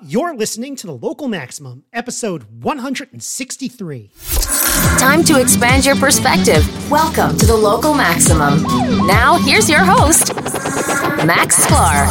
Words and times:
You're 0.00 0.36
listening 0.36 0.76
to 0.76 0.86
the 0.86 0.94
Local 0.94 1.26
Maximum, 1.26 1.82
episode 1.92 2.44
163. 2.62 4.10
Time 4.96 5.24
to 5.24 5.40
expand 5.40 5.84
your 5.84 5.96
perspective. 5.96 6.64
Welcome 6.88 7.36
to 7.36 7.46
the 7.46 7.56
Local 7.56 7.94
Maximum. 7.94 8.62
Now, 9.08 9.38
here's 9.38 9.68
your 9.68 9.80
host, 9.80 10.36
Max 11.26 11.66
Sklar. 11.66 12.06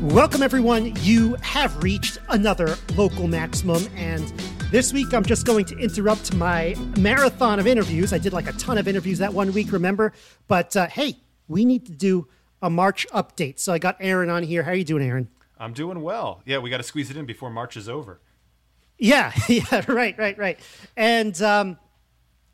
Welcome, 0.00 0.42
everyone. 0.42 0.96
You 1.00 1.34
have 1.42 1.82
reached 1.82 2.16
another 2.30 2.76
Local 2.96 3.28
Maximum, 3.28 3.86
and 3.96 4.26
this 4.70 4.94
week 4.94 5.12
I'm 5.12 5.24
just 5.26 5.44
going 5.44 5.66
to 5.66 5.76
interrupt 5.76 6.34
my 6.34 6.74
marathon 6.96 7.60
of 7.60 7.66
interviews. 7.66 8.14
I 8.14 8.18
did 8.18 8.32
like 8.32 8.48
a 8.48 8.52
ton 8.52 8.78
of 8.78 8.88
interviews 8.88 9.18
that 9.18 9.34
one 9.34 9.52
week, 9.52 9.72
remember? 9.72 10.14
But 10.48 10.74
uh, 10.74 10.86
hey, 10.86 11.18
we 11.48 11.66
need 11.66 11.84
to 11.84 11.92
do 11.92 12.28
a 12.62 12.70
March 12.70 13.06
update. 13.12 13.58
So 13.58 13.72
I 13.72 13.78
got 13.78 13.96
Aaron 14.00 14.30
on 14.30 14.44
here. 14.44 14.62
How 14.62 14.70
are 14.70 14.74
you 14.74 14.84
doing, 14.84 15.02
Aaron? 15.02 15.28
I'm 15.58 15.72
doing 15.72 16.00
well. 16.00 16.42
Yeah, 16.46 16.58
we 16.58 16.70
got 16.70 16.78
to 16.78 16.82
squeeze 16.82 17.10
it 17.10 17.16
in 17.16 17.26
before 17.26 17.50
March 17.50 17.76
is 17.76 17.88
over. 17.88 18.20
Yeah, 18.98 19.32
yeah, 19.48 19.84
right, 19.88 20.16
right, 20.16 20.38
right. 20.38 20.60
And 20.96 21.40
um, 21.42 21.78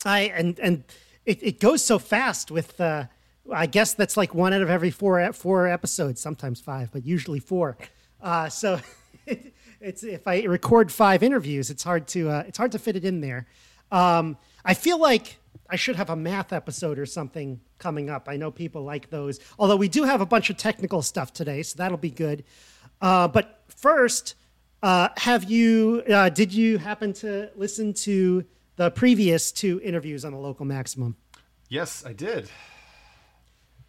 I 0.04 0.20
and 0.34 0.58
and 0.58 0.84
it, 1.24 1.42
it 1.42 1.60
goes 1.60 1.84
so 1.84 1.98
fast 1.98 2.50
with. 2.50 2.80
Uh, 2.80 3.04
I 3.50 3.64
guess 3.64 3.94
that's 3.94 4.16
like 4.18 4.34
one 4.34 4.52
out 4.52 4.60
of 4.60 4.68
every 4.68 4.90
four 4.90 5.32
four 5.32 5.68
episodes, 5.68 6.20
sometimes 6.20 6.60
five, 6.60 6.90
but 6.92 7.06
usually 7.06 7.40
four. 7.40 7.78
Uh, 8.20 8.48
so 8.48 8.78
it's 9.80 10.02
if 10.02 10.26
I 10.26 10.42
record 10.42 10.92
five 10.92 11.22
interviews, 11.22 11.70
it's 11.70 11.82
hard 11.82 12.06
to 12.08 12.28
uh, 12.28 12.44
it's 12.46 12.58
hard 12.58 12.72
to 12.72 12.78
fit 12.78 12.96
it 12.96 13.04
in 13.04 13.20
there. 13.20 13.46
Um, 13.90 14.36
I 14.64 14.74
feel 14.74 14.98
like 14.98 15.38
I 15.70 15.76
should 15.76 15.96
have 15.96 16.10
a 16.10 16.16
math 16.16 16.52
episode 16.52 16.98
or 16.98 17.06
something 17.06 17.60
coming 17.78 18.08
up. 18.08 18.28
I 18.28 18.36
know 18.36 18.50
people 18.50 18.82
like 18.82 19.10
those. 19.10 19.38
Although 19.58 19.76
we 19.76 19.88
do 19.88 20.04
have 20.04 20.20
a 20.20 20.26
bunch 20.26 20.48
of 20.48 20.56
technical 20.56 21.02
stuff 21.02 21.32
today, 21.32 21.62
so 21.62 21.76
that'll 21.76 21.98
be 21.98 22.10
good. 22.10 22.44
Uh, 23.00 23.28
but 23.28 23.62
first, 23.68 24.34
uh, 24.82 25.08
have 25.18 25.44
you 25.44 26.02
uh, 26.08 26.30
did 26.30 26.54
you 26.54 26.78
happen 26.78 27.12
to 27.12 27.50
listen 27.54 27.92
to 27.92 28.44
the 28.76 28.90
previous 28.90 29.52
two 29.52 29.80
interviews 29.82 30.24
on 30.24 30.32
the 30.32 30.38
local 30.38 30.64
maximum? 30.64 31.16
Yes, 31.68 32.04
I 32.06 32.14
did. 32.14 32.48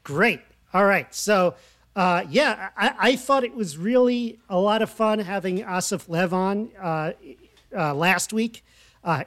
Great. 0.04 0.42
All 0.74 0.86
right. 0.86 1.14
So, 1.16 1.56
uh, 1.96 2.26
yeah, 2.30 2.70
I, 2.76 2.94
I, 3.00 3.16
thought 3.16 3.44
it 3.44 3.56
was 3.56 3.78
really 3.78 4.40
a 4.50 4.60
lot 4.60 4.82
of 4.82 4.90
fun 4.90 5.20
having 5.20 5.60
Assaf 5.60 6.10
Lev 6.10 6.34
on 6.34 6.72
uh, 6.80 7.14
uh, 7.76 7.94
last 7.94 8.34
week, 8.34 8.64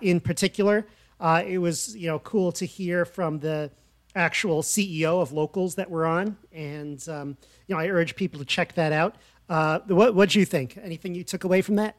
in 0.00 0.20
particular. 0.20 0.86
It 1.22 1.58
was 1.58 1.96
you 1.96 2.08
know 2.08 2.18
cool 2.18 2.52
to 2.52 2.66
hear 2.66 3.04
from 3.04 3.38
the 3.38 3.70
actual 4.14 4.62
CEO 4.62 5.22
of 5.22 5.32
locals 5.32 5.76
that 5.76 5.90
we're 5.90 6.04
on, 6.04 6.36
and 6.52 7.06
um, 7.08 7.36
you 7.66 7.74
know 7.74 7.80
I 7.80 7.88
urge 7.88 8.16
people 8.16 8.38
to 8.40 8.44
check 8.44 8.74
that 8.74 8.92
out. 8.92 9.16
Uh, 9.48 9.80
what 9.86 10.14
what 10.14 10.30
do 10.30 10.38
you 10.38 10.44
think? 10.44 10.76
Anything 10.82 11.14
you 11.14 11.24
took 11.24 11.44
away 11.44 11.62
from 11.62 11.76
that? 11.76 11.96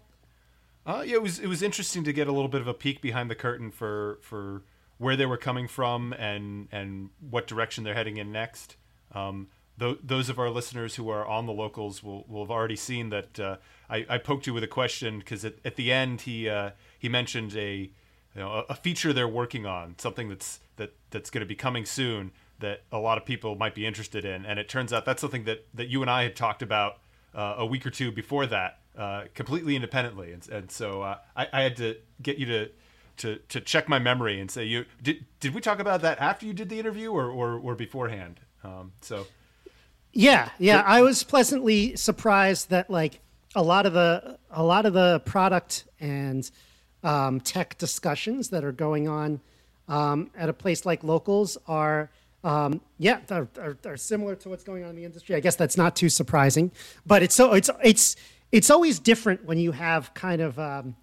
Uh, 0.86 1.04
yeah, 1.06 1.16
it 1.16 1.22
was 1.22 1.40
it 1.40 1.48
was 1.48 1.62
interesting 1.62 2.04
to 2.04 2.14
get 2.14 2.28
a 2.28 2.32
little 2.32 2.50
bit 2.50 2.62
of 2.62 2.68
a 2.68 2.74
peek 2.74 3.02
behind 3.02 3.30
the 3.30 3.36
curtain 3.36 3.72
for 3.72 4.20
for 4.22 4.64
where 4.98 5.16
they 5.16 5.26
were 5.26 5.38
coming 5.38 5.68
from 5.68 6.14
and 6.14 6.68
and 6.72 7.10
what 7.30 7.48
direction 7.48 7.84
they're 7.84 7.94
heading 7.94 8.18
in 8.18 8.32
next. 8.32 8.76
Um, 9.14 9.48
th- 9.80 10.00
those 10.04 10.30
of 10.30 10.40
our 10.40 10.50
listeners 10.50 10.96
who 10.96 11.10
are 11.10 11.26
on 11.26 11.46
the 11.46 11.54
locals 11.54 12.04
will, 12.04 12.26
will 12.28 12.44
have 12.44 12.52
already 12.52 12.76
seen 12.76 13.10
that 13.10 13.40
uh, 13.40 13.58
I, 13.90 14.06
I, 14.10 14.18
poked 14.18 14.48
you 14.48 14.54
with 14.56 14.64
a 14.64 14.68
question 14.68 15.20
because 15.20 15.46
at, 15.46 15.56
at 15.64 15.76
the 15.76 15.92
end 15.92 16.22
he 16.22 16.50
uh, 16.50 16.72
he 16.98 17.10
mentioned 17.10 17.56
a 17.56 17.92
you 18.36 18.42
know, 18.42 18.66
a, 18.68 18.76
feature 18.76 19.14
they're 19.14 19.28
working 19.28 19.66
on, 19.66 19.96
something 19.98 20.30
that's 20.30 20.60
that 20.78 20.94
that's 21.12 21.30
going 21.30 21.42
to 21.42 21.48
be 21.48 21.56
coming 21.56 21.86
soon 21.86 22.32
that 22.60 22.82
a 22.92 22.98
lot 22.98 23.18
of 23.18 23.26
people 23.26 23.56
might 23.56 23.76
be 23.76 23.86
interested 23.86 24.26
in. 24.26 24.46
And 24.46 24.60
it 24.60 24.68
turns 24.70 24.92
out 24.92 25.06
that's 25.06 25.22
something 25.22 25.44
that 25.44 25.68
that 25.74 25.88
you 25.88 26.02
and 26.02 26.10
I 26.10 26.24
had 26.24 26.36
talked 26.36 26.62
about 26.62 26.98
uh, 27.36 27.56
a 27.60 27.66
week 27.66 27.86
or 27.86 27.90
two 27.90 28.12
before 28.12 28.46
that, 28.48 28.80
uh, 28.98 29.26
completely 29.34 29.76
independently. 29.76 30.32
And, 30.34 30.50
and 30.50 30.72
so 30.72 31.02
uh, 31.02 31.18
I, 31.36 31.48
I, 31.52 31.62
had 31.62 31.76
to 31.78 31.98
get 32.22 32.38
you 32.38 32.46
to. 32.48 32.70
To, 33.18 33.36
to 33.50 33.62
check 33.62 33.88
my 33.88 34.00
memory 34.00 34.42
and 34.42 34.50
say 34.50 34.64
you 34.64 34.86
did 35.00 35.24
did 35.40 35.54
we 35.54 35.62
talk 35.62 35.78
about 35.78 36.02
that 36.02 36.20
after 36.20 36.48
you 36.48 36.52
did 36.52 36.68
the 36.68 36.80
interview 36.80 37.12
or 37.12 37.30
or, 37.30 37.60
or 37.60 37.76
beforehand 37.76 38.40
um, 38.64 38.92
so 39.02 39.28
yeah 40.12 40.50
yeah 40.58 40.82
I 40.84 41.04
was 41.04 41.22
pleasantly 41.22 41.96
surprised 41.96 42.72
that 42.72 42.90
like 42.90 43.20
a 43.54 43.62
lot 43.62 43.86
of 43.86 43.94
the 43.94 44.40
a 44.50 44.64
lot 44.64 44.88
of 44.88 44.94
the 44.94 45.22
product 45.26 45.86
and 46.00 46.50
um, 47.04 47.40
tech 47.40 47.78
discussions 47.78 48.50
that 48.50 48.64
are 48.64 48.72
going 48.72 49.08
on 49.08 49.42
um, 49.88 50.30
at 50.36 50.50
a 50.50 50.54
place 50.54 50.86
like 50.86 51.04
Locals 51.04 51.58
are, 51.68 52.10
um, 52.44 52.82
yeah, 52.98 53.20
are, 53.30 53.48
are, 53.60 53.78
are, 53.86 53.98
similar 53.98 54.36
to 54.38 54.50
what's 54.50 54.64
going 54.64 54.84
on 54.84 54.92
in 54.92 54.96
the 54.96 55.06
industry. 55.06 55.36
I 55.36 55.40
guess 55.40 55.56
that's 55.56 55.78
not 55.78 55.96
too 55.96 56.10
surprising, 56.10 56.72
but 57.06 57.24
it's 57.24 57.36
so 57.36 57.54
it's 57.54 57.70
it's 57.84 58.16
it's 58.52 58.70
always 58.70 59.00
different 59.00 59.46
when 59.46 59.58
you 59.58 59.72
have 59.72 60.14
kind 60.14 60.42
of 60.42 60.58
um, 60.60 60.96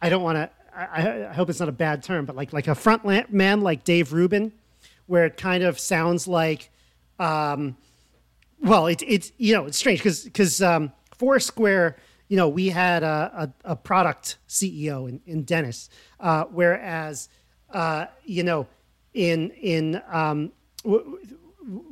I 0.00 0.08
don't 0.08 0.22
want 0.22 0.36
to. 0.36 0.50
I, 0.76 1.28
I, 1.28 1.32
hope 1.32 1.50
it's 1.50 1.60
not 1.60 1.68
a 1.68 1.72
bad 1.72 2.02
term, 2.02 2.24
but 2.24 2.34
like 2.34 2.52
like 2.52 2.68
a 2.68 2.74
front 2.74 3.04
man 3.32 3.60
like 3.60 3.84
Dave 3.84 4.12
Rubin, 4.12 4.52
where 5.06 5.24
it 5.24 5.36
kind 5.36 5.62
of 5.62 5.78
sounds 5.78 6.26
like, 6.26 6.70
um, 7.18 7.76
well, 8.60 8.86
it's 8.86 9.04
it's 9.06 9.32
you 9.38 9.54
know 9.54 9.66
it's 9.66 9.78
strange 9.78 10.00
because 10.00 10.24
because 10.24 10.62
um, 10.62 10.92
Foursquare 11.18 11.96
you 12.28 12.36
know, 12.36 12.48
we 12.48 12.68
had 12.68 13.02
a, 13.02 13.52
a, 13.64 13.72
a 13.72 13.76
product 13.76 14.38
CEO 14.48 15.08
in, 15.08 15.20
in 15.26 15.42
Dennis, 15.44 15.90
uh, 16.20 16.44
whereas, 16.50 17.28
uh, 17.72 18.06
you 18.24 18.42
know, 18.42 18.66
in 19.12 19.50
in 19.50 20.02
um, 20.08 20.52
w- 20.82 21.18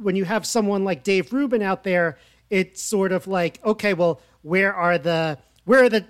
when 0.00 0.16
you 0.16 0.24
have 0.24 0.46
someone 0.46 0.84
like 0.84 1.02
Dave 1.02 1.32
Rubin 1.32 1.62
out 1.62 1.84
there, 1.84 2.18
it's 2.50 2.82
sort 2.82 3.12
of 3.12 3.26
like, 3.26 3.64
okay, 3.64 3.94
well, 3.94 4.20
where 4.42 4.74
are 4.74 4.98
the 4.98 5.38
where 5.64 5.84
are 5.84 5.88
the 5.88 6.04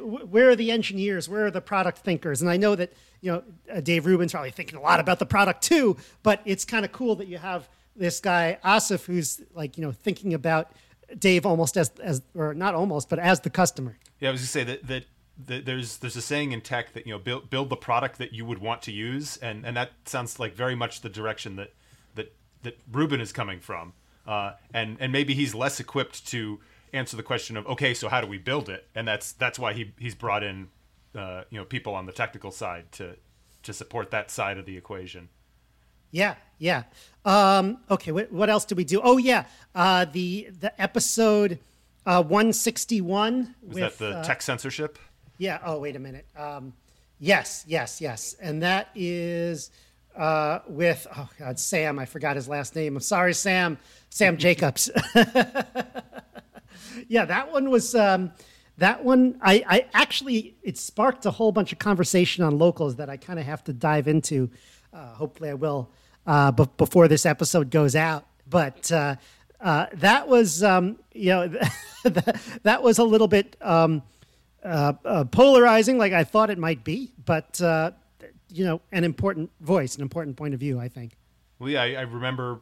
where 0.00 0.50
are 0.50 0.56
the 0.56 0.70
engineers? 0.70 1.28
Where 1.28 1.46
are 1.46 1.50
the 1.50 1.60
product 1.60 1.98
thinkers? 1.98 2.40
And 2.40 2.50
I 2.50 2.56
know 2.56 2.74
that 2.76 2.92
you 3.20 3.32
know 3.32 3.42
uh, 3.72 3.80
Dave 3.80 4.06
Rubin's 4.06 4.32
probably 4.32 4.50
thinking 4.50 4.78
a 4.78 4.80
lot 4.82 5.00
about 5.00 5.18
the 5.18 5.26
product 5.26 5.62
too, 5.62 5.96
but 6.22 6.40
it's 6.44 6.64
kind 6.64 6.84
of 6.84 6.92
cool 6.92 7.16
that 7.16 7.26
you 7.26 7.38
have 7.38 7.68
this 7.96 8.20
guy 8.20 8.58
Assaf 8.64 9.04
who's 9.04 9.40
like 9.54 9.76
you 9.76 9.84
know 9.84 9.92
thinking 9.92 10.34
about 10.34 10.72
Dave 11.18 11.46
almost 11.46 11.76
as 11.76 11.90
as 12.02 12.22
or 12.34 12.54
not 12.54 12.74
almost, 12.74 13.08
but 13.08 13.18
as 13.18 13.40
the 13.40 13.50
customer. 13.50 13.98
Yeah, 14.20 14.28
I 14.30 14.32
was 14.32 14.40
gonna 14.40 14.48
say 14.48 14.64
that 14.64 14.86
that. 14.86 15.04
there's 15.36 15.96
there's 15.98 16.16
a 16.16 16.22
saying 16.22 16.52
in 16.52 16.60
tech 16.60 16.92
that 16.92 17.06
you 17.06 17.12
know 17.12 17.18
build 17.18 17.50
build 17.50 17.68
the 17.68 17.76
product 17.76 18.18
that 18.18 18.32
you 18.32 18.44
would 18.44 18.58
want 18.58 18.82
to 18.82 18.92
use 18.92 19.36
and 19.38 19.66
and 19.66 19.76
that 19.76 19.90
sounds 20.04 20.38
like 20.38 20.54
very 20.54 20.76
much 20.76 21.00
the 21.00 21.08
direction 21.08 21.56
that 21.56 21.72
that 22.14 22.32
that 22.62 22.78
Rubin 22.92 23.20
is 23.20 23.32
coming 23.32 23.58
from 23.58 23.94
uh, 24.28 24.52
and 24.72 24.96
and 25.00 25.10
maybe 25.10 25.34
he's 25.34 25.52
less 25.52 25.80
equipped 25.80 26.24
to 26.28 26.60
answer 26.92 27.16
the 27.16 27.24
question 27.24 27.56
of 27.56 27.66
okay 27.66 27.94
so 27.94 28.08
how 28.08 28.20
do 28.20 28.28
we 28.28 28.38
build 28.38 28.68
it 28.68 28.86
and 28.94 29.08
that's 29.08 29.32
that's 29.32 29.58
why 29.58 29.72
he 29.72 29.92
he's 29.98 30.14
brought 30.14 30.44
in 30.44 30.68
uh, 31.16 31.42
you 31.50 31.58
know 31.58 31.64
people 31.64 31.96
on 31.96 32.06
the 32.06 32.12
technical 32.12 32.52
side 32.52 32.92
to 32.92 33.16
to 33.64 33.72
support 33.72 34.10
that 34.10 34.30
side 34.30 34.58
of 34.58 34.66
the 34.66 34.76
equation. 34.76 35.28
Yeah, 36.14 36.36
yeah. 36.58 36.84
Um, 37.24 37.78
okay, 37.90 38.12
what, 38.12 38.30
what, 38.30 38.48
else 38.48 38.64
did 38.64 38.78
we 38.78 38.84
do? 38.84 39.00
Oh 39.02 39.16
yeah, 39.16 39.46
uh, 39.74 40.04
the 40.04 40.48
the 40.60 40.80
episode 40.80 41.58
uh, 42.06 42.22
161. 42.22 43.56
Was 43.66 43.74
with, 43.74 43.98
that 43.98 43.98
the 43.98 44.18
uh, 44.18 44.22
tech 44.22 44.40
censorship? 44.40 44.96
Yeah. 45.38 45.58
Oh 45.64 45.80
wait 45.80 45.96
a 45.96 45.98
minute. 45.98 46.26
Um, 46.36 46.72
yes, 47.18 47.64
yes, 47.66 48.00
yes, 48.00 48.36
and 48.40 48.62
that 48.62 48.90
is 48.94 49.72
uh, 50.14 50.60
with 50.68 51.04
oh 51.16 51.28
god, 51.36 51.58
Sam. 51.58 51.98
I 51.98 52.04
forgot 52.04 52.36
his 52.36 52.46
last 52.46 52.76
name. 52.76 52.94
I'm 52.94 53.02
sorry, 53.02 53.34
Sam. 53.34 53.76
Sam 54.08 54.36
Jacobs. 54.36 54.88
yeah, 57.08 57.24
that 57.24 57.50
one 57.52 57.70
was. 57.70 57.96
Um, 57.96 58.30
that 58.78 59.04
one, 59.04 59.38
I, 59.40 59.62
I 59.68 59.86
actually, 59.94 60.56
it 60.64 60.76
sparked 60.76 61.24
a 61.26 61.30
whole 61.30 61.52
bunch 61.52 61.72
of 61.72 61.78
conversation 61.78 62.42
on 62.42 62.58
locals 62.58 62.96
that 62.96 63.08
I 63.08 63.16
kind 63.16 63.38
of 63.38 63.46
have 63.46 63.62
to 63.64 63.72
dive 63.72 64.08
into. 64.08 64.50
Uh, 64.92 65.14
hopefully, 65.14 65.50
I 65.50 65.54
will 65.54 65.90
uh, 66.26 66.52
b- 66.52 66.68
before 66.76 67.08
this 67.08 67.26
episode 67.26 67.70
goes 67.70 67.96
out. 67.96 68.26
But 68.48 68.90
uh, 68.92 69.16
uh, 69.60 69.86
that 69.94 70.28
was, 70.28 70.62
um, 70.62 70.98
you 71.12 71.30
know, 71.30 71.48
that, 72.62 72.82
was 72.82 72.98
a 72.98 73.04
little 73.04 73.28
bit 73.28 73.56
um, 73.60 74.02
uh, 74.62 74.94
uh, 75.04 75.24
polarizing, 75.24 75.98
like 75.98 76.12
I 76.12 76.24
thought 76.24 76.50
it 76.50 76.58
might 76.58 76.84
be. 76.84 77.12
But 77.24 77.60
uh, 77.60 77.92
you 78.52 78.64
know, 78.64 78.80
an 78.92 79.04
important 79.04 79.50
voice, 79.60 79.96
an 79.96 80.02
important 80.02 80.36
point 80.36 80.54
of 80.54 80.60
view, 80.60 80.78
I 80.78 80.88
think. 80.88 81.16
Well, 81.58 81.70
yeah, 81.70 81.82
I, 81.82 81.92
I 81.94 82.00
remember 82.02 82.60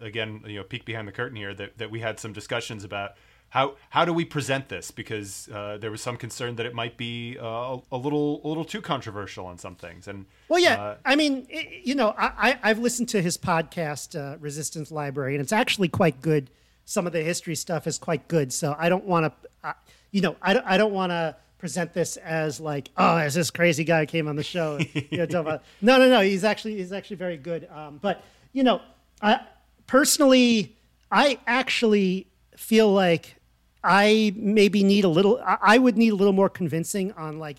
again, 0.00 0.42
you 0.46 0.56
know, 0.56 0.64
peek 0.64 0.84
behind 0.84 1.08
the 1.08 1.12
curtain 1.12 1.36
here 1.36 1.54
that 1.54 1.78
that 1.78 1.90
we 1.90 2.00
had 2.00 2.20
some 2.20 2.32
discussions 2.32 2.84
about 2.84 3.12
how 3.52 3.74
how 3.90 4.06
do 4.06 4.14
we 4.14 4.24
present 4.24 4.70
this? 4.70 4.90
Because 4.90 5.46
uh, 5.52 5.76
there 5.78 5.90
was 5.90 6.00
some 6.00 6.16
concern 6.16 6.56
that 6.56 6.64
it 6.64 6.74
might 6.74 6.96
be 6.96 7.36
uh, 7.38 7.76
a 7.92 7.96
little 7.98 8.40
a 8.44 8.48
little 8.48 8.64
too 8.64 8.80
controversial 8.80 9.44
on 9.44 9.58
some 9.58 9.74
things. 9.74 10.08
And 10.08 10.24
well, 10.48 10.58
yeah, 10.58 10.82
uh, 10.82 10.96
I 11.04 11.16
mean, 11.16 11.46
it, 11.50 11.84
you 11.84 11.94
know, 11.94 12.14
I, 12.16 12.58
I've 12.62 12.78
listened 12.78 13.10
to 13.10 13.20
his 13.20 13.36
podcast, 13.36 14.18
uh, 14.18 14.38
Resistance 14.38 14.90
Library, 14.90 15.34
and 15.34 15.42
it's 15.42 15.52
actually 15.52 15.88
quite 15.88 16.22
good. 16.22 16.48
Some 16.86 17.06
of 17.06 17.12
the 17.12 17.20
history 17.20 17.54
stuff 17.54 17.86
is 17.86 17.98
quite 17.98 18.26
good. 18.26 18.54
So 18.54 18.74
I 18.78 18.88
don't 18.88 19.04
want 19.04 19.34
to, 19.62 19.74
you 20.12 20.22
know, 20.22 20.34
I 20.40 20.54
don't, 20.54 20.66
I 20.66 20.78
don't 20.78 20.94
want 20.94 21.10
to 21.10 21.36
present 21.58 21.92
this 21.92 22.16
as 22.16 22.58
like, 22.58 22.88
oh, 22.96 23.18
is 23.18 23.34
this 23.34 23.50
crazy 23.50 23.84
guy 23.84 24.06
came 24.06 24.28
on 24.28 24.36
the 24.36 24.42
show? 24.42 24.78
you 25.10 25.26
know, 25.26 25.40
about, 25.40 25.62
no, 25.82 25.98
no, 25.98 26.08
no. 26.08 26.22
He's 26.22 26.42
actually 26.42 26.78
he's 26.78 26.90
actually 26.90 27.16
very 27.16 27.36
good. 27.36 27.68
Um, 27.70 27.98
but 28.00 28.24
you 28.54 28.62
know, 28.62 28.80
I 29.20 29.40
personally, 29.86 30.74
I 31.10 31.38
actually 31.46 32.28
feel 32.56 32.90
like 32.90 33.36
I 33.84 34.32
maybe 34.36 34.84
need 34.84 35.04
a 35.04 35.08
little. 35.08 35.42
I 35.44 35.78
would 35.78 35.96
need 35.96 36.12
a 36.12 36.16
little 36.16 36.32
more 36.32 36.48
convincing 36.48 37.12
on 37.12 37.38
like 37.38 37.56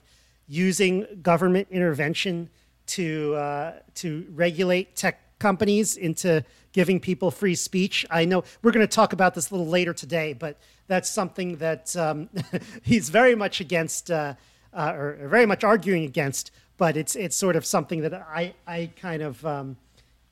using 0.48 1.06
government 1.22 1.68
intervention 1.72 2.50
to 2.88 3.36
uh, 3.36 3.74
to 3.96 4.26
regulate 4.34 4.96
tech 4.96 5.20
companies 5.40 5.98
into 5.98 6.44
giving 6.72 7.00
people 7.00 7.30
free 7.32 7.56
speech. 7.56 8.06
I 8.10 8.26
know 8.26 8.44
we're 8.62 8.72
going 8.72 8.88
to 8.88 8.96
talk 8.96 9.14
about 9.14 9.34
this 9.34 9.52
a 9.52 9.54
little 9.54 9.68
later 9.68 9.94
today, 9.94 10.34
but 10.34 10.58
that's 10.88 11.10
something 11.10 11.58
that 11.58 11.96
um, 11.96 12.30
he's 12.84 13.10
very 13.10 13.36
much 13.36 13.60
against, 13.60 14.10
uh, 14.10 14.36
uh, 14.74 14.94
or 14.96 15.28
very 15.28 15.46
much 15.46 15.64
arguing 15.64 16.04
against. 16.06 16.52
But 16.78 16.98
it's 16.98 17.16
it's 17.16 17.36
sort 17.36 17.56
of 17.56 17.66
something 17.66 18.02
that 18.02 18.14
I 18.14 18.54
I 18.66 18.90
kind 18.96 19.22
of 19.22 19.46
um, 19.46 19.78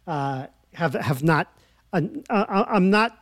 uh, 0.08 0.48
have 0.74 0.94
have 0.94 1.24
not. 1.24 1.54
Uh, 1.94 2.02
I'm 2.30 2.90
not 2.90 3.21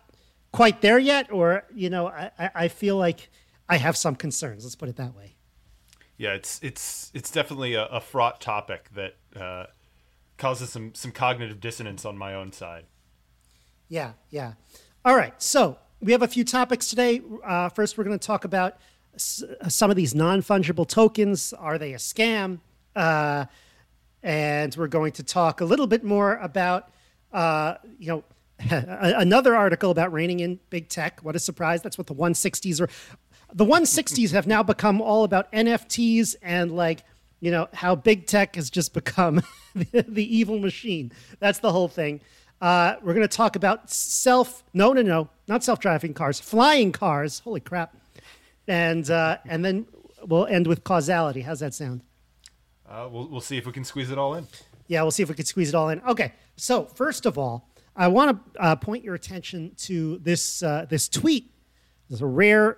quite 0.51 0.81
there 0.81 0.99
yet, 0.99 1.31
or 1.31 1.63
you 1.73 1.89
know, 1.89 2.07
I, 2.07 2.31
I 2.55 2.67
feel 2.67 2.97
like 2.97 3.29
I 3.67 3.77
have 3.77 3.95
some 3.97 4.15
concerns. 4.15 4.63
Let's 4.63 4.75
put 4.75 4.89
it 4.89 4.95
that 4.97 5.15
way. 5.15 5.35
Yeah, 6.17 6.33
it's 6.33 6.59
it's 6.61 7.11
it's 7.13 7.31
definitely 7.31 7.75
a, 7.75 7.85
a 7.85 8.01
fraught 8.01 8.41
topic 8.41 8.89
that 8.95 9.15
uh, 9.39 9.67
causes 10.37 10.69
some 10.69 10.93
some 10.93 11.11
cognitive 11.11 11.59
dissonance 11.59 12.05
on 12.05 12.17
my 12.17 12.33
own 12.33 12.51
side. 12.51 12.85
Yeah, 13.87 14.13
yeah. 14.29 14.53
All 15.05 15.15
right. 15.15 15.33
So 15.41 15.77
we 16.01 16.11
have 16.11 16.21
a 16.21 16.27
few 16.27 16.43
topics 16.43 16.87
today. 16.87 17.21
Uh, 17.45 17.69
first, 17.69 17.97
we're 17.97 18.03
going 18.03 18.17
to 18.19 18.25
talk 18.25 18.43
about 18.43 18.77
s- 19.15 19.43
some 19.67 19.89
of 19.89 19.95
these 19.95 20.13
non 20.13 20.41
fungible 20.41 20.87
tokens. 20.87 21.53
Are 21.53 21.77
they 21.77 21.93
a 21.93 21.97
scam? 21.97 22.59
Uh, 22.95 23.45
and 24.21 24.75
we're 24.75 24.87
going 24.87 25.13
to 25.13 25.23
talk 25.23 25.61
a 25.61 25.65
little 25.65 25.87
bit 25.87 26.03
more 26.03 26.35
about, 26.37 26.89
uh, 27.31 27.75
you 27.97 28.07
know, 28.07 28.23
another 28.69 29.55
article 29.55 29.91
about 29.91 30.11
reining 30.11 30.39
in 30.41 30.59
big 30.69 30.89
tech. 30.89 31.19
What 31.21 31.35
a 31.35 31.39
surprise! 31.39 31.81
That's 31.81 31.97
what 31.97 32.07
the 32.07 32.15
160s 32.15 32.81
are. 32.81 32.89
The 33.53 33.65
160s 33.65 34.31
have 34.31 34.45
now 34.45 34.61
become 34.61 35.01
all 35.01 35.23
about 35.23 35.51
NFTs 35.51 36.35
and 36.41 36.75
like 36.75 37.03
you 37.39 37.51
know 37.51 37.67
how 37.73 37.95
big 37.95 38.27
tech 38.27 38.55
has 38.55 38.69
just 38.69 38.93
become 38.93 39.41
the, 39.75 40.05
the 40.07 40.37
evil 40.37 40.59
machine. 40.59 41.11
That's 41.39 41.59
the 41.59 41.71
whole 41.71 41.87
thing. 41.87 42.21
Uh, 42.61 42.95
we're 43.01 43.13
going 43.13 43.27
to 43.27 43.37
talk 43.37 43.55
about 43.55 43.89
self. 43.89 44.63
No, 44.73 44.91
no, 44.91 45.01
no, 45.01 45.29
not 45.47 45.63
self-driving 45.63 46.13
cars, 46.13 46.39
flying 46.39 46.91
cars. 46.91 47.39
Holy 47.39 47.61
crap! 47.61 47.95
And 48.67 49.09
uh, 49.09 49.37
and 49.45 49.63
then 49.63 49.85
we'll 50.25 50.47
end 50.47 50.67
with 50.67 50.83
causality. 50.83 51.41
How's 51.41 51.61
that 51.61 51.73
sound? 51.73 52.01
Uh, 52.87 53.07
we'll 53.09 53.29
we'll 53.29 53.41
see 53.41 53.57
if 53.57 53.65
we 53.65 53.71
can 53.71 53.85
squeeze 53.85 54.11
it 54.11 54.17
all 54.17 54.35
in. 54.35 54.47
Yeah, 54.87 55.03
we'll 55.03 55.11
see 55.11 55.23
if 55.23 55.29
we 55.29 55.35
can 55.35 55.45
squeeze 55.45 55.69
it 55.69 55.75
all 55.75 55.89
in. 55.89 56.01
Okay, 56.01 56.33
so 56.57 56.85
first 56.85 57.25
of 57.25 57.37
all, 57.37 57.68
I 57.99 58.07
want 58.07 58.53
to 58.53 58.61
uh, 58.61 58.75
point 58.77 59.03
your 59.03 59.13
attention 59.13 59.73
to 59.79 60.19
this 60.19 60.63
uh, 60.63 60.85
this 60.87 61.09
tweet. 61.09 61.51
There's 62.07 62.21
a 62.21 62.25
rare, 62.25 62.77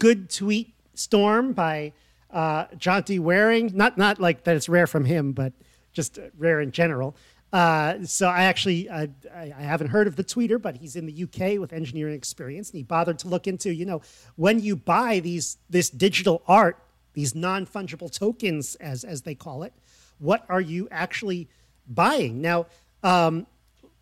good 0.00 0.28
tweet 0.28 0.74
storm 0.94 1.52
by 1.52 1.92
uh, 2.32 2.66
Jonty 2.76 3.20
Wareing. 3.20 3.72
Not 3.72 3.96
not 3.96 4.18
like 4.18 4.42
that 4.44 4.56
it's 4.56 4.68
rare 4.68 4.88
from 4.88 5.04
him, 5.04 5.30
but 5.30 5.52
just 5.92 6.18
rare 6.36 6.60
in 6.60 6.72
general. 6.72 7.14
Uh, 7.52 8.04
so 8.04 8.28
I 8.28 8.44
actually 8.44 8.90
I, 8.90 9.08
I 9.32 9.54
I 9.56 9.62
haven't 9.62 9.88
heard 9.88 10.08
of 10.08 10.16
the 10.16 10.24
tweeter, 10.24 10.60
but 10.60 10.74
he's 10.74 10.96
in 10.96 11.06
the 11.06 11.22
UK 11.22 11.60
with 11.60 11.72
engineering 11.72 12.16
experience, 12.16 12.70
and 12.70 12.78
he 12.78 12.82
bothered 12.82 13.20
to 13.20 13.28
look 13.28 13.46
into 13.46 13.72
you 13.72 13.86
know 13.86 14.02
when 14.34 14.58
you 14.58 14.74
buy 14.74 15.20
these 15.20 15.58
this 15.70 15.88
digital 15.88 16.42
art, 16.48 16.82
these 17.12 17.32
non 17.32 17.64
fungible 17.64 18.12
tokens 18.12 18.74
as 18.74 19.04
as 19.04 19.22
they 19.22 19.36
call 19.36 19.62
it, 19.62 19.72
what 20.18 20.44
are 20.48 20.60
you 20.60 20.88
actually 20.90 21.48
buying 21.86 22.42
now? 22.42 22.66
Um, 23.04 23.46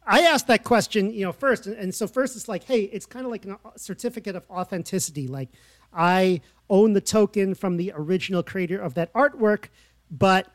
I 0.06 0.20
asked 0.20 0.47
that 0.47 0.62
question, 0.62 1.12
you 1.12 1.25
know, 1.25 1.32
first, 1.32 1.67
and 1.67 1.93
so 1.93 2.06
first 2.06 2.37
it's 2.37 2.49
like, 2.49 2.64
hey, 2.64 2.82
it's 2.82 3.06
kind 3.06 3.25
of 3.25 3.32
like 3.32 3.44
a 3.44 3.58
certificate 3.76 4.37
of 4.37 4.44
authenticity. 4.49 5.26
Like, 5.26 5.49
I 5.93 6.43
own 6.70 6.93
the 6.93 7.00
token 7.00 7.55
from 7.55 7.76
the 7.76 7.93
original 7.94 8.43
creator 8.43 8.81
of 8.81 8.94
that 8.94 9.12
artwork, 9.14 9.67
but 10.11 10.49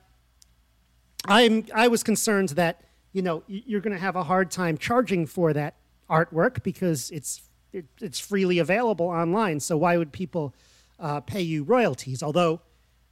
I'm 1.27 1.65
I 1.74 1.88
was 1.88 2.03
concerned 2.03 2.50
that 2.50 2.81
you 3.12 3.21
know 3.21 3.44
you're 3.48 3.81
going 3.81 3.94
to 3.94 4.00
have 4.00 4.15
a 4.15 4.24
hard 4.24 4.51
time 4.51 4.77
charging 4.77 5.25
for 5.25 5.54
that 5.54 5.75
artwork 6.09 6.63
because 6.63 7.12
it's 7.12 7.42
it, 7.74 7.86
it's 8.00 8.19
freely 8.19 8.59
available 8.59 9.07
online. 9.07 9.59
So 9.59 9.77
why 9.77 9.97
would 9.97 10.12
people 10.12 10.56
uh, 11.00 11.21
pay 11.21 11.42
you 11.42 11.63
royalties? 11.63 12.24
Although 12.24 12.62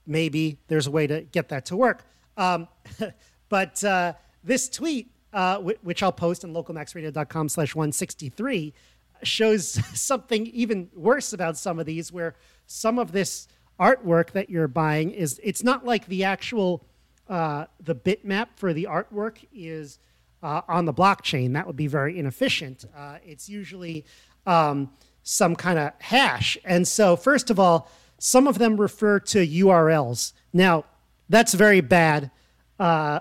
maybe 0.06 0.58
there's 0.68 0.88
a 0.88 0.92
way 0.92 1.08
to 1.08 1.22
get 1.22 1.50
that 1.50 1.66
to 1.68 1.78
work. 1.78 2.04
Um, 2.38 2.68
but 3.50 3.84
uh, 3.84 4.14
this 4.44 4.70
tweet, 4.70 5.12
uh, 5.34 5.58
which 5.60 6.02
I'll 6.04 6.12
post 6.12 6.44
on 6.44 6.54
localmaxradio.com 6.54 7.50
slash 7.50 7.76
163, 7.76 8.74
shows 9.24 9.70
something 10.00 10.48
even 10.48 10.90
worse 10.96 11.34
about 11.34 11.58
some 11.58 11.80
of 11.80 11.86
these, 11.86 12.12
where 12.12 12.36
some 12.66 13.00
of 13.00 13.12
this 13.12 13.48
artwork 13.80 14.32
that 14.32 14.50
you're 14.50 14.68
buying 14.68 15.12
is, 15.12 15.40
it's 15.44 15.64
not 15.64 15.86
like 15.86 16.06
the 16.08 16.24
actual, 16.24 16.86
uh, 17.30 17.66
the 17.80 17.96
bitmap 17.96 18.48
for 18.56 18.74
the 18.74 18.88
artwork 18.90 19.46
is 19.54 20.00
uh, 20.44 20.62
on 20.68 20.86
the 20.86 20.94
blockchain. 20.94 21.54
That 21.54 21.68
would 21.68 21.76
be 21.76 21.88
very 21.88 22.18
inefficient. 22.18 22.86
Uh, 22.96 23.18
it's 23.24 23.50
usually 23.50 24.06
um, 24.46 24.92
some 25.24 25.56
kind 25.56 25.80
of 25.80 25.94
hash. 26.00 26.58
And 26.66 26.88
so, 26.88 27.16
first 27.16 27.50
of 27.50 27.60
all, 27.60 27.90
some 28.18 28.48
of 28.48 28.58
them 28.58 28.80
refer 28.80 29.20
to 29.20 29.46
URLs. 29.46 30.34
Now, 30.52 30.86
that's 31.30 31.54
very 31.54 31.82
bad. 31.82 32.32
Uh, 32.80 33.20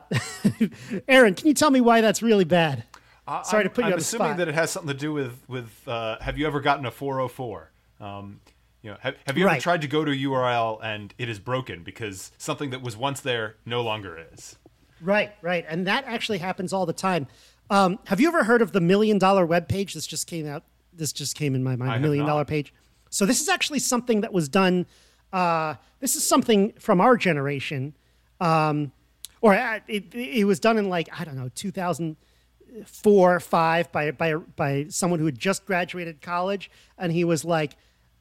Aaron, 1.09 1.35
can 1.35 1.49
you 1.49 1.55
tell 1.55 1.71
me 1.71 1.81
why 1.81 2.01
that's 2.01 2.23
really 2.23 2.45
bad? 2.45 2.85
I- 3.27 3.43
Sorry 3.43 3.65
to 3.65 3.69
I'm- 3.69 3.75
put 3.75 3.83
you 3.83 3.87
I'm 3.87 3.93
on 3.95 3.99
the 3.99 4.03
assuming 4.03 4.37
that 4.37 4.49
it 4.49 4.55
has 4.55 4.71
something 4.71 4.93
to 4.93 4.99
do 4.99 5.13
with 5.13 5.43
with. 5.49 5.71
Uh, 5.87 6.17
have 6.21 6.39
you 6.39 6.47
ever 6.47 6.61
gotten 6.61 6.87
a 6.87 6.91
404? 6.91 7.71
Um, 8.01 8.41
you 8.83 8.91
know, 8.91 8.97
have, 9.01 9.17
have 9.27 9.37
you 9.37 9.49
ever 9.49 9.61
tried 9.61 9.83
to 9.83 9.89
go 9.89 10.05
to 10.05 10.13
a 10.13 10.15
URL 10.15 10.79
and 10.83 11.13
it 11.19 11.29
is 11.29 11.39
broken 11.41 11.83
because 11.83 12.31
something 12.39 12.71
that 12.71 12.81
was 12.81 12.97
once 12.97 13.21
there 13.21 13.57
no 13.67 13.83
longer 13.83 14.25
is? 14.33 14.57
Right, 15.01 15.33
right. 15.43 15.65
And 15.69 15.87
that 15.87 16.05
actually 16.07 16.39
happens 16.39 16.73
all 16.73 16.87
the 16.87 16.93
time. 16.93 17.27
Um, 17.71 17.99
have 18.07 18.21
you 18.21 18.29
ever 18.29 18.45
heard 18.45 18.63
of 18.63 18.73
the 18.73 18.81
million 18.81 19.19
dollar 19.19 19.45
web 19.45 19.69
page? 19.69 19.95
This 19.95 20.07
just 20.07 20.27
came 20.27 20.47
out. 20.47 20.63
This 20.93 21.13
just 21.13 21.35
came 21.37 21.55
in 21.55 21.63
my 21.63 21.77
mind. 21.77 21.91
I 21.91 21.99
million 21.99 22.25
dollar 22.25 22.45
page. 22.45 22.73
So 23.11 23.27
this 23.27 23.41
is 23.41 23.49
actually 23.49 23.81
something 23.81 24.21
that 24.23 24.33
was 24.33 24.49
done. 24.49 24.87
Uh, 25.33 25.75
this 26.01 26.15
is 26.17 26.27
something 26.27 26.73
from 26.79 27.01
our 27.01 27.17
generation, 27.17 27.95
um, 28.41 28.93
or 29.41 29.55
uh, 29.55 29.81
it, 29.89 30.15
it 30.15 30.45
was 30.45 30.61
done 30.61 30.79
in 30.79 30.89
like 30.89 31.09
I 31.19 31.25
don't 31.25 31.37
know, 31.37 31.49
2004 31.55 33.35
or 33.37 33.41
five 33.41 33.91
by 33.93 34.11
by 34.11 34.35
by 34.35 34.87
someone 34.89 35.19
who 35.21 35.27
had 35.27 35.39
just 35.39 35.67
graduated 35.67 36.21
college, 36.21 36.71
and 36.97 37.13
he 37.13 37.25
was 37.25 37.45
like, 37.45 37.77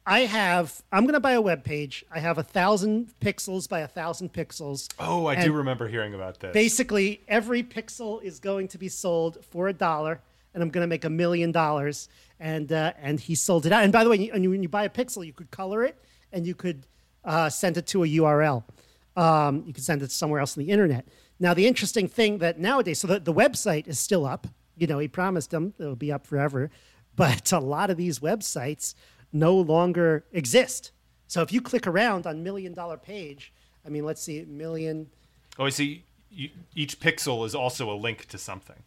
"I 0.06 0.20
have. 0.20 0.82
I'm 0.92 1.04
going 1.04 1.14
to 1.14 1.20
buy 1.20 1.32
a 1.32 1.40
web 1.40 1.64
page. 1.64 2.04
I 2.10 2.20
have 2.20 2.38
a 2.38 2.42
thousand 2.42 3.12
pixels 3.20 3.68
by 3.68 3.80
a 3.80 3.88
thousand 3.88 4.32
pixels. 4.32 4.88
Oh, 4.98 5.26
I 5.26 5.34
And- 5.34 5.44
do 5.44 5.52
remember 5.52 5.88
hearing 5.88 6.14
about 6.14 6.40
this. 6.40 6.52
basically 6.52 7.22
every 7.28 7.62
pixel 7.62 8.22
is 8.22 8.38
going 8.40 8.68
to 8.68 8.78
be 8.78 8.88
sold 8.88 9.38
for 9.50 9.68
a 9.68 9.72
dollar 9.72 10.20
and 10.54 10.62
i'm 10.62 10.70
going 10.70 10.82
to 10.82 10.88
make 10.88 11.04
a 11.04 11.10
million 11.10 11.52
dollars 11.52 12.08
and 12.40 12.72
uh, 12.72 12.92
and 13.02 13.20
he 13.20 13.34
sold 13.34 13.66
it 13.66 13.72
out 13.72 13.84
and 13.84 13.92
by 13.92 14.02
the 14.02 14.08
way 14.10 14.30
and 14.32 14.48
when 14.50 14.62
you 14.62 14.68
buy 14.68 14.84
a 14.84 14.88
pixel 14.88 15.24
you 15.26 15.32
could 15.32 15.50
color 15.50 15.84
it 15.84 15.94
and 16.32 16.46
you 16.46 16.54
could 16.54 16.86
uh, 17.24 17.50
send 17.50 17.76
it 17.76 17.86
to 17.86 18.02
a 18.02 18.06
url 18.08 18.64
um, 19.18 19.62
you 19.66 19.72
can 19.72 19.82
send 19.82 20.02
it 20.02 20.10
somewhere 20.10 20.40
else 20.40 20.56
on 20.56 20.64
the 20.64 20.70
internet 20.70 21.06
now 21.38 21.54
the 21.54 21.66
interesting 21.66 22.08
thing 22.08 22.38
that 22.38 22.58
nowadays 22.58 22.98
so 22.98 23.06
the, 23.06 23.20
the 23.20 23.34
website 23.34 23.86
is 23.86 23.98
still 23.98 24.24
up 24.24 24.46
you 24.76 24.86
know 24.86 24.98
he 24.98 25.08
promised 25.08 25.50
them 25.50 25.74
it'll 25.78 25.96
be 25.96 26.12
up 26.12 26.26
forever 26.26 26.70
but 27.16 27.52
a 27.52 27.58
lot 27.58 27.90
of 27.90 27.96
these 27.96 28.20
websites 28.20 28.94
no 29.32 29.54
longer 29.54 30.24
exist 30.32 30.92
so 31.26 31.42
if 31.42 31.52
you 31.52 31.60
click 31.60 31.86
around 31.86 32.26
on 32.26 32.42
million 32.42 32.72
dollar 32.72 32.96
page 32.96 33.52
i 33.84 33.88
mean 33.88 34.04
let's 34.04 34.22
see 34.22 34.44
million 34.44 35.08
oh, 35.58 35.66
I 35.66 35.70
see. 35.70 36.04
You, 36.30 36.50
each 36.74 37.00
pixel 37.00 37.44
is 37.46 37.54
also 37.54 37.90
a 37.90 37.96
link 37.96 38.26
to 38.26 38.38
something. 38.38 38.82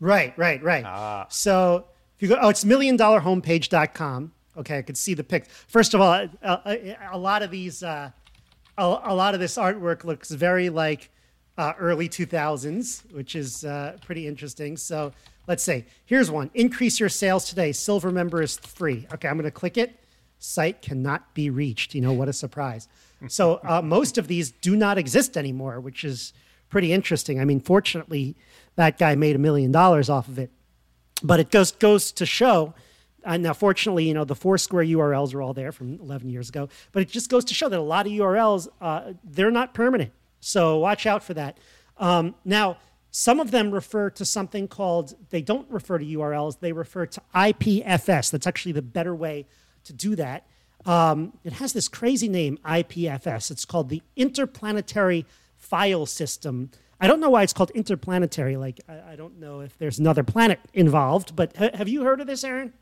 Right, 0.00 0.36
right, 0.36 0.62
right. 0.62 0.84
Ah. 0.84 1.26
So 1.28 1.86
if 2.16 2.22
you 2.22 2.28
go, 2.28 2.38
oh, 2.40 2.48
it's 2.48 2.64
million 2.64 2.96
dollar 2.96 3.20
homepage.com. 3.20 4.32
Okay, 4.56 4.78
I 4.78 4.82
could 4.82 4.98
see 4.98 5.14
the 5.14 5.24
pic. 5.24 5.48
First 5.48 5.94
of 5.94 6.00
all, 6.00 6.12
a, 6.12 6.30
a, 6.42 6.96
a 7.12 7.18
lot 7.18 7.42
of 7.42 7.50
these, 7.50 7.82
uh, 7.82 8.10
a, 8.78 8.84
a 9.04 9.14
lot 9.14 9.34
of 9.34 9.40
this 9.40 9.56
artwork 9.56 10.04
looks 10.04 10.30
very 10.30 10.70
like 10.70 11.10
uh, 11.58 11.72
early 11.78 12.08
2000s, 12.08 13.12
which 13.12 13.34
is 13.34 13.64
uh, 13.64 13.98
pretty 14.04 14.26
interesting. 14.26 14.76
So 14.76 15.12
let's 15.46 15.62
say, 15.62 15.86
here's 16.06 16.30
one 16.30 16.50
increase 16.54 16.98
your 16.98 17.08
sales 17.08 17.48
today. 17.48 17.72
Silver 17.72 18.10
member 18.10 18.42
is 18.42 18.58
free. 18.58 19.06
Okay, 19.12 19.28
I'm 19.28 19.36
going 19.36 19.44
to 19.44 19.50
click 19.50 19.76
it. 19.76 19.98
Site 20.38 20.82
cannot 20.82 21.34
be 21.34 21.50
reached. 21.50 21.94
You 21.94 22.00
know, 22.00 22.12
what 22.12 22.28
a 22.28 22.32
surprise. 22.32 22.88
So 23.28 23.60
uh, 23.62 23.80
most 23.80 24.18
of 24.18 24.26
these 24.26 24.50
do 24.50 24.74
not 24.74 24.98
exist 24.98 25.36
anymore, 25.36 25.78
which 25.78 26.02
is 26.02 26.32
pretty 26.68 26.92
interesting. 26.92 27.40
I 27.40 27.44
mean, 27.44 27.60
fortunately, 27.60 28.34
that 28.74 28.98
guy 28.98 29.14
made 29.14 29.36
a 29.36 29.38
million 29.38 29.70
dollars 29.70 30.10
off 30.10 30.26
of 30.26 30.38
it 30.38 30.50
but 31.22 31.40
it 31.40 31.50
goes 31.50 31.72
goes 31.72 32.12
to 32.12 32.26
show 32.26 32.74
uh, 33.24 33.36
now 33.36 33.52
fortunately 33.52 34.06
you 34.06 34.14
know 34.14 34.24
the 34.24 34.34
foursquare 34.34 34.84
urls 34.84 35.34
are 35.34 35.42
all 35.42 35.54
there 35.54 35.72
from 35.72 35.98
11 36.00 36.28
years 36.30 36.48
ago 36.48 36.68
but 36.92 37.02
it 37.02 37.08
just 37.08 37.30
goes 37.30 37.44
to 37.44 37.54
show 37.54 37.68
that 37.68 37.78
a 37.78 37.82
lot 37.82 38.06
of 38.06 38.12
urls 38.12 38.68
uh, 38.80 39.12
they're 39.24 39.50
not 39.50 39.74
permanent 39.74 40.12
so 40.40 40.78
watch 40.78 41.06
out 41.06 41.22
for 41.22 41.34
that 41.34 41.58
um, 41.98 42.34
now 42.44 42.78
some 43.14 43.40
of 43.40 43.50
them 43.50 43.70
refer 43.70 44.08
to 44.08 44.24
something 44.24 44.66
called, 44.66 45.14
they 45.28 45.42
don't 45.42 45.70
refer 45.70 45.98
to 45.98 46.04
URLs, 46.04 46.60
they 46.60 46.72
refer 46.72 47.04
to 47.04 47.20
IPFS. 47.34 48.30
That's 48.30 48.46
actually 48.46 48.72
the 48.72 48.82
better 48.82 49.14
way 49.14 49.46
to 49.84 49.92
do 49.92 50.16
that. 50.16 50.46
Um, 50.86 51.34
it 51.44 51.52
has 51.52 51.74
this 51.74 51.88
crazy 51.88 52.28
name, 52.28 52.58
IPFS. 52.64 53.50
It's 53.50 53.66
called 53.66 53.90
the 53.90 54.02
Interplanetary 54.16 55.26
File 55.58 56.06
System. 56.06 56.70
I 56.98 57.06
don't 57.06 57.20
know 57.20 57.28
why 57.28 57.42
it's 57.42 57.52
called 57.52 57.70
interplanetary. 57.72 58.56
Like, 58.56 58.80
I, 58.88 59.12
I 59.12 59.16
don't 59.16 59.38
know 59.38 59.60
if 59.60 59.76
there's 59.76 59.98
another 59.98 60.24
planet 60.24 60.60
involved, 60.72 61.36
but 61.36 61.54
ha- 61.54 61.70
have 61.74 61.88
you 61.88 62.04
heard 62.04 62.20
of 62.22 62.26
this, 62.26 62.42
Aaron? 62.42 62.72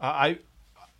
I, 0.00 0.38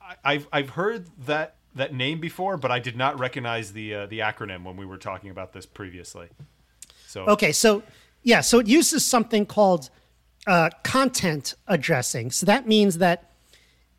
I, 0.01 0.17
I've 0.25 0.49
I've 0.53 0.71
heard 0.71 1.07
that 1.27 1.57
that 1.75 1.95
name 1.95 2.21
before, 2.21 2.57
but 2.57 2.71
I 2.71 2.79
did 2.79 2.97
not 2.97 3.19
recognize 3.19 3.73
the 3.73 3.95
uh, 3.95 4.07
the 4.07 4.21
acronym 4.21 4.65
when 4.65 4.77
we 4.77 4.87
were 4.87 4.99
talking 4.99 5.31
about 5.31 5.53
this 5.53 5.67
previously. 5.67 6.29
So 7.07 7.27
Okay, 7.27 7.53
so 7.53 7.83
yeah, 8.23 8.41
so 8.41 8.59
it 8.59 8.67
uses 8.67 9.05
something 9.05 9.47
called 9.47 9.91
uh, 10.47 10.71
content 10.83 11.55
addressing. 11.67 12.31
So 12.31 12.47
that 12.47 12.67
means 12.67 12.99
that 12.99 13.33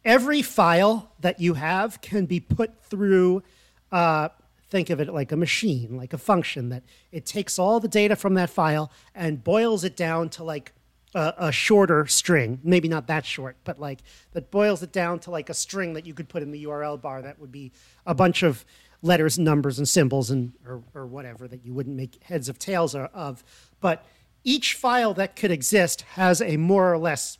every 0.03 0.41
file 0.41 1.11
that 1.19 1.39
you 1.39 1.55
have 1.55 2.01
can 2.01 2.25
be 2.25 2.39
put 2.39 2.83
through. 2.83 3.43
Uh, 3.91 4.29
think 4.69 4.89
of 4.89 5.01
it 5.01 5.13
like 5.13 5.33
a 5.33 5.35
machine, 5.35 5.97
like 5.97 6.13
a 6.13 6.17
function 6.17 6.69
that 6.69 6.81
it 7.11 7.25
takes 7.25 7.59
all 7.59 7.81
the 7.81 7.89
data 7.89 8.15
from 8.15 8.35
that 8.35 8.49
file 8.49 8.89
and 9.13 9.43
boils 9.43 9.83
it 9.83 9.97
down 9.97 10.29
to 10.29 10.45
like 10.45 10.71
a, 11.13 11.33
a 11.37 11.51
shorter 11.51 12.05
string. 12.07 12.59
Maybe 12.63 12.87
not 12.87 13.07
that 13.07 13.25
short, 13.25 13.57
but 13.63 13.79
like 13.79 13.99
that 14.33 14.51
boils 14.51 14.83
it 14.83 14.91
down 14.91 15.19
to 15.19 15.31
like 15.31 15.49
a 15.49 15.53
string 15.53 15.93
that 15.93 16.05
you 16.05 16.13
could 16.13 16.29
put 16.29 16.43
in 16.43 16.51
the 16.51 16.65
URL 16.65 17.01
bar. 17.01 17.21
That 17.21 17.39
would 17.39 17.51
be 17.51 17.71
a 18.05 18.13
bunch 18.13 18.43
of 18.43 18.65
letters, 19.01 19.39
numbers, 19.39 19.77
and 19.77 19.87
symbols, 19.87 20.29
and 20.29 20.53
or, 20.65 20.83
or 20.93 21.05
whatever 21.05 21.47
that 21.47 21.65
you 21.65 21.73
wouldn't 21.73 21.95
make 21.95 22.23
heads 22.23 22.49
of 22.49 22.59
tails 22.59 22.95
of. 22.95 23.43
But 23.79 24.05
each 24.43 24.75
file 24.75 25.13
that 25.15 25.35
could 25.35 25.51
exist 25.51 26.01
has 26.13 26.41
a 26.41 26.57
more 26.57 26.91
or 26.91 26.97
less 26.97 27.37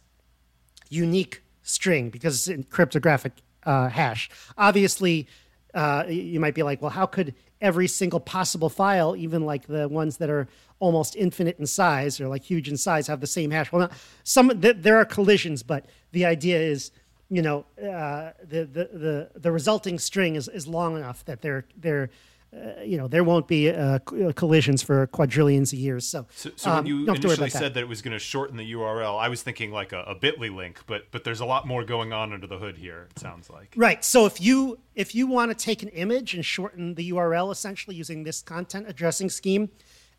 unique 0.90 1.42
string 1.64 2.10
because 2.10 2.36
it's 2.36 2.48
in 2.48 2.64
cryptographic 2.64 3.34
uh, 3.64 3.90
hash. 3.90 4.30
Obviously, 4.58 5.28
uh, 5.74 6.06
you 6.08 6.40
might 6.40 6.56
be 6.56 6.64
like, 6.64 6.82
well, 6.82 6.92
how 6.92 7.06
could 7.06 7.34
every 7.62 7.88
single 7.88 8.20
possible 8.20 8.70
file, 8.70 9.16
even 9.16 9.46
like 9.46 9.68
the 9.68 9.88
ones 9.88 10.18
that 10.18 10.30
are 10.30 10.48
almost 10.82 11.16
infinite 11.16 11.58
in 11.60 11.66
size 11.66 12.20
or 12.20 12.28
like 12.28 12.44
huge 12.44 12.68
in 12.68 12.76
size, 12.76 13.08
have 13.08 13.22
the 13.22 13.28
same 13.28 13.52
hash? 13.52 13.72
Well, 13.72 13.82
not, 13.82 13.94
some 14.24 14.62
th- 14.62 14.78
there 14.80 14.98
are 14.98 15.06
collisions, 15.06 15.64
but 15.64 15.86
the 16.12 16.26
idea 16.26 16.60
is, 16.60 16.92
you 17.30 17.42
know, 17.42 17.66
uh, 17.82 18.32
the, 18.44 18.66
the 18.66 18.90
the 18.92 19.30
the 19.40 19.52
resulting 19.52 19.98
string 19.98 20.36
is, 20.36 20.50
is 20.50 20.68
long 20.68 20.98
enough 20.98 21.24
that 21.26 21.42
they're 21.42 21.66
they're 21.78 22.10
uh, 22.54 22.82
you 22.84 22.98
know, 22.98 23.08
there 23.08 23.24
won't 23.24 23.48
be 23.48 23.70
uh, 23.70 23.98
collisions 24.36 24.84
for 24.84 25.08
quadrillions 25.08 25.72
of 25.72 25.80
years. 25.80 26.06
So, 26.06 26.28
So, 26.32 26.52
so 26.58 26.70
um, 26.70 26.78
when 26.80 26.86
you 26.86 27.06
don't 27.06 27.16
have 27.16 27.22
to 27.22 27.28
worry 27.28 27.36
initially 27.36 27.48
about 27.48 27.54
that. 27.54 27.60
said 27.60 27.74
that. 27.76 27.80
it 27.80 27.88
was 27.88 28.02
going 28.02 28.12
to 28.12 28.20
shorten 28.20 28.58
the 28.58 28.74
URL, 28.74 29.18
I 29.18 29.30
was 29.30 29.42
thinking 29.42 29.72
like 29.72 29.94
a, 29.94 30.02
a 30.02 30.16
Bitly 30.16 30.54
link, 30.54 30.82
but 30.86 31.10
but 31.12 31.24
there's 31.24 31.40
a 31.40 31.46
lot 31.46 31.66
more 31.66 31.86
going 31.86 32.12
on 32.12 32.34
under 32.34 32.48
the 32.48 32.58
hood 32.58 32.78
here. 32.78 33.08
It 33.12 33.20
sounds 33.20 33.50
like. 33.50 33.74
Right. 33.78 34.04
So 34.04 34.26
if 34.26 34.42
you 34.42 34.80
if 34.96 35.16
you 35.16 35.28
want 35.28 35.58
to 35.58 35.66
take 35.66 35.82
an 35.82 35.88
image 35.90 36.34
and 36.34 36.44
shorten 36.44 36.96
the 36.96 37.10
URL 37.12 37.54
essentially 37.54 37.96
using 37.96 38.26
this 38.26 38.42
content 38.42 38.86
addressing 38.90 39.30
scheme, 39.30 39.70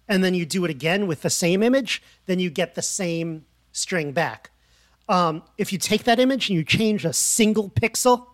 and 0.08 0.22
then 0.22 0.34
you 0.34 0.44
do 0.44 0.64
it 0.64 0.70
again 0.70 1.06
with 1.06 1.22
the 1.22 1.30
same 1.30 1.62
image, 1.62 2.02
then 2.26 2.38
you 2.38 2.50
get 2.50 2.74
the 2.74 2.82
same 2.82 3.44
string 3.72 4.12
back. 4.12 4.50
Um, 5.08 5.42
if 5.58 5.72
you 5.72 5.78
take 5.78 6.04
that 6.04 6.18
image 6.18 6.48
and 6.48 6.56
you 6.56 6.64
change 6.64 7.04
a 7.04 7.12
single 7.12 7.70
pixel 7.70 8.26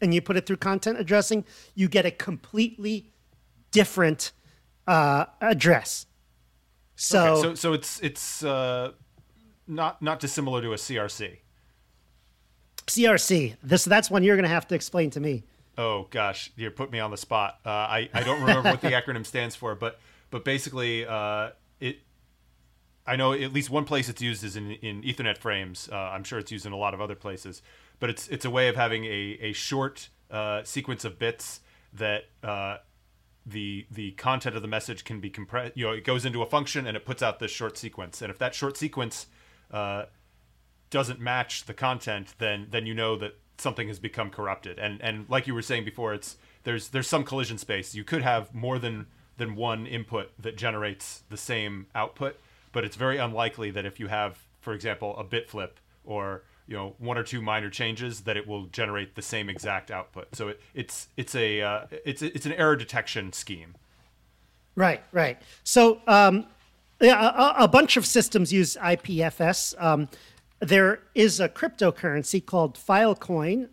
and 0.00 0.14
you 0.14 0.20
put 0.20 0.36
it 0.36 0.46
through 0.46 0.56
content 0.56 0.98
addressing, 0.98 1.44
you 1.74 1.88
get 1.88 2.06
a 2.06 2.10
completely 2.10 3.12
different 3.70 4.32
uh, 4.86 5.26
address. 5.40 6.06
So, 6.96 7.34
Okay, 7.34 7.42
so 7.42 7.54
so 7.54 7.72
it's 7.72 8.00
it's 8.00 8.44
uh, 8.44 8.92
not 9.66 10.02
not 10.02 10.20
dissimilar 10.20 10.62
to 10.62 10.72
a 10.72 10.76
CRC. 10.76 11.38
CRC, 12.86 13.56
this 13.62 13.84
that's 13.84 14.10
one 14.10 14.22
you're 14.22 14.36
going 14.36 14.44
to 14.44 14.48
have 14.48 14.68
to 14.68 14.74
explain 14.74 15.10
to 15.10 15.20
me. 15.20 15.44
Oh 15.78 16.06
gosh, 16.10 16.52
you 16.56 16.70
put 16.70 16.92
me 16.92 17.00
on 17.00 17.10
the 17.10 17.16
spot. 17.16 17.58
Uh, 17.64 17.70
I 17.70 18.10
I 18.12 18.22
don't 18.22 18.40
remember 18.40 18.70
what 18.70 18.80
the 18.80 18.90
acronym 18.92 19.24
stands 19.24 19.56
for, 19.56 19.74
but 19.74 19.98
but 20.32 20.44
basically, 20.44 21.06
uh, 21.06 21.50
it. 21.78 21.98
I 23.06 23.16
know 23.16 23.32
at 23.32 23.52
least 23.52 23.68
one 23.68 23.84
place 23.84 24.08
it's 24.08 24.22
used 24.22 24.42
is 24.44 24.56
in, 24.56 24.72
in 24.72 25.02
Ethernet 25.02 25.36
frames. 25.36 25.88
Uh, 25.90 25.96
I'm 25.96 26.24
sure 26.24 26.38
it's 26.38 26.52
used 26.52 26.66
in 26.66 26.72
a 26.72 26.76
lot 26.76 26.94
of 26.94 27.00
other 27.00 27.14
places, 27.14 27.62
but 28.00 28.10
it's 28.10 28.26
it's 28.28 28.44
a 28.44 28.50
way 28.50 28.68
of 28.68 28.74
having 28.74 29.04
a 29.04 29.38
a 29.40 29.52
short 29.52 30.08
uh, 30.30 30.64
sequence 30.64 31.04
of 31.04 31.18
bits 31.18 31.60
that 31.92 32.24
uh, 32.42 32.78
the 33.44 33.86
the 33.90 34.12
content 34.12 34.56
of 34.56 34.62
the 34.62 34.68
message 34.68 35.04
can 35.04 35.20
be 35.20 35.30
compressed. 35.30 35.76
You 35.76 35.86
know, 35.86 35.92
it 35.92 36.04
goes 36.04 36.24
into 36.24 36.42
a 36.42 36.46
function 36.46 36.86
and 36.86 36.96
it 36.96 37.04
puts 37.04 37.22
out 37.22 37.38
this 37.38 37.50
short 37.50 37.76
sequence. 37.76 38.22
And 38.22 38.30
if 38.30 38.38
that 38.38 38.54
short 38.54 38.76
sequence 38.76 39.26
uh, 39.70 40.06
doesn't 40.90 41.20
match 41.20 41.64
the 41.66 41.74
content, 41.74 42.34
then 42.38 42.68
then 42.70 42.86
you 42.86 42.94
know 42.94 43.16
that 43.16 43.38
something 43.58 43.88
has 43.88 43.98
become 43.98 44.30
corrupted. 44.30 44.78
And 44.78 45.02
and 45.02 45.28
like 45.28 45.46
you 45.46 45.54
were 45.54 45.62
saying 45.62 45.84
before, 45.84 46.14
it's 46.14 46.36
there's 46.62 46.88
there's 46.88 47.08
some 47.08 47.24
collision 47.24 47.58
space. 47.58 47.94
You 47.94 48.04
could 48.04 48.22
have 48.22 48.54
more 48.54 48.78
than 48.78 49.06
than 49.42 49.56
one 49.56 49.88
input 49.88 50.30
that 50.40 50.56
generates 50.56 51.24
the 51.28 51.36
same 51.36 51.86
output, 51.96 52.36
but 52.70 52.84
it's 52.84 52.94
very 52.94 53.18
unlikely 53.18 53.72
that 53.72 53.84
if 53.84 53.98
you 53.98 54.06
have, 54.06 54.38
for 54.60 54.72
example, 54.72 55.16
a 55.16 55.24
bit 55.24 55.50
flip 55.50 55.80
or 56.04 56.44
you 56.68 56.76
know 56.76 56.94
one 56.98 57.18
or 57.18 57.24
two 57.24 57.42
minor 57.42 57.68
changes, 57.68 58.20
that 58.20 58.36
it 58.36 58.46
will 58.46 58.66
generate 58.66 59.16
the 59.16 59.22
same 59.22 59.48
exact 59.48 59.90
output. 59.90 60.28
So 60.36 60.48
it, 60.48 60.60
it's 60.74 61.08
it's 61.16 61.34
a 61.34 61.60
uh, 61.60 61.86
it's 62.04 62.22
it's 62.22 62.46
an 62.46 62.52
error 62.52 62.76
detection 62.76 63.32
scheme. 63.32 63.74
Right, 64.76 65.02
right. 65.10 65.38
So, 65.64 66.00
um, 66.06 66.46
yeah, 67.00 67.56
a, 67.58 67.64
a 67.64 67.68
bunch 67.68 67.96
of 67.96 68.06
systems 68.06 68.52
use 68.52 68.76
IPFS. 68.76 69.74
Um, 69.82 70.08
there 70.60 71.00
is 71.14 71.40
a 71.40 71.48
cryptocurrency 71.48 72.46
called 72.46 72.78
Filecoin, 72.78 73.68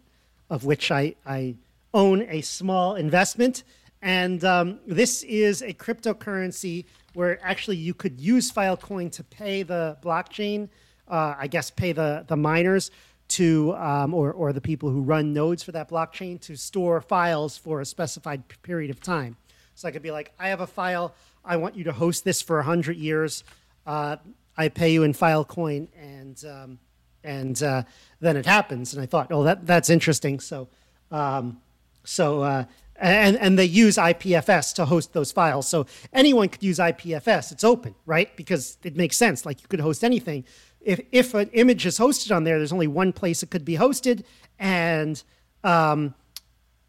of 0.49 0.65
which 0.65 0.91
I, 0.91 1.15
I 1.25 1.55
own 1.93 2.23
a 2.23 2.41
small 2.41 2.95
investment. 2.95 3.63
And 4.01 4.43
um, 4.45 4.79
this 4.87 5.23
is 5.23 5.61
a 5.61 5.73
cryptocurrency 5.73 6.85
where 7.13 7.39
actually 7.45 7.77
you 7.77 7.93
could 7.93 8.19
use 8.19 8.51
Filecoin 8.51 9.11
to 9.13 9.23
pay 9.23 9.63
the 9.63 9.97
blockchain, 10.01 10.69
uh, 11.07 11.35
I 11.37 11.47
guess, 11.47 11.69
pay 11.69 11.91
the, 11.91 12.23
the 12.27 12.37
miners 12.37 12.91
to, 13.29 13.75
um, 13.75 14.13
or, 14.13 14.31
or 14.31 14.53
the 14.53 14.61
people 14.61 14.89
who 14.89 15.01
run 15.01 15.33
nodes 15.33 15.63
for 15.63 15.71
that 15.73 15.89
blockchain 15.89 16.39
to 16.41 16.55
store 16.55 17.01
files 17.01 17.57
for 17.57 17.81
a 17.81 17.85
specified 17.85 18.43
period 18.63 18.89
of 18.89 19.01
time. 19.01 19.35
So 19.75 19.87
I 19.87 19.91
could 19.91 20.01
be 20.01 20.11
like, 20.11 20.33
I 20.39 20.49
have 20.49 20.61
a 20.61 20.67
file. 20.67 21.13
I 21.43 21.57
want 21.57 21.75
you 21.75 21.83
to 21.85 21.91
host 21.91 22.23
this 22.23 22.41
for 22.41 22.57
100 22.57 22.97
years. 22.97 23.43
Uh, 23.85 24.17
I 24.57 24.67
pay 24.67 24.91
you 24.91 25.03
in 25.03 25.13
Filecoin, 25.13 25.87
and 25.97 26.43
um, 26.43 26.79
and 27.23 27.63
uh, 27.63 27.83
then 28.19 28.35
it 28.35 28.45
happens. 28.45 28.93
And 28.93 29.01
I 29.01 29.05
thought, 29.05 29.31
oh, 29.31 29.43
that 29.43 29.65
that's 29.65 29.89
interesting. 29.89 30.41
So 30.41 30.67
um, 31.11 31.61
so 32.03 32.41
uh, 32.41 32.65
and 32.99 33.37
and 33.37 33.57
they 33.57 33.65
use 33.65 33.97
IPFS 33.97 34.73
to 34.75 34.85
host 34.85 35.13
those 35.13 35.31
files. 35.31 35.67
So 35.67 35.85
anyone 36.13 36.49
could 36.49 36.63
use 36.63 36.79
IPFS. 36.79 37.51
It's 37.51 37.63
open, 37.63 37.95
right? 38.05 38.35
Because 38.35 38.77
it 38.83 38.95
makes 38.95 39.17
sense. 39.17 39.45
Like 39.45 39.61
you 39.61 39.67
could 39.67 39.79
host 39.79 40.03
anything. 40.03 40.45
If 40.81 41.01
if 41.11 41.33
an 41.33 41.49
image 41.53 41.85
is 41.85 41.99
hosted 41.99 42.35
on 42.35 42.43
there, 42.43 42.57
there's 42.57 42.73
only 42.73 42.87
one 42.87 43.13
place 43.13 43.43
it 43.43 43.49
could 43.49 43.65
be 43.65 43.75
hosted, 43.75 44.23
and 44.57 45.21
um, 45.63 46.13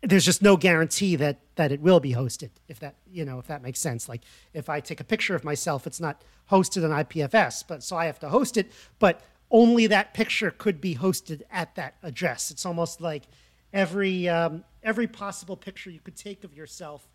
there's 0.02 0.25
just 0.25 0.43
no 0.43 0.57
guarantee 0.57 1.17
that 1.17 1.40
that 1.57 1.73
it 1.73 1.81
will 1.81 2.00
be 2.00 2.14
hosted 2.14 2.50
if 2.69 2.81
that 2.81 2.97
you 3.11 3.25
know 3.25 3.38
if 3.38 3.47
that 3.47 3.62
makes 3.62 3.79
sense 3.79 4.09
like 4.09 4.23
if 4.55 4.69
i 4.69 4.81
take 4.81 5.00
a 5.00 5.05
picture 5.05 5.35
of 5.35 5.45
myself 5.45 5.87
it's 5.87 6.00
not 6.00 6.23
hosted 6.50 6.85
on 6.85 7.05
ipfs 7.05 7.62
but 7.67 7.83
so 7.83 7.97
i 7.97 8.07
have 8.07 8.19
to 8.19 8.29
host 8.29 8.57
it 8.57 8.73
but 8.99 9.21
only 9.50 9.87
that 9.87 10.14
picture 10.14 10.50
could 10.50 10.81
be 10.81 10.95
hosted 10.95 11.43
at 11.50 11.75
that 11.75 11.97
address 12.02 12.50
it's 12.50 12.64
almost 12.64 13.00
like 13.00 13.25
every 13.73 14.29
um, 14.29 14.65
every 14.83 15.07
possible 15.07 15.57
picture 15.57 15.91
you 15.91 16.00
could 16.00 16.17
take 16.17 16.45
of 16.45 16.55
yourself 16.55 17.09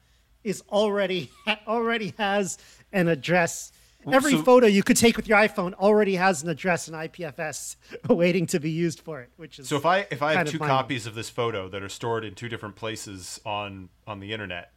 is 0.44 0.64
already 0.70 1.32
already 1.68 2.14
has 2.18 2.58
an 2.94 3.08
address 3.08 3.72
every 4.12 4.34
so- 4.34 4.44
photo 4.44 4.68
you 4.68 4.84
could 4.84 4.98
take 4.98 5.18
with 5.18 5.28
your 5.28 5.38
iphone 5.40 5.74
already 5.74 6.16
has 6.16 6.44
an 6.44 6.50
address 6.50 6.88
in 6.88 6.94
ipfs 6.94 7.76
waiting 8.08 8.46
to 8.46 8.60
be 8.60 8.70
used 8.70 9.00
for 9.00 9.22
it 9.22 9.30
which 9.38 9.58
is 9.58 9.68
So 9.68 9.78
if 9.78 9.86
I 9.86 10.06
if 10.12 10.22
I 10.22 10.30
have 10.30 10.36
kind 10.38 10.48
of 10.48 10.52
two 10.52 10.60
copies 10.60 11.08
of 11.08 11.16
this 11.16 11.30
photo 11.30 11.68
that 11.70 11.82
are 11.82 11.90
stored 11.90 12.24
in 12.24 12.36
two 12.36 12.48
different 12.48 12.76
places 12.76 13.42
on 13.46 13.90
on 14.06 14.20
the 14.20 14.32
internet, 14.32 14.72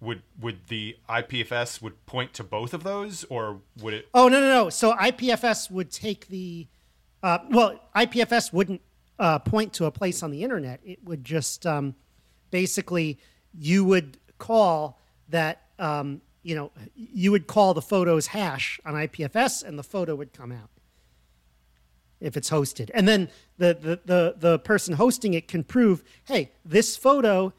would 0.00 0.22
would 0.40 0.68
the 0.68 0.96
IPFS 1.08 1.82
would 1.82 2.04
point 2.06 2.32
to 2.34 2.44
both 2.44 2.74
of 2.74 2.84
those, 2.84 3.24
or 3.24 3.60
would 3.80 3.94
it? 3.94 4.08
Oh 4.14 4.28
no 4.28 4.40
no 4.40 4.48
no! 4.48 4.70
So 4.70 4.92
IPFS 4.92 5.70
would 5.70 5.90
take 5.90 6.28
the, 6.28 6.68
uh, 7.22 7.38
well, 7.50 7.80
IPFS 7.96 8.52
wouldn't 8.52 8.80
uh, 9.18 9.38
point 9.38 9.72
to 9.74 9.86
a 9.86 9.90
place 9.90 10.22
on 10.22 10.30
the 10.30 10.42
internet. 10.42 10.80
It 10.84 11.04
would 11.04 11.24
just 11.24 11.66
um, 11.66 11.94
basically 12.50 13.18
you 13.52 13.84
would 13.84 14.18
call 14.38 15.00
that 15.28 15.62
um, 15.78 16.20
you 16.42 16.54
know 16.54 16.70
you 16.94 17.30
would 17.30 17.46
call 17.46 17.74
the 17.74 17.82
photo's 17.82 18.28
hash 18.28 18.80
on 18.84 18.94
IPFS, 18.94 19.64
and 19.64 19.78
the 19.78 19.82
photo 19.82 20.14
would 20.14 20.32
come 20.32 20.52
out 20.52 20.70
if 22.20 22.36
it's 22.36 22.50
hosted. 22.50 22.90
And 22.94 23.06
then 23.06 23.28
the 23.58 23.74
the 23.74 24.00
the, 24.04 24.34
the 24.38 24.58
person 24.60 24.94
hosting 24.94 25.34
it 25.34 25.48
can 25.48 25.64
prove, 25.64 26.02
hey, 26.24 26.50
this 26.64 26.96
photo 26.96 27.52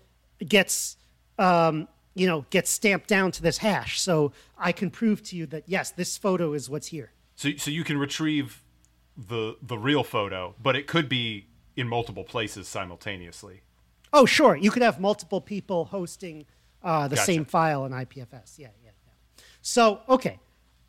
gets 0.48 0.98
um, 1.38 1.88
you 2.16 2.28
know 2.28 2.46
gets 2.50 2.70
stamped 2.70 3.08
down 3.08 3.32
to 3.32 3.42
this 3.42 3.58
hash, 3.58 4.00
so 4.02 4.32
I 4.58 4.72
can 4.72 4.90
prove 4.90 5.24
to 5.24 5.36
you 5.36 5.46
that 5.48 5.64
yes, 5.68 5.92
this 5.92 6.18
photo 6.18 6.54
is 6.54 6.70
what's 6.70 6.88
here. 6.88 7.12
So 7.36 7.52
so 7.58 7.72
you 7.72 7.84
can 7.84 7.98
retrieve 7.98 8.64
the 9.28 9.58
the 9.62 9.78
real 9.78 10.04
photo, 10.04 10.56
but 10.62 10.76
it 10.76 10.88
could 10.88 11.10
be 11.10 11.48
in 11.76 11.88
multiple 11.88 12.24
places 12.24 12.68
simultaneously. 12.68 13.62
Oh, 14.12 14.26
sure. 14.26 14.56
You 14.56 14.72
could 14.72 14.82
have 14.82 15.00
multiple 15.00 15.42
people 15.42 15.86
hosting 15.86 16.46
uh, 16.84 17.08
the 17.08 17.16
Gotcha. 17.16 17.26
same 17.26 17.46
file 17.46 17.86
in 17.86 17.92
IPFS. 17.92 18.58
Yeah, 18.58 18.70
yeah, 18.84 18.92
yeah. 19.06 19.44
So, 19.62 20.02
okay. 20.10 20.40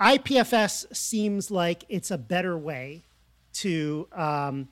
IPFS 0.01 0.97
seems 0.97 1.51
like 1.51 1.85
it's 1.91 2.11
a 2.11 2.17
better 2.17 2.57
way 2.57 3.03
to 3.53 4.09
um, 4.13 4.69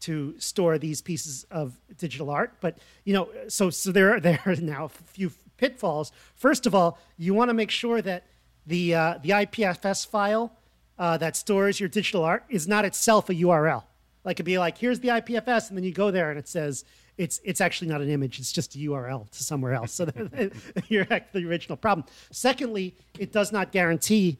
to 0.00 0.34
store 0.40 0.78
these 0.78 1.00
pieces 1.00 1.46
of 1.50 1.78
digital 1.96 2.30
art. 2.30 2.54
But 2.60 2.78
you 3.04 3.12
know, 3.12 3.28
so 3.48 3.70
so 3.70 3.92
there 3.92 4.14
are, 4.14 4.20
there 4.28 4.40
are 4.44 4.56
now 4.56 4.86
a 4.86 4.88
few 4.88 5.30
pitfalls. 5.56 6.10
First 6.34 6.66
of 6.66 6.74
all, 6.74 6.98
you 7.16 7.34
want 7.34 7.50
to 7.50 7.54
make 7.54 7.70
sure 7.70 8.02
that 8.02 8.26
the 8.66 8.94
uh, 8.94 9.18
the 9.22 9.30
IPFS 9.30 10.06
file 10.06 10.52
uh, 10.98 11.16
that 11.18 11.36
stores 11.36 11.80
your 11.80 11.88
digital 11.88 12.24
art 12.24 12.44
is 12.48 12.68
not 12.68 12.84
itself 12.84 13.28
a 13.30 13.34
URL. 13.34 13.84
Like 14.24 14.36
it'd 14.36 14.46
be 14.46 14.58
like, 14.58 14.78
here's 14.78 15.00
the 15.00 15.08
IPFS, 15.08 15.68
and 15.68 15.76
then 15.76 15.84
you 15.84 15.92
go 15.92 16.10
there 16.10 16.30
and 16.30 16.38
it 16.38 16.48
says 16.48 16.84
it's 17.18 17.40
it's 17.44 17.60
actually 17.60 17.88
not 17.88 18.00
an 18.00 18.08
image; 18.08 18.38
it's 18.38 18.52
just 18.52 18.74
a 18.74 18.78
URL 18.78 19.28
to 19.30 19.44
somewhere 19.44 19.74
else. 19.74 19.92
So 19.92 20.08
you're 20.88 21.06
at 21.10 21.32
the 21.32 21.44
original 21.46 21.76
problem. 21.76 22.06
Secondly, 22.30 22.94
it 23.18 23.32
does 23.32 23.52
not 23.52 23.72
guarantee, 23.72 24.38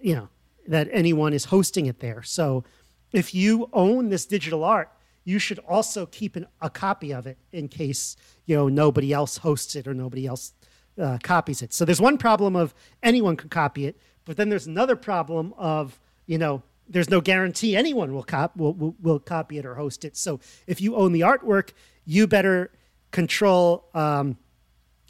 you 0.00 0.14
know, 0.14 0.28
that 0.68 0.88
anyone 0.92 1.32
is 1.32 1.46
hosting 1.46 1.86
it 1.86 2.00
there. 2.00 2.22
So 2.22 2.64
if 3.12 3.34
you 3.34 3.68
own 3.72 4.08
this 4.08 4.26
digital 4.26 4.64
art, 4.64 4.90
you 5.24 5.38
should 5.38 5.58
also 5.60 6.06
keep 6.06 6.36
an, 6.36 6.46
a 6.60 6.70
copy 6.70 7.12
of 7.12 7.26
it 7.26 7.38
in 7.52 7.68
case 7.68 8.16
you 8.46 8.56
know 8.56 8.68
nobody 8.68 9.12
else 9.12 9.38
hosts 9.38 9.74
it 9.74 9.86
or 9.86 9.94
nobody 9.94 10.26
else 10.26 10.52
uh, 11.00 11.18
copies 11.22 11.62
it. 11.62 11.72
So 11.72 11.84
there's 11.84 12.00
one 12.00 12.18
problem 12.18 12.56
of 12.56 12.74
anyone 13.02 13.36
can 13.36 13.48
copy 13.48 13.86
it, 13.86 14.00
but 14.24 14.36
then 14.36 14.48
there's 14.48 14.66
another 14.66 14.96
problem 14.96 15.54
of 15.56 15.98
you 16.26 16.38
know 16.38 16.62
there's 16.88 17.10
no 17.10 17.20
guarantee 17.20 17.76
anyone 17.76 18.12
will 18.12 18.22
cop 18.22 18.56
will, 18.56 18.74
will, 18.74 18.94
will 19.00 19.18
copy 19.18 19.58
it 19.58 19.64
or 19.64 19.74
host 19.74 20.04
it. 20.04 20.16
So 20.16 20.40
if 20.66 20.80
you 20.80 20.96
own 20.96 21.12
the 21.12 21.20
artwork, 21.20 21.70
you 22.04 22.26
better 22.26 22.70
control 23.10 23.88
um, 23.94 24.36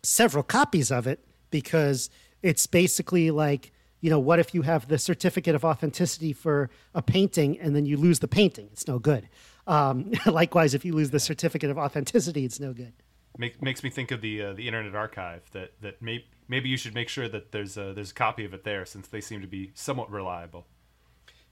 several 0.03 0.45
copies 0.45 0.93
of 0.93 1.07
it 1.07 1.25
because 1.51 2.11
it's 2.43 2.67
basically 2.67 3.31
like 3.31 3.73
you 4.01 4.11
know 4.11 4.21
what 4.21 4.39
if 4.39 4.55
you 4.55 4.63
have 4.63 4.89
the 4.89 4.99
certificate 4.99 5.55
of 5.55 5.65
authenticity 5.65 6.33
for 6.33 6.71
a 6.95 7.03
painting 7.03 7.59
and 7.59 7.75
then 7.75 7.87
you 7.87 7.97
lose 7.97 8.19
the 8.19 8.29
painting? 8.29 8.69
It's 8.73 8.87
no 8.87 8.99
good. 8.99 9.29
Um, 9.67 10.13
likewise 10.27 10.75
if 10.75 10.85
you 10.85 10.93
lose 10.93 11.11
the 11.11 11.21
certificate 11.21 11.71
of 11.71 11.79
authenticity 11.79 12.45
it's 12.45 12.61
no 12.61 12.75
good 12.75 12.93
Make, 13.37 13.61
makes 13.61 13.83
me 13.83 13.91
think 13.91 14.13
of 14.13 14.21
the 14.21 14.43
uh, 14.43 14.53
the 14.53 14.67
Internet 14.69 14.95
Archive 14.95 15.43
that 15.53 15.73
that 15.81 16.01
may, 16.01 16.25
maybe 16.49 16.69
you 16.69 16.77
should 16.77 16.95
make 16.95 17.09
sure 17.09 17.29
that 17.29 17.51
there's 17.51 17.77
a, 17.77 17.93
there's 17.93 18.13
a 18.13 18.15
copy 18.15 18.45
of 18.45 18.55
it 18.55 18.63
there 18.65 18.85
since 18.87 19.09
they 19.09 19.21
seem 19.21 19.41
to 19.41 19.47
be 19.49 19.73
somewhat 19.75 20.11
reliable. 20.11 20.67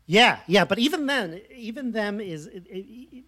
yeah 0.06 0.40
yeah 0.46 0.64
but 0.64 0.78
even 0.78 1.06
then 1.06 1.40
even 1.54 1.92
them 1.92 2.20
is 2.20 2.48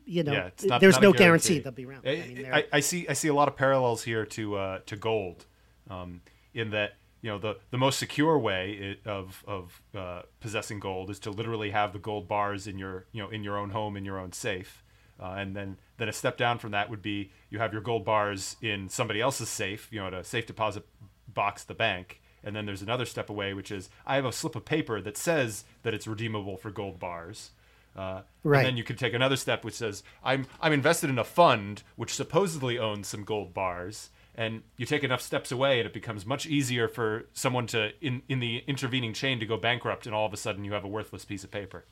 you 0.04 0.22
know 0.22 0.32
yeah, 0.32 0.50
not, 0.64 0.80
there's 0.80 0.94
not 0.96 1.02
no 1.02 1.10
a 1.10 1.14
guarantee 1.14 1.60
they'll 1.60 1.72
be 1.72 1.86
around 1.86 2.02
I, 2.04 2.10
I 2.10 2.14
mean, 2.14 2.48
I, 2.52 2.64
I 2.72 2.80
see 2.80 3.06
I 3.08 3.12
see 3.12 3.28
a 3.28 3.34
lot 3.34 3.48
of 3.48 3.56
parallels 3.56 4.02
here 4.04 4.26
to 4.26 4.56
uh, 4.56 4.78
to 4.86 4.96
gold, 4.96 5.46
um, 5.88 6.20
in 6.52 6.70
that 6.70 6.94
you 7.22 7.30
know 7.30 7.38
the 7.38 7.58
the 7.70 7.78
most 7.78 7.98
secure 7.98 8.38
way 8.38 8.98
of 9.04 9.42
of 9.46 9.82
uh, 9.96 10.22
possessing 10.40 10.78
gold 10.78 11.10
is 11.10 11.18
to 11.20 11.30
literally 11.30 11.70
have 11.70 11.92
the 11.92 11.98
gold 11.98 12.28
bars 12.28 12.66
in 12.66 12.78
your 12.78 13.06
you 13.12 13.22
know 13.22 13.30
in 13.30 13.42
your 13.42 13.56
own 13.56 13.70
home 13.70 13.96
in 13.96 14.04
your 14.04 14.18
own 14.18 14.32
safe, 14.32 14.82
uh, 15.20 15.34
and 15.38 15.56
then 15.56 15.78
then 15.96 16.08
a 16.08 16.12
step 16.12 16.36
down 16.36 16.58
from 16.58 16.72
that 16.72 16.90
would 16.90 17.02
be 17.02 17.30
you 17.50 17.58
have 17.58 17.72
your 17.72 17.82
gold 17.82 18.04
bars 18.04 18.56
in 18.60 18.88
somebody 18.88 19.20
else's 19.20 19.48
safe, 19.48 19.88
you 19.90 20.00
know, 20.00 20.06
at 20.08 20.14
a 20.14 20.24
safe 20.24 20.46
deposit 20.46 20.86
box 21.28 21.62
at 21.62 21.68
the 21.68 21.74
bank. 21.74 22.20
And 22.42 22.54
then 22.54 22.66
there's 22.66 22.82
another 22.82 23.06
step 23.06 23.30
away, 23.30 23.54
which 23.54 23.70
is 23.70 23.88
I 24.06 24.16
have 24.16 24.24
a 24.24 24.32
slip 24.32 24.54
of 24.56 24.64
paper 24.64 25.00
that 25.00 25.16
says 25.16 25.64
that 25.82 25.94
it's 25.94 26.06
redeemable 26.06 26.56
for 26.56 26.70
gold 26.70 26.98
bars. 26.98 27.50
Uh, 27.96 28.22
Right. 28.42 28.58
And 28.58 28.66
then 28.66 28.76
you 28.76 28.84
could 28.84 28.98
take 28.98 29.14
another 29.14 29.36
step, 29.36 29.64
which 29.64 29.74
says 29.74 30.02
I'm 30.22 30.46
I'm 30.60 30.72
invested 30.72 31.08
in 31.10 31.18
a 31.18 31.24
fund 31.24 31.82
which 31.96 32.12
supposedly 32.12 32.78
owns 32.78 33.08
some 33.08 33.24
gold 33.24 33.54
bars. 33.54 34.10
And 34.36 34.62
you 34.76 34.84
take 34.84 35.04
enough 35.04 35.22
steps 35.22 35.52
away, 35.52 35.78
and 35.78 35.86
it 35.86 35.94
becomes 35.94 36.26
much 36.26 36.44
easier 36.44 36.88
for 36.88 37.26
someone 37.32 37.68
to 37.68 37.92
in 38.00 38.22
in 38.28 38.40
the 38.40 38.64
intervening 38.66 39.12
chain 39.14 39.38
to 39.40 39.46
go 39.46 39.56
bankrupt, 39.56 40.06
and 40.06 40.14
all 40.14 40.26
of 40.26 40.32
a 40.32 40.36
sudden 40.36 40.64
you 40.64 40.72
have 40.72 40.84
a 40.84 40.88
worthless 40.88 41.24
piece 41.24 41.44
of 41.44 41.52
paper. 41.52 41.84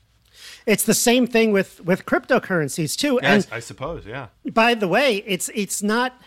It's 0.65 0.83
the 0.83 0.93
same 0.93 1.27
thing 1.27 1.51
with 1.51 1.81
with 1.81 2.05
cryptocurrencies 2.05 2.97
too 2.97 3.19
Yeah, 3.21 3.33
and 3.33 3.47
I 3.51 3.59
suppose, 3.59 4.05
yeah. 4.05 4.27
by 4.53 4.73
the 4.73 4.87
way, 4.87 5.23
it's 5.25 5.49
it's 5.53 5.81
not. 5.81 6.19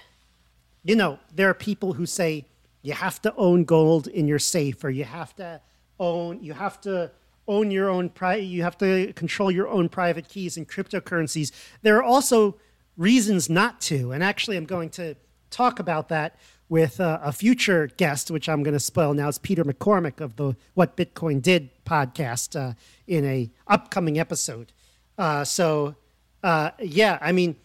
You 0.85 0.95
know, 0.95 1.19
there 1.35 1.51
are 1.51 1.55
people 1.55 1.95
who 1.95 2.07
say 2.07 2.47
you 2.83 2.93
have 2.93 3.21
to 3.23 3.35
own 3.37 3.65
gold 3.65 4.07
in 4.07 4.29
your 4.29 4.39
safe, 4.39 4.85
or 4.85 4.91
you 4.91 5.05
have 5.05 5.35
to 5.37 5.61
own 5.99 6.43
you 6.43 6.53
have 6.53 6.81
to 6.83 7.11
own 7.49 7.71
your 7.71 7.89
own 7.89 8.09
pri- 8.09 8.37
you 8.37 8.63
have 8.63 8.79
to 8.79 9.13
control 9.15 9.51
your 9.51 9.69
own 9.69 9.89
private 9.89 10.29
keys 10.29 10.57
in 10.57 10.67
cryptocurrencies. 10.67 11.53
There 11.83 11.97
are 11.97 12.03
also 12.03 12.57
reasons 12.97 13.51
not 13.51 13.81
to, 13.83 14.13
and 14.13 14.23
actually, 14.23 14.57
I'm 14.57 14.65
going 14.65 14.91
to 14.91 15.17
talk 15.51 15.79
about 15.79 16.09
that 16.09 16.39
with 16.69 17.01
uh, 17.01 17.19
a 17.23 17.33
future 17.33 17.89
guest, 17.97 18.31
which 18.31 18.49
I'm 18.49 18.63
going 18.63 18.75
to 18.75 18.81
spoil 18.81 19.15
now. 19.15 19.29
It's 19.29 19.39
Peter 19.39 19.65
McCormack 19.65 20.21
of 20.21 20.37
the 20.37 20.57
What 20.75 20.97
Bitcoin 20.97 21.41
Did 21.41 21.71
podcast 21.85 22.59
uh, 22.59 22.75
in 23.07 23.25
a 23.25 23.51
upcoming 23.67 24.19
episode. 24.19 24.73
Uh, 25.17 25.45
so, 25.45 25.95
uh, 26.43 26.71
yeah, 26.81 27.19
I 27.21 27.33
mean, 27.33 27.57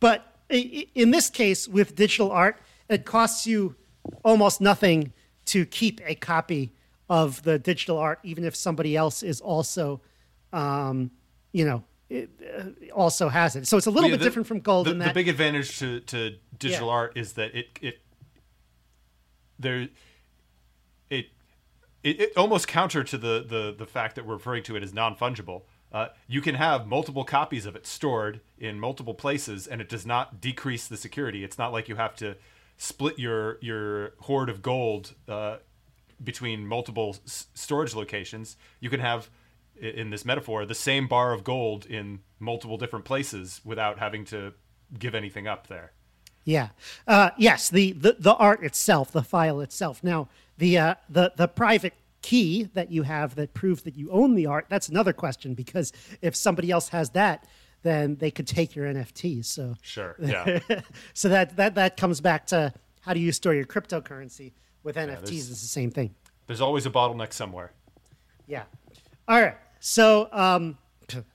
but 0.00 0.24
in 0.48 1.10
this 1.10 1.28
case, 1.28 1.66
with 1.68 1.96
digital 1.96 2.30
art, 2.30 2.60
it 2.88 3.04
costs 3.04 3.46
you 3.46 3.74
almost 4.24 4.60
nothing 4.60 5.12
to 5.46 5.66
keep 5.66 6.00
a 6.06 6.14
copy 6.14 6.72
of 7.10 7.42
the 7.42 7.58
digital 7.58 7.98
art, 7.98 8.20
even 8.22 8.44
if 8.44 8.54
somebody 8.54 8.96
else 8.96 9.22
is 9.22 9.40
also, 9.40 10.00
um, 10.52 11.10
you 11.52 11.64
know, 11.64 11.82
it, 12.10 12.30
uh, 12.58 12.92
also 12.94 13.28
has 13.28 13.54
it. 13.56 13.66
So 13.66 13.76
it's 13.76 13.86
a 13.86 13.90
little 13.90 14.08
Yeah, 14.08 14.14
bit 14.16 14.20
the- 14.20 14.24
different 14.26 14.48
from 14.48 14.60
gold 14.60 14.86
The, 14.86 14.92
in 14.92 14.98
that 14.98 15.08
the 15.08 15.14
big 15.14 15.28
advantage 15.28 15.78
to, 15.80 16.00
to 16.00 16.36
digital 16.58 16.88
Yeah. 16.88 16.94
art 16.94 17.16
is 17.16 17.34
that 17.34 17.54
it 17.54 17.66
it 17.82 18.00
there 19.58 19.88
it, 21.10 21.26
it 22.02 22.20
it 22.20 22.36
almost 22.36 22.68
counter 22.68 23.02
to 23.04 23.18
the 23.18 23.44
the 23.46 23.74
the 23.76 23.86
fact 23.86 24.14
that 24.16 24.26
we're 24.26 24.34
referring 24.34 24.62
to 24.64 24.76
it 24.76 24.82
as 24.82 24.92
non 24.94 25.14
fungible. 25.16 25.62
Uh, 25.90 26.08
you 26.26 26.42
can 26.42 26.54
have 26.54 26.86
multiple 26.86 27.24
copies 27.24 27.64
of 27.64 27.74
it 27.74 27.86
stored 27.86 28.40
in 28.58 28.78
multiple 28.78 29.14
places, 29.14 29.66
and 29.66 29.80
it 29.80 29.88
does 29.88 30.04
not 30.04 30.38
decrease 30.40 30.86
the 30.86 30.98
security. 30.98 31.42
It's 31.42 31.56
not 31.56 31.72
like 31.72 31.88
you 31.88 31.96
have 31.96 32.14
to 32.16 32.36
split 32.76 33.18
your 33.18 33.58
your 33.62 34.12
hoard 34.20 34.48
of 34.50 34.60
gold 34.62 35.14
uh, 35.28 35.56
between 36.22 36.66
multiple 36.66 37.16
s- 37.26 37.46
storage 37.54 37.94
locations. 37.94 38.56
You 38.80 38.90
can 38.90 39.00
have, 39.00 39.30
in 39.80 40.10
this 40.10 40.24
metaphor, 40.24 40.64
the 40.66 40.74
same 40.74 41.06
bar 41.08 41.32
of 41.32 41.44
gold 41.44 41.86
in 41.86 42.20
multiple 42.38 42.76
different 42.76 43.04
places 43.04 43.60
without 43.64 43.98
having 43.98 44.24
to 44.26 44.52
give 44.98 45.14
anything 45.14 45.46
up 45.46 45.66
there. 45.66 45.92
Yeah. 46.44 46.68
Uh, 47.06 47.30
yes, 47.36 47.68
the, 47.68 47.92
the 47.92 48.16
the 48.18 48.34
art 48.34 48.64
itself, 48.64 49.12
the 49.12 49.22
file 49.22 49.60
itself. 49.60 50.02
Now, 50.02 50.28
the 50.56 50.78
uh, 50.78 50.94
the 51.10 51.32
the 51.36 51.46
private 51.48 51.92
key 52.22 52.64
that 52.74 52.90
you 52.90 53.02
have 53.02 53.34
that 53.36 53.54
proves 53.54 53.82
that 53.82 53.96
you 53.96 54.10
own 54.10 54.34
the 54.34 54.46
art. 54.46 54.66
That's 54.68 54.88
another 54.88 55.12
question 55.12 55.54
because 55.54 55.92
if 56.22 56.34
somebody 56.34 56.70
else 56.70 56.88
has 56.88 57.10
that, 57.10 57.46
then 57.82 58.16
they 58.16 58.30
could 58.30 58.46
take 58.46 58.74
your 58.74 58.86
NFTs. 58.86 59.44
So 59.44 59.74
Sure. 59.82 60.16
Yeah. 60.20 60.58
so 61.12 61.28
that 61.28 61.56
that 61.56 61.74
that 61.74 61.96
comes 61.96 62.20
back 62.20 62.46
to 62.46 62.72
how 63.02 63.12
do 63.14 63.20
you 63.20 63.30
store 63.30 63.54
your 63.54 63.66
cryptocurrency 63.66 64.52
with 64.82 64.96
NFTs? 64.96 65.06
there's- 65.06 65.30
It's 65.50 65.60
the 65.60 65.66
same 65.66 65.90
thing. 65.90 66.14
There's 66.46 66.60
always 66.62 66.86
a 66.86 66.90
bottleneck 66.90 67.34
somewhere. 67.34 67.72
Yeah. 68.46 68.62
All 69.28 69.38
right. 69.40 69.56
So 69.80 70.28
um, 70.32 70.78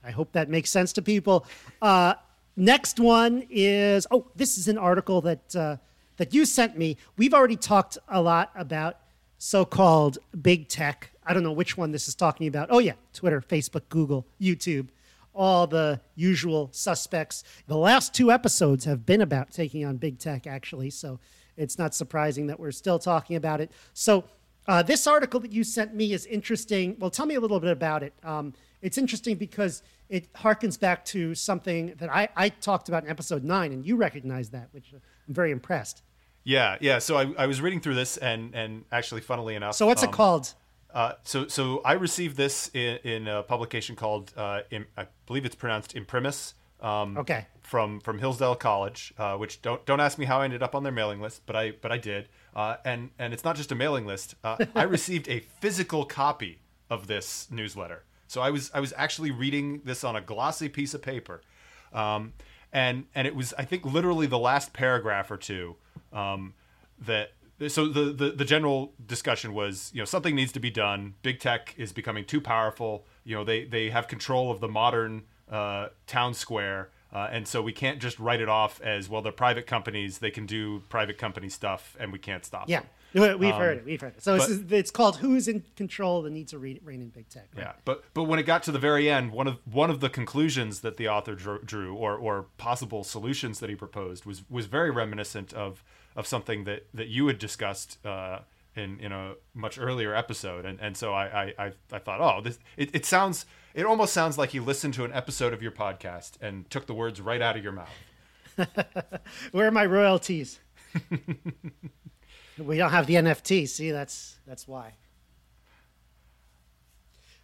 I 0.03 0.12
hope 0.12 0.32
that 0.34 0.49
makes 0.49 0.69
sense 0.69 0.93
to 0.93 1.01
people. 1.01 1.45
Uh, 1.82 2.15
next 2.56 2.99
one 2.99 3.45
is 3.49 4.06
oh, 4.12 4.27
this 4.36 4.58
is 4.58 4.67
an 4.67 4.77
article 4.77 5.21
that 5.21 5.56
uh, 5.56 5.77
that 6.17 6.34
you 6.34 6.45
sent 6.45 6.77
me. 6.77 6.97
We've 7.17 7.34
already 7.34 7.56
talked 7.56 7.97
a 8.08 8.21
lot 8.21 8.51
about 8.56 8.97
so-called 9.38 10.19
big 10.41 10.69
tech. 10.69 11.12
I 11.25 11.34
don't 11.34 11.43
know 11.43 11.51
which 11.51 11.77
one 11.77 11.91
this 11.91 12.08
is 12.08 12.15
talking 12.15 12.47
about. 12.47 12.67
Oh 12.71 12.79
yeah, 12.79 12.93
Twitter, 13.13 13.41
Facebook, 13.41 13.84
Google, 13.89 14.25
YouTube, 14.39 14.88
all 15.34 15.67
the 15.67 15.99
usual 16.15 16.69
suspects. 16.71 17.43
The 17.67 17.77
last 17.77 18.13
two 18.13 18.32
episodes 18.32 18.86
have 18.86 19.06
been 19.06 19.21
about 19.21 19.51
taking 19.51 19.86
on 19.86 19.97
big 19.97 20.19
tech, 20.19 20.47
actually. 20.47 20.91
So 20.91 21.19
it's 21.58 21.77
not 21.77 21.93
surprising 21.95 22.47
that 22.47 22.60
we're 22.60 22.71
still 22.71 22.99
talking 22.99 23.36
about 23.36 23.62
it. 23.62 23.71
So 23.93 24.25
uh, 24.67 24.84
this 24.84 25.08
article 25.08 25.39
that 25.41 25.52
you 25.52 25.63
sent 25.63 25.93
me 25.93 26.13
is 26.13 26.26
interesting. 26.26 26.95
Well, 26.99 27.10
tell 27.10 27.26
me 27.26 27.36
a 27.36 27.39
little 27.39 27.60
bit 27.60 27.71
about 27.71 28.04
it. 28.04 28.13
Um, 28.23 28.54
it's 28.82 28.97
interesting 28.97 29.38
because 29.38 29.84
it 30.10 30.32
harkens 30.34 30.80
back 30.80 31.06
to 31.06 31.34
something 31.36 31.93
that 31.97 32.10
I, 32.10 32.30
I 32.36 32.49
talked 32.49 32.89
about 32.89 33.04
in 33.04 33.10
episode 33.10 33.43
nine, 33.43 33.71
and 33.71 33.86
you 33.86 33.95
recognize 33.95 34.49
that, 34.49 34.69
which 34.71 34.93
I'm 34.93 35.34
very 35.34 35.52
impressed. 35.52 36.04
Yeah. 36.43 36.78
Yeah. 36.82 36.99
So 36.99 37.17
I, 37.17 37.34
I 37.38 37.45
was 37.47 37.62
reading 37.62 37.80
through 37.80 37.95
this, 37.95 38.17
and 38.17 38.54
and 38.54 38.84
actually, 38.91 39.21
funnily 39.21 39.56
enough. 39.56 39.76
So 39.76 39.88
what's 39.88 40.04
um, 40.04 40.10
it 40.10 40.12
called? 40.12 40.54
Uh, 40.93 41.13
so, 41.23 41.47
so 41.47 41.82
I 41.84 41.93
received 41.93 42.38
this 42.38 42.69
in, 42.73 42.97
in 43.04 43.28
a 43.28 43.41
publication 43.41 43.95
called, 43.95 44.32
uh, 44.38 44.60
Im, 44.69 44.86
I 44.95 45.08
believe 45.26 45.43
it's 45.43 45.56
pronounced 45.56 45.95
Imprimis. 45.95 46.54
Um, 46.82 47.17
Okay. 47.17 47.47
From 47.62 48.02
from 48.02 48.19
Hillsdale 48.19 48.56
College, 48.56 49.13
uh, 49.17 49.38
which 49.38 49.62
don't 49.62 49.84
don't 49.86 50.02
ask 50.02 50.17
me 50.17 50.26
how 50.26 50.41
I 50.41 50.43
ended 50.43 50.62
up 50.62 50.76
on 50.76 50.84
their 50.84 50.91
mailing 50.91 51.21
list, 51.21 51.43
but 51.45 51.56
I 51.56 51.71
but 51.71 51.93
I 51.93 51.97
did. 51.97 52.28
Uh, 52.55 52.77
and 52.85 53.09
and 53.17 53.33
it's 53.33 53.43
not 53.43 53.55
just 53.55 53.71
a 53.71 53.75
mailing 53.75 54.05
list. 54.05 54.35
Uh, 54.43 54.65
I 54.75 54.83
received 54.83 55.27
a 55.27 55.39
physical 55.39 56.05
copy 56.05 56.59
of 56.89 57.07
this 57.07 57.47
newsletter. 57.49 58.03
So 58.27 58.41
I 58.41 58.49
was 58.49 58.71
I 58.73 58.79
was 58.79 58.93
actually 58.97 59.31
reading 59.31 59.81
this 59.83 60.03
on 60.03 60.15
a 60.15 60.21
glossy 60.21 60.69
piece 60.69 60.93
of 60.93 61.01
paper, 61.01 61.41
um, 61.93 62.33
and 62.71 63.05
and 63.15 63.27
it 63.27 63.35
was 63.35 63.53
I 63.57 63.65
think 63.65 63.85
literally 63.85 64.27
the 64.27 64.39
last 64.39 64.73
paragraph 64.73 65.29
or 65.29 65.37
two 65.37 65.75
um, 66.11 66.53
that 66.99 67.31
so 67.67 67.87
the, 67.87 68.11
the 68.11 68.31
the 68.31 68.45
general 68.45 68.93
discussion 69.05 69.53
was 69.53 69.91
you 69.93 70.01
know 70.01 70.05
something 70.05 70.35
needs 70.35 70.51
to 70.53 70.59
be 70.59 70.71
done. 70.71 71.15
Big 71.21 71.39
tech 71.39 71.73
is 71.77 71.91
becoming 71.91 72.25
too 72.25 72.41
powerful. 72.41 73.05
You 73.23 73.35
know 73.35 73.43
they 73.43 73.65
they 73.65 73.89
have 73.89 74.07
control 74.07 74.51
of 74.51 74.59
the 74.59 74.67
modern 74.67 75.23
uh, 75.49 75.89
town 76.07 76.33
square. 76.33 76.89
Uh, 77.13 77.30
and 77.32 77.47
so 77.47 77.62
we 77.62 77.71
can't 77.71 77.99
just 77.99 78.17
write 78.17 78.41
it 78.41 78.49
off 78.49 78.82
as 78.82 79.08
well. 79.08 79.21
They're 79.21 79.32
private 79.32 79.67
companies; 79.67 80.17
they 80.17 80.32
can 80.32 80.47
do 80.47 80.80
private 80.89 81.19
company 81.19 81.47
stuff, 81.47 81.95
and 81.99 82.12
we 82.12 82.17
can't 82.17 82.43
stop. 82.43 82.67
Yeah, 82.67 82.82
them. 83.13 83.39
we've 83.39 83.54
um, 83.54 83.60
heard 83.60 83.78
it. 83.78 83.86
We've 83.86 84.02
heard 84.02 84.15
it. 84.17 84.23
So 84.23 84.38
but, 84.38 84.49
it's, 84.49 84.71
it's, 84.71 84.91
called 84.91 85.17
"Who's 85.17 85.47
in 85.47 85.63
Control 85.76 86.23
that 86.23 86.32
Needs 86.32 86.52
to 86.52 86.58
Rein 86.58 86.80
in 86.88 87.10
Big 87.10 87.30
Tech." 87.30 87.49
Right? 87.56 87.65
Yeah, 87.65 87.73
but 87.86 88.04
but 88.15 88.23
when 88.23 88.39
it 88.39 88.43
got 88.43 88.63
to 88.63 88.71
the 88.71 88.80
very 88.80 89.12
end, 89.12 89.32
one 89.32 89.45
of 89.45 89.60
one 89.71 89.91
of 89.91 89.99
the 89.99 90.10
conclusions 90.10 90.82
that 90.82 90.97
the 90.97 91.08
author 91.08 91.36
drew, 91.36 91.93
or 91.93 92.17
or 92.17 92.47
possible 92.58 93.04
solutions 93.04 93.60
that 93.60 93.69
he 93.69 93.76
proposed, 93.76 94.26
was 94.26 94.41
was 94.49 94.65
very 94.65 94.89
reminiscent 94.89 95.54
of 95.54 95.84
of 96.15 96.26
something 96.26 96.63
that 96.63 96.88
that 96.95 97.10
you 97.10 97.28
had 97.28 97.38
discussed. 97.38 98.04
Uh, 98.04 98.39
in, 98.76 98.99
in 98.99 99.12
a 99.12 99.36
much 99.54 99.78
earlier 99.78 100.15
episode, 100.15 100.65
and, 100.65 100.80
and 100.82 100.97
so 100.97 101.13
I, 101.13 101.54
I, 101.60 101.71
I 101.91 101.99
thought, 101.99 102.19
oh, 102.19 102.41
this 102.41 102.58
it, 102.76 102.89
it 102.95 103.06
sounds 103.06 103.45
it 103.73 103.86
almost 103.86 104.13
sounds 104.13 104.38
like 104.38 104.51
he 104.51 104.59
listened 104.59 104.93
to 104.95 105.05
an 105.05 105.13
episode 105.13 105.53
of 105.53 105.62
your 105.62 105.71
podcast 105.71 106.33
and 106.41 106.69
took 106.69 106.86
the 106.86 106.93
words 106.93 107.19
right 107.19 107.41
out 107.41 107.57
of 107.57 107.63
your 107.63 107.73
mouth. 107.73 107.89
Where 109.51 109.67
are 109.67 109.71
my 109.71 109.86
royalties? 109.86 110.59
we 112.57 112.77
don't 112.77 112.91
have 112.91 113.07
the 113.07 113.15
NFT. 113.15 113.67
See, 113.67 113.91
that's 113.91 114.38
that's 114.45 114.67
why. 114.67 114.93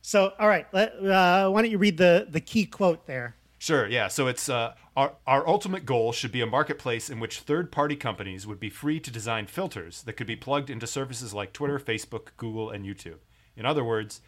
So, 0.02 0.34
all 0.40 0.48
right, 0.48 0.66
let, 0.72 0.94
uh, 1.04 1.50
why 1.50 1.62
don't 1.62 1.72
you 1.72 1.78
read 1.78 1.98
the 1.98 2.28
the 2.30 2.42
key 2.42 2.66
quote 2.66 3.08
there? 3.08 3.36
Sure. 3.58 3.88
Yeah. 3.88 4.08
So 4.08 4.28
it's 4.28 4.48
uh, 4.48 4.74
our 4.96 5.14
our 5.28 5.48
ultimate 5.48 5.86
goal 5.86 6.14
should 6.14 6.32
be 6.32 6.42
a 6.42 6.46
marketplace 6.48 7.10
in 7.10 7.20
which 7.20 7.40
third 7.40 7.72
party 7.72 7.96
companies 7.96 8.48
would 8.48 8.60
be 8.60 8.70
free 8.70 9.00
to 9.02 9.12
design 9.12 9.48
filters 9.48 10.04
that 10.04 10.14
could 10.14 10.28
be 10.28 10.36
plugged 10.36 10.70
into 10.70 10.88
services 10.88 11.34
like 11.34 11.54
Twitter, 11.54 11.80
Facebook, 11.80 12.30
Google, 12.38 12.70
and 12.70 12.86
YouTube. 12.86 13.20
In 13.58 13.66
other 13.66 13.84
words, 13.84 14.22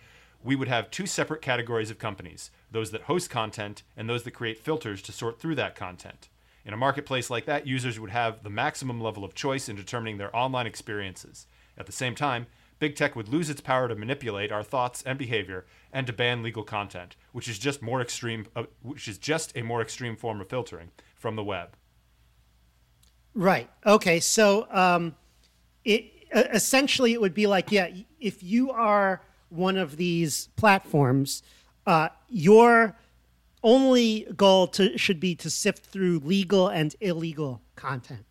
we 0.43 0.55
would 0.55 0.67
have 0.67 0.91
two 0.91 1.05
separate 1.05 1.41
categories 1.41 1.91
of 1.91 1.99
companies 1.99 2.51
those 2.71 2.91
that 2.91 3.03
host 3.03 3.29
content 3.29 3.83
and 3.97 4.09
those 4.09 4.23
that 4.23 4.31
create 4.31 4.57
filters 4.57 5.01
to 5.01 5.11
sort 5.11 5.39
through 5.39 5.55
that 5.55 5.75
content. 5.75 6.29
In 6.63 6.73
a 6.73 6.77
marketplace 6.77 7.29
like 7.29 7.45
that, 7.45 7.67
users 7.67 7.99
would 7.99 8.11
have 8.11 8.43
the 8.43 8.49
maximum 8.49 9.01
level 9.01 9.25
of 9.25 9.35
choice 9.35 9.67
in 9.67 9.75
determining 9.75 10.17
their 10.17 10.35
online 10.35 10.67
experiences. 10.67 11.47
At 11.77 11.85
the 11.85 11.91
same 11.91 12.15
time, 12.15 12.47
big 12.79 12.95
tech 12.95 13.15
would 13.15 13.27
lose 13.27 13.49
its 13.49 13.61
power 13.61 13.87
to 13.87 13.95
manipulate 13.95 14.51
our 14.51 14.63
thoughts 14.63 15.03
and 15.03 15.17
behavior 15.17 15.65
and 15.91 16.07
to 16.07 16.13
ban 16.13 16.43
legal 16.43 16.63
content, 16.63 17.15
which 17.31 17.47
is 17.47 17.59
just 17.59 17.81
more 17.81 18.01
extreme 18.01 18.45
uh, 18.55 18.63
which 18.81 19.07
is 19.07 19.17
just 19.17 19.55
a 19.55 19.63
more 19.63 19.81
extreme 19.81 20.15
form 20.15 20.39
of 20.39 20.49
filtering 20.49 20.91
from 21.15 21.35
the 21.35 21.43
web. 21.43 21.75
Right. 23.33 23.69
Okay. 23.85 24.19
So 24.19 24.67
um, 24.71 25.15
it 25.83 26.11
essentially 26.33 27.13
it 27.13 27.21
would 27.21 27.33
be 27.33 27.47
like 27.47 27.71
yeah, 27.71 27.89
if 28.19 28.43
you 28.43 28.71
are 28.71 29.21
one 29.51 29.77
of 29.77 29.97
these 29.97 30.49
platforms, 30.55 31.43
uh, 31.85 32.09
your 32.29 32.95
only 33.63 34.27
goal 34.35 34.67
to, 34.67 34.97
should 34.97 35.19
be 35.19 35.35
to 35.35 35.49
sift 35.49 35.85
through 35.85 36.19
legal 36.19 36.67
and 36.67 36.95
illegal 37.01 37.61
content, 37.75 38.25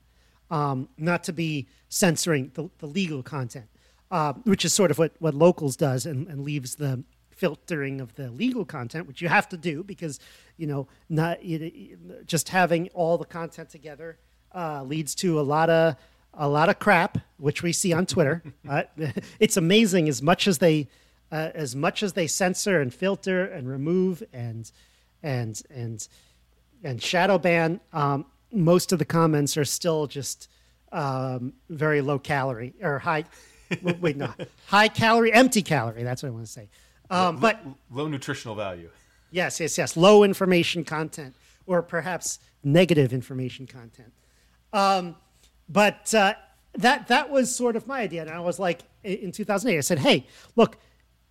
um, 0.51 0.89
not 0.99 1.23
to 1.25 1.33
be 1.33 1.67
censoring 1.89 2.51
the, 2.55 2.69
the 2.79 2.87
legal 2.87 3.23
content, 3.23 3.67
uh, 4.11 4.33
which 4.45 4.65
is 4.65 4.73
sort 4.73 4.91
of 4.91 4.99
what, 4.99 5.13
what 5.19 5.35
Locals 5.35 5.77
does 5.77 6.07
and, 6.07 6.27
and 6.27 6.43
leaves 6.43 6.77
the 6.77 7.05
filtering 7.31 8.01
of 8.01 8.15
the 8.17 8.31
legal 8.31 8.65
content, 8.65 9.07
which 9.07 9.23
you 9.23 9.29
have 9.29 9.49
to 9.49 9.57
do 9.57 9.83
because, 9.83 10.21
you 10.57 10.67
know, 10.67 10.87
not 11.09 11.45
you, 11.45 11.97
just 12.27 12.49
having 12.49 12.89
all 12.89 13.17
the 13.17 13.25
content 13.25 13.71
together 13.71 14.19
uh, 14.55 14.83
leads 14.83 15.15
to 15.15 15.41
a 15.41 15.43
lot 15.43 15.71
of 15.71 15.97
a 16.35 16.49
lot 16.49 16.69
of 16.69 16.79
crap, 16.79 17.19
which 17.39 17.63
we 17.63 17.73
see 17.73 17.93
on 17.93 18.07
Twitter. 18.07 18.43
uh, 18.69 18.83
it's 19.41 19.57
amazing 19.57 20.09
as 20.09 20.23
much 20.23 20.47
as 20.47 20.59
they 20.59 20.89
uh, 21.33 21.51
as 21.55 21.77
much 21.77 22.03
as 22.03 22.13
they 22.15 22.27
censor 22.27 22.81
and 22.81 22.93
filter 22.93 23.45
and 23.45 23.69
remove 23.69 24.23
and 24.33 24.71
and 25.23 25.63
and 25.71 26.09
and 26.83 27.03
shadow 27.03 27.39
ban, 27.39 27.81
um, 27.93 28.27
most 28.53 28.93
of 28.93 28.99
the 28.99 29.05
comments 29.05 29.57
are 29.57 29.65
still 29.65 30.07
just 30.07 30.49
um, 30.93 31.53
very 31.69 32.01
low 32.01 32.19
calorie 32.19 32.75
or 32.83 32.99
high. 32.99 33.25
wait, 34.01 34.17
no, 34.17 34.33
high 34.67 34.89
calorie, 34.89 35.33
empty 35.33 35.63
calorie. 35.63 36.03
That's 36.03 36.23
what 36.23 36.31
I 36.31 36.33
want 36.33 36.47
to 36.47 36.53
say. 36.53 36.69
Um, 37.11 37.37
low, 37.37 37.41
but 37.41 37.61
low 37.91 38.09
nutritional 38.09 38.55
value. 38.55 38.91
Yes, 39.31 39.61
yes, 39.61 39.79
yes. 39.79 39.97
Low 39.97 40.25
information 40.25 40.85
content, 40.85 41.35
or 41.67 41.83
perhaps 41.83 42.41
negative 42.65 43.13
information 43.13 43.67
content. 43.67 44.13
Um, 44.73 45.17
but 45.69 46.13
uh, 46.15 46.35
that 46.75 47.09
that 47.09 47.31
was 47.31 47.55
sort 47.55 47.77
of 47.77 47.87
my 47.87 48.01
idea, 48.01 48.23
and 48.23 48.31
I 48.31 48.41
was 48.41 48.59
like, 48.59 48.83
in 49.05 49.33
2008, 49.33 49.79
I 49.79 49.81
said, 49.81 49.99
"Hey, 50.01 50.27
look, 50.57 50.77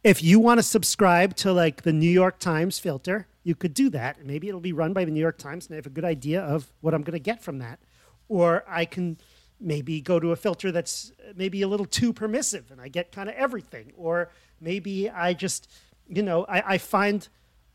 if 0.04 0.24
you 0.24 0.40
want 0.40 0.60
to 0.60 0.64
subscribe 0.64 1.36
to 1.38 1.52
like 1.52 1.82
the 1.82 1.94
New 1.94 2.10
York 2.10 2.40
Times 2.40 2.80
filter, 2.80 3.28
you 3.44 3.56
could 3.56 3.74
do 3.74 3.90
that. 3.90 4.26
Maybe 4.26 4.48
it'll 4.48 4.60
be 4.60 4.74
run 4.74 4.94
by 4.94 5.06
the 5.06 5.12
New 5.12 5.20
York 5.20 5.38
Times 5.38 5.68
and 5.68 5.74
I 5.74 5.78
have 5.78 5.86
a 5.86 5.92
good 5.92 6.06
idea 6.06 6.42
of 6.42 6.72
what 6.82 6.94
I'm 6.94 7.02
going 7.02 7.14
to 7.14 7.20
get 7.20 7.42
from 7.42 7.60
that. 7.60 7.80
Or 8.28 8.64
I 8.68 8.86
can 8.86 9.18
maybe 9.60 10.00
go 10.00 10.20
to 10.20 10.32
a 10.32 10.36
filter 10.36 10.72
that's 10.72 11.12
maybe 11.36 11.62
a 11.62 11.68
little 11.68 11.86
too 11.86 12.14
permissive 12.14 12.72
and 12.72 12.80
I 12.80 12.88
get 12.88 13.12
kind 13.12 13.28
of 13.28 13.36
everything. 13.36 13.92
Or 13.98 14.32
maybe 14.62 15.10
I 15.10 15.34
just, 15.34 15.70
you 16.08 16.24
know, 16.24 16.46
I, 16.48 16.76
I 16.76 16.78
find 16.78 17.28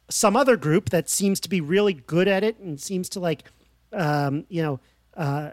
some 0.08 0.36
other 0.36 0.56
group 0.56 0.90
that 0.90 1.08
seems 1.10 1.40
to 1.40 1.48
be 1.48 1.60
really 1.60 1.94
good 1.94 2.28
at 2.28 2.44
it 2.44 2.58
and 2.58 2.80
seems 2.80 3.08
to 3.10 3.20
like, 3.20 3.44
um, 3.92 4.44
you 4.48 4.62
know, 4.62 4.80
uh, 5.16 5.50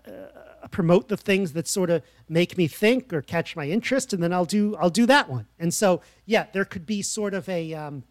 promote 0.69 1.07
the 1.07 1.17
things 1.17 1.53
that 1.53 1.67
sort 1.67 1.89
of 1.89 2.03
make 2.29 2.57
me 2.57 2.67
think 2.67 3.11
or 3.11 3.21
catch 3.21 3.55
my 3.55 3.67
interest, 3.67 4.13
and 4.13 4.21
then 4.21 4.33
I'll 4.33 4.45
do 4.45 4.75
I'll 4.75 4.89
do 4.89 5.05
that 5.07 5.29
one. 5.29 5.47
And 5.59 5.73
so, 5.73 6.01
yeah, 6.25 6.47
there 6.53 6.65
could 6.65 6.85
be 6.85 7.01
sort 7.01 7.33
of 7.33 7.47
a 7.49 7.73
um, 7.73 8.03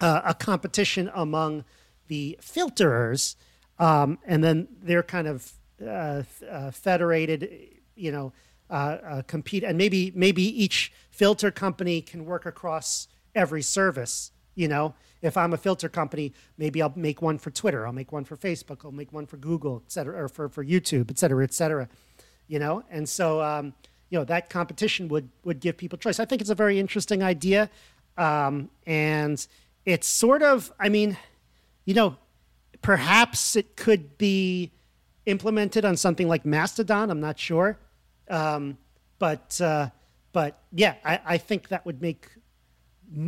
uh, 0.00 0.22
a 0.24 0.34
competition 0.34 1.10
among 1.14 1.64
the 2.08 2.38
filterers, 2.42 3.36
um, 3.78 4.18
and 4.26 4.42
then 4.42 4.68
they're 4.82 5.02
kind 5.02 5.28
of 5.28 5.52
uh, 5.84 6.22
uh, 6.50 6.70
federated, 6.70 7.48
you 7.94 8.12
know, 8.12 8.32
uh, 8.70 8.98
uh, 9.06 9.22
compete, 9.22 9.64
and 9.64 9.78
maybe 9.78 10.12
maybe 10.14 10.42
each 10.42 10.92
filter 11.10 11.50
company 11.50 12.00
can 12.00 12.24
work 12.24 12.46
across 12.46 13.08
every 13.34 13.62
service, 13.62 14.32
you 14.54 14.68
know 14.68 14.94
if 15.24 15.36
I'm 15.36 15.52
a 15.52 15.56
filter 15.56 15.88
company, 15.88 16.32
maybe 16.58 16.82
I'll 16.82 16.92
make 16.96 17.22
one 17.22 17.38
for 17.38 17.50
Twitter, 17.50 17.86
I'll 17.86 17.92
make 17.92 18.12
one 18.12 18.24
for 18.24 18.36
Facebook, 18.36 18.84
I'll 18.84 18.92
make 18.92 19.12
one 19.12 19.26
for 19.26 19.36
Google, 19.38 19.82
et 19.86 19.92
cetera, 19.92 20.24
or 20.24 20.28
for, 20.28 20.48
for 20.48 20.64
YouTube, 20.64 21.10
et 21.10 21.18
cetera, 21.18 21.42
et 21.42 21.54
cetera. 21.54 21.88
You 22.46 22.58
know, 22.58 22.84
and 22.90 23.08
so 23.08 23.40
um, 23.42 23.72
you 24.10 24.18
know 24.18 24.24
that 24.26 24.50
competition 24.50 25.08
would 25.08 25.30
would 25.44 25.60
give 25.60 25.76
people 25.76 25.98
choice. 25.98 26.20
I 26.20 26.26
think 26.26 26.42
it's 26.42 26.50
a 26.50 26.54
very 26.54 26.78
interesting 26.78 27.22
idea, 27.22 27.70
um, 28.18 28.68
and 28.86 29.44
it's 29.86 30.06
sort 30.06 30.42
of, 30.42 30.70
I 30.78 30.88
mean, 30.90 31.16
you 31.86 31.94
know, 31.94 32.16
perhaps 32.82 33.56
it 33.56 33.76
could 33.76 34.18
be 34.18 34.72
implemented 35.24 35.84
on 35.86 35.96
something 35.96 36.28
like 36.28 36.44
Mastodon. 36.44 37.10
I'm 37.10 37.20
not 37.20 37.38
sure, 37.38 37.78
um, 38.28 38.76
but 39.18 39.58
uh, 39.60 39.88
but 40.32 40.58
yeah, 40.70 40.96
I, 41.02 41.20
I 41.24 41.38
think 41.38 41.68
that 41.68 41.86
would 41.86 42.02
make 42.02 42.28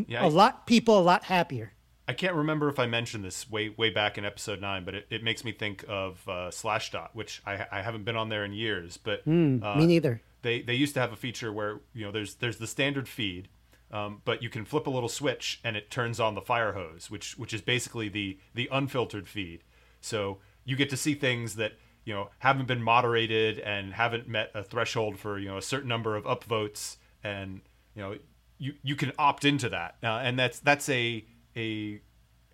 yeah, 0.08 0.26
a 0.26 0.28
lot 0.28 0.66
people 0.66 0.98
a 0.98 1.00
lot 1.00 1.24
happier. 1.24 1.72
I 2.08 2.12
can't 2.12 2.34
remember 2.34 2.68
if 2.68 2.78
I 2.78 2.86
mentioned 2.86 3.24
this 3.24 3.50
way 3.50 3.70
way 3.70 3.90
back 3.90 4.16
in 4.16 4.24
episode 4.24 4.60
nine, 4.60 4.84
but 4.84 4.94
it, 4.94 5.06
it 5.10 5.22
makes 5.24 5.44
me 5.44 5.52
think 5.52 5.84
of 5.88 6.22
uh, 6.28 6.50
Slashdot, 6.50 7.08
which 7.14 7.42
I, 7.44 7.66
I 7.70 7.82
haven't 7.82 8.04
been 8.04 8.16
on 8.16 8.28
there 8.28 8.44
in 8.44 8.52
years. 8.52 8.96
But 8.96 9.26
mm, 9.26 9.62
uh, 9.62 9.76
me 9.76 9.86
neither. 9.86 10.22
They 10.42 10.62
they 10.62 10.74
used 10.74 10.94
to 10.94 11.00
have 11.00 11.12
a 11.12 11.16
feature 11.16 11.52
where 11.52 11.80
you 11.92 12.04
know 12.04 12.12
there's 12.12 12.36
there's 12.36 12.58
the 12.58 12.66
standard 12.68 13.08
feed, 13.08 13.48
um, 13.90 14.22
but 14.24 14.42
you 14.42 14.48
can 14.48 14.64
flip 14.64 14.86
a 14.86 14.90
little 14.90 15.08
switch 15.08 15.60
and 15.64 15.76
it 15.76 15.90
turns 15.90 16.20
on 16.20 16.34
the 16.34 16.40
fire 16.40 16.72
hose, 16.72 17.10
which 17.10 17.36
which 17.38 17.52
is 17.52 17.60
basically 17.60 18.08
the 18.08 18.38
the 18.54 18.68
unfiltered 18.70 19.26
feed. 19.26 19.64
So 20.00 20.38
you 20.64 20.76
get 20.76 20.90
to 20.90 20.96
see 20.96 21.14
things 21.14 21.56
that 21.56 21.72
you 22.04 22.14
know 22.14 22.30
haven't 22.38 22.66
been 22.66 22.82
moderated 22.82 23.58
and 23.58 23.92
haven't 23.92 24.28
met 24.28 24.52
a 24.54 24.62
threshold 24.62 25.18
for 25.18 25.38
you 25.38 25.48
know 25.48 25.58
a 25.58 25.62
certain 25.62 25.88
number 25.88 26.14
of 26.14 26.24
upvotes, 26.24 26.98
and 27.24 27.62
you 27.96 28.02
know 28.02 28.16
you 28.58 28.74
you 28.84 28.94
can 28.94 29.10
opt 29.18 29.44
into 29.44 29.68
that, 29.70 29.96
uh, 30.04 30.20
and 30.22 30.38
that's 30.38 30.60
that's 30.60 30.88
a 30.88 31.24
a 31.56 32.00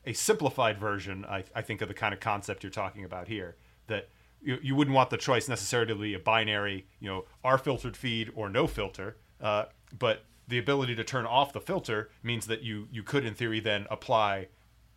a 0.05 0.13
simplified 0.13 0.79
version, 0.79 1.25
I, 1.25 1.45
I 1.55 1.63
think, 1.63 1.81
of 1.81 1.89
the 1.89 1.95
kind 1.95 2.13
of 2.13 2.21
concept 2.21 2.63
you're 2.63 2.71
talking 2.71 3.05
about 3.05 3.29
here. 3.29 3.57
That 3.87 4.09
you, 4.43 4.59
you 4.63 4.75
wouldn't 4.75 4.95
want 4.95 5.11
the 5.11 5.17
choice 5.17 5.49
necessarily 5.49 5.89
to 5.89 5.95
be 5.95 6.15
a 6.15 6.19
binary, 6.19 6.87
you 6.99 7.09
know, 7.09 7.25
our 7.45 7.59
filtered 7.59 7.97
feed 7.97 8.33
or 8.35 8.49
no 8.49 8.67
filter, 8.67 9.17
uh, 9.41 9.67
but 9.97 10.25
the 10.49 10.59
ability 10.59 10.97
to 10.97 11.05
turn 11.05 11.25
off 11.25 11.53
the 11.53 11.61
filter 11.61 12.11
means 12.23 12.47
that 12.47 12.63
you 12.63 12.89
you 12.91 13.03
could, 13.03 13.25
in 13.25 13.35
theory, 13.35 13.61
then 13.61 13.87
apply 13.91 14.49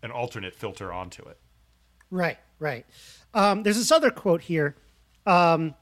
an 0.01 0.11
alternate 0.11 0.55
filter 0.55 0.91
onto 0.91 1.23
it. 1.23 1.39
Right, 2.11 2.37
right. 2.59 2.85
Um, 3.33 3.63
there's 3.63 3.77
this 3.77 3.91
other 3.91 4.11
quote 4.11 4.41
here. 4.41 4.75
Um, 5.25 5.75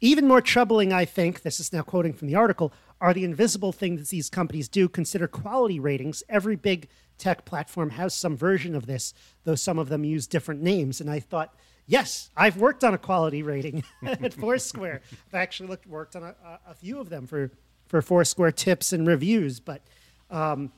even 0.00 0.28
more 0.28 0.40
troubling, 0.40 0.92
I 0.92 1.04
think, 1.04 1.42
this 1.42 1.58
is 1.58 1.72
now 1.72 1.82
quoting 1.82 2.12
from 2.12 2.28
the 2.28 2.34
article, 2.34 2.72
are 3.00 3.12
the 3.12 3.24
invisible 3.24 3.72
things 3.72 4.10
these 4.10 4.30
companies 4.30 4.68
do. 4.68 4.88
Consider 4.88 5.26
quality 5.26 5.80
ratings. 5.80 6.22
Every 6.28 6.56
big 6.56 6.88
tech 7.18 7.44
platform 7.44 7.90
has 7.90 8.14
some 8.14 8.36
version 8.36 8.74
of 8.74 8.86
this, 8.86 9.14
though 9.44 9.54
some 9.54 9.78
of 9.78 9.88
them 9.88 10.04
use 10.04 10.26
different 10.26 10.62
names. 10.62 11.00
And 11.00 11.10
I 11.10 11.20
thought, 11.20 11.54
yes, 11.86 12.30
I've 12.36 12.56
worked 12.56 12.84
on 12.84 12.94
a 12.94 12.98
quality 12.98 13.42
rating 13.42 13.84
at 14.06 14.34
Foursquare. 14.34 15.02
I've 15.28 15.34
actually 15.34 15.68
looked, 15.68 15.86
worked 15.86 16.16
on 16.16 16.22
a, 16.22 16.34
a, 16.66 16.74
few 16.74 17.00
of 17.00 17.08
them 17.08 17.26
for, 17.26 17.50
for 17.86 18.00
Foursquare 18.00 18.52
tips 18.52 18.92
and 18.92 19.06
reviews. 19.06 19.60
But 19.60 19.82
um, 20.30 20.72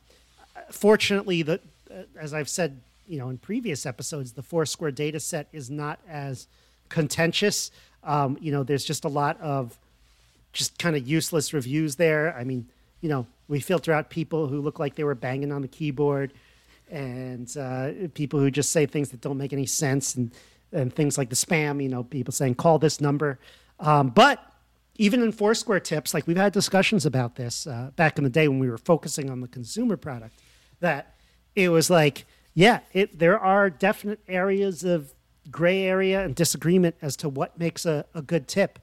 fortunately, 0.71 1.43
the, 1.43 1.61
uh, 1.91 2.03
as 2.19 2.33
I've 2.33 2.49
said 2.49 2.81
you 3.11 3.19
know 3.19 3.29
in 3.29 3.39
previous 3.39 3.85
episodes, 3.85 4.33
the 4.33 4.43
Foursquare 4.43 4.93
data 4.93 5.19
set 5.19 5.49
is 5.53 5.69
not 5.69 5.99
as 6.09 6.47
contentious. 6.89 7.73
Um, 8.05 8.39
you 8.41 8.53
know, 8.53 8.63
there's 8.63 8.85
just 8.85 9.05
a 9.05 9.09
lot 9.09 9.39
of 9.41 9.77
just 10.53 10.79
kind 10.79 10.97
of 10.97 11.07
useless 11.07 11.53
reviews 11.53 11.97
there. 11.97 12.35
I 12.37 12.45
mean, 12.45 12.69
you 13.01 13.09
know, 13.09 13.27
we 13.49 13.61
filter 13.61 13.93
out 13.93 14.11
people 14.11 14.47
who 14.47 14.61
look 14.61 14.79
like 14.79 14.95
they 14.95 15.05
were 15.05 15.15
banging 15.15 15.53
on 15.53 15.63
the 15.63 15.69
keyboard, 15.69 16.33
and 16.91 17.55
uh, 17.57 17.91
people 18.15 18.41
who 18.41 18.51
just 18.51 18.73
say 18.73 18.87
things 18.87 19.11
that 19.11 19.21
don't 19.21 19.39
make 19.39 19.53
any 19.53 19.67
sense, 19.67 20.15
and 20.15 20.33
and 20.73 20.95
things 20.95 21.19
like 21.19 21.31
the 21.31 21.37
spam. 21.37 21.83
You 21.83 21.89
know, 21.89 22.05
people 22.05 22.33
saying 22.33 22.57
call 22.57 22.79
this 22.79 23.01
number. 23.01 23.39
Um, 23.79 24.09
but 24.11 24.45
even 24.97 25.23
in 25.23 25.33
Foursquare 25.33 25.81
tips, 25.81 26.13
like 26.13 26.27
we've 26.27 26.37
had 26.37 26.53
discussions 26.53 27.07
about 27.07 27.37
this 27.37 27.67
uh, 27.67 27.91
back 27.97 28.19
in 28.19 28.25
the 28.25 28.31
day 28.31 28.49
when 28.49 28.59
we 28.59 28.69
were 28.69 28.79
focusing 28.79 29.31
on 29.31 29.41
the 29.41 29.49
consumer 29.49 29.97
product, 29.97 30.39
that 30.81 31.15
it 31.55 31.71
was 31.71 31.91
like 31.91 32.27
yeah, 32.55 32.81
it, 32.93 33.19
there 33.19 33.39
are 33.39 33.71
definite 33.71 34.21
areas 34.29 34.85
of 34.85 35.15
gray 35.51 35.85
area 35.85 36.25
and 36.25 36.35
disagreement 36.35 36.97
as 37.01 37.17
to 37.17 37.29
what 37.29 37.59
makes 37.59 37.87
a, 37.87 38.05
a 38.15 38.23
good 38.23 38.49
tip. 38.49 38.79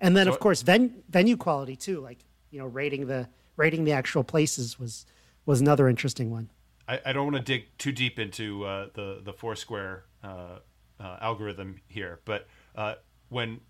And 0.00 0.16
then, 0.16 0.26
so, 0.26 0.32
of 0.32 0.40
course, 0.40 0.62
ven, 0.62 1.02
venue 1.08 1.36
quality 1.36 1.76
too, 1.76 2.00
like 2.00 2.18
you 2.50 2.58
know, 2.58 2.66
rating 2.66 3.06
the 3.06 3.28
rating 3.56 3.84
the 3.84 3.92
actual 3.92 4.24
places 4.24 4.78
was 4.78 5.06
was 5.44 5.60
another 5.60 5.88
interesting 5.88 6.30
one. 6.30 6.50
I, 6.88 7.00
I 7.06 7.12
don't 7.12 7.32
want 7.32 7.36
to 7.36 7.42
dig 7.42 7.66
too 7.78 7.92
deep 7.92 8.18
into 8.18 8.64
uh, 8.64 8.88
the 8.94 9.20
the 9.24 9.32
Foursquare 9.32 10.04
uh, 10.22 10.58
uh, 11.00 11.16
algorithm 11.20 11.80
here, 11.88 12.20
but 12.24 12.46
uh, 12.74 12.94
when 13.28 13.60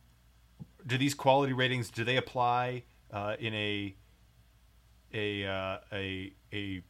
do 0.86 0.98
these 0.98 1.14
quality 1.14 1.52
ratings 1.52 1.90
do 1.90 2.04
they 2.04 2.16
apply 2.16 2.84
uh, 3.12 3.36
in 3.38 3.54
a 3.54 3.94
a 5.12 5.46
uh, 5.46 5.78
a 5.92 6.32
a 6.52 6.82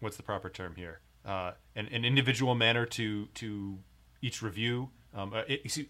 what's 0.00 0.16
the 0.16 0.22
proper 0.22 0.48
term 0.48 0.74
here? 0.76 1.00
An, 1.24 1.54
an 1.74 2.04
individual 2.04 2.54
manner 2.54 2.84
to 2.86 3.26
to 3.34 3.78
each 4.20 4.42
review. 4.42 4.90
Um, 5.14 5.34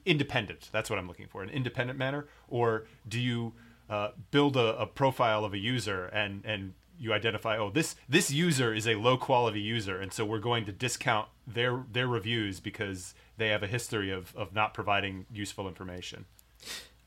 independent. 0.05 0.69
That's 0.73 0.91
what 0.91 0.99
I'm 0.99 1.07
looking 1.07 1.29
for. 1.29 1.45
An 1.45 1.49
independent 1.49 1.97
manner, 1.97 2.27
or 2.49 2.87
do 3.09 3.21
you 3.21 3.53
uh, 3.89 4.11
build 4.31 4.57
a, 4.57 4.79
a, 4.79 4.87
profile 4.87 5.45
of 5.45 5.53
a 5.53 5.59
user 5.59 6.07
and 6.07 6.45
and 6.45 6.75
you 6.99 7.13
identify, 7.13 7.57
oh, 7.59 7.71
this 7.71 7.97
this 8.09 8.31
user 8.31 8.73
is 8.73 8.87
a 8.87 8.95
low 8.95 9.17
quality 9.17 9.61
user, 9.61 10.01
and 10.01 10.13
so 10.13 10.25
we're 10.25 10.39
going 10.39 10.65
to 10.67 10.73
discount 10.73 11.29
their 11.47 11.85
their 11.91 12.07
reviews 12.07 12.61
because 12.61 13.15
they 13.39 13.49
have 13.49 13.63
a 13.63 13.67
history 13.67 14.11
of 14.11 14.35
of 14.37 14.55
not 14.55 14.73
providing 14.73 15.27
useful 15.33 15.67
information. 15.67 16.25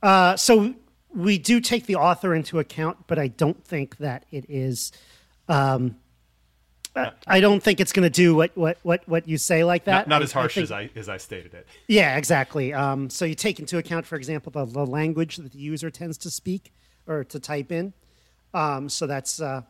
Uh, 0.03 0.35
so 0.35 0.75
we 1.13 1.37
do 1.37 1.61
take 1.61 1.85
the 1.85 1.95
author 1.95 2.35
into 2.35 2.59
account, 2.59 3.07
but 3.07 3.17
I 3.17 3.27
don't 3.27 3.63
think 3.63 3.97
that 3.97 4.25
it 4.31 4.45
is. 4.49 4.91
Um, 5.47 5.97
I 7.27 7.39
don't 7.39 7.61
think 7.61 7.79
it's 7.79 7.91
going 7.91 8.03
to 8.03 8.09
do 8.09 8.35
what, 8.35 8.55
what, 8.55 8.77
what, 8.83 9.07
what 9.07 9.27
you 9.27 9.37
say 9.37 9.63
like 9.63 9.85
that. 9.85 10.07
Not, 10.07 10.07
not 10.07 10.21
as 10.21 10.31
harsh 10.31 10.53
I 10.57 10.61
think, 10.61 10.63
as 10.63 10.71
I 10.71 10.89
as 10.95 11.09
I 11.09 11.17
stated 11.17 11.53
it. 11.53 11.67
Yeah, 11.87 12.17
exactly. 12.17 12.73
Um, 12.73 13.09
so 13.09 13.25
you 13.25 13.35
take 13.35 13.59
into 13.59 13.77
account, 13.77 14.05
for 14.05 14.15
example, 14.15 14.51
the, 14.51 14.65
the, 14.65 14.85
language 14.85 15.37
that 15.37 15.51
the 15.51 15.59
user 15.59 15.89
tends 15.89 16.17
to 16.19 16.29
speak 16.29 16.73
or 17.07 17.23
to 17.25 17.39
type 17.39 17.71
in. 17.71 17.93
Um, 18.53 18.87
so 18.87 19.07
that's 19.07 19.41
uh, 19.41 19.63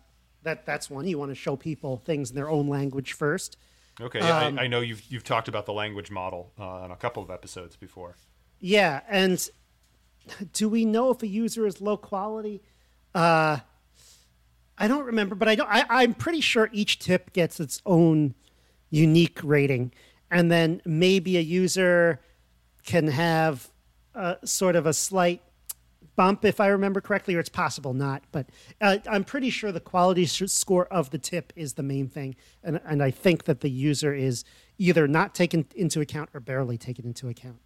that 0.44 0.66
that's 0.66 0.90
one. 0.90 1.08
You 1.08 1.18
want 1.18 1.32
to 1.32 1.36
show 1.36 1.56
people 1.56 2.02
things 2.06 2.30
in 2.30 2.36
their 2.36 2.50
own 2.50 2.68
language 2.68 3.14
first. 3.14 3.58
Okay, 4.00 4.20
um, 4.20 4.60
I, 4.60 4.64
I, 4.64 4.68
know 4.68 4.82
you've 4.82 5.02
you've 5.10 5.24
talked 5.24 5.48
about 5.48 5.66
the 5.66 5.74
language 5.74 6.12
model 6.12 6.52
uh, 6.60 6.64
on 6.64 6.92
a 6.92 6.96
couple 6.96 7.24
of 7.24 7.32
episodes 7.32 7.76
before. 7.76 8.16
Yeah, 8.60 9.02
and 9.10 9.48
do 10.54 10.70
we 10.70 10.86
know 10.86 11.10
if 11.10 11.24
a 11.24 11.28
user 11.28 11.66
is 11.66 11.82
low 11.82 11.98
quality? 11.98 12.62
Uh, 13.14 13.60
I 14.78 14.88
don't 14.88 15.06
remember, 15.06 15.36
but 15.36 15.48
I 15.48 15.56
don't. 15.56 15.70
I, 15.70 15.86
I'm 15.90 16.14
pretty 16.14 16.42
sure 16.42 16.70
each 16.72 17.00
tip 17.00 17.34
gets 17.34 17.60
its 17.60 17.82
own 17.86 18.36
unique 18.90 19.40
rating, 19.44 19.94
and 20.30 20.52
then 20.52 20.82
maybe 20.86 21.38
a 21.38 21.42
user 21.42 22.20
can 22.86 23.08
have 23.08 23.72
sort 24.44 24.76
of 24.76 24.86
a 24.86 24.94
slight 24.94 25.42
bump, 26.16 26.46
if 26.46 26.60
I 26.60 26.68
remember 26.68 27.02
correctly, 27.02 27.36
or 27.36 27.40
it's 27.40 27.50
possible 27.50 27.94
not. 27.94 28.24
But 28.32 28.48
uh, 28.80 28.98
I'm 29.08 29.24
pretty 29.24 29.50
sure 29.50 29.72
the 29.72 29.80
quality 29.80 30.26
score 30.26 30.86
of 30.88 31.10
the 31.10 31.18
tip 31.18 31.52
is 31.56 31.74
the 31.74 31.84
main 31.84 32.08
thing, 32.08 32.36
and 32.64 32.80
and 32.86 33.02
I 33.02 33.12
think 33.12 33.46
that 33.46 33.62
the 33.62 33.70
user 33.70 34.14
is 34.14 34.44
either 34.78 35.08
not 35.08 35.34
taken 35.34 35.66
into 35.76 36.02
account 36.02 36.30
or 36.34 36.40
barely 36.40 36.78
taken 36.78 37.06
into 37.06 37.30
account. 37.30 37.60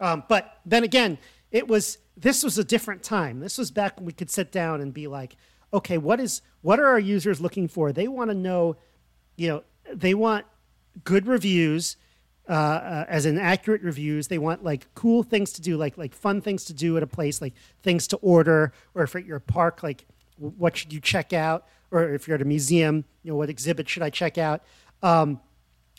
Um, 0.00 0.24
but 0.28 0.58
then 0.66 0.84
again, 0.84 1.18
it 1.50 1.68
was 1.68 1.98
this 2.16 2.42
was 2.42 2.58
a 2.58 2.64
different 2.64 3.02
time. 3.02 3.40
This 3.40 3.58
was 3.58 3.70
back 3.70 3.96
when 3.96 4.06
we 4.06 4.12
could 4.12 4.30
sit 4.30 4.52
down 4.52 4.80
and 4.80 4.92
be 4.92 5.06
like, 5.06 5.36
okay, 5.74 5.98
what 5.98 6.20
is 6.20 6.40
what 6.62 6.80
are 6.80 6.86
our 6.86 6.98
users 6.98 7.40
looking 7.40 7.68
for? 7.68 7.92
They 7.92 8.08
want 8.08 8.30
to 8.30 8.34
know, 8.34 8.76
you 9.36 9.48
know, 9.48 9.64
they 9.92 10.14
want 10.14 10.46
good 11.02 11.26
reviews, 11.26 11.96
uh, 12.48 12.52
uh, 12.52 13.04
as 13.08 13.26
in 13.26 13.38
accurate 13.38 13.82
reviews. 13.82 14.28
They 14.28 14.38
want 14.38 14.64
like 14.64 14.86
cool 14.94 15.22
things 15.22 15.52
to 15.54 15.60
do, 15.60 15.76
like 15.76 15.98
like 15.98 16.14
fun 16.14 16.40
things 16.40 16.64
to 16.66 16.72
do 16.72 16.96
at 16.96 17.02
a 17.02 17.06
place, 17.06 17.42
like 17.42 17.54
things 17.82 18.06
to 18.08 18.16
order, 18.18 18.72
or 18.94 19.02
if 19.02 19.12
you're 19.12 19.20
at 19.20 19.26
your 19.26 19.40
park, 19.40 19.82
like 19.82 20.06
what 20.38 20.76
should 20.76 20.92
you 20.92 21.00
check 21.00 21.32
out, 21.32 21.66
or 21.90 22.14
if 22.14 22.26
you're 22.26 22.36
at 22.36 22.42
a 22.42 22.46
museum, 22.46 23.04
you 23.22 23.32
know, 23.32 23.36
what 23.36 23.50
exhibit 23.50 23.88
should 23.88 24.02
I 24.02 24.10
check 24.10 24.38
out? 24.38 24.62
Um, 25.02 25.40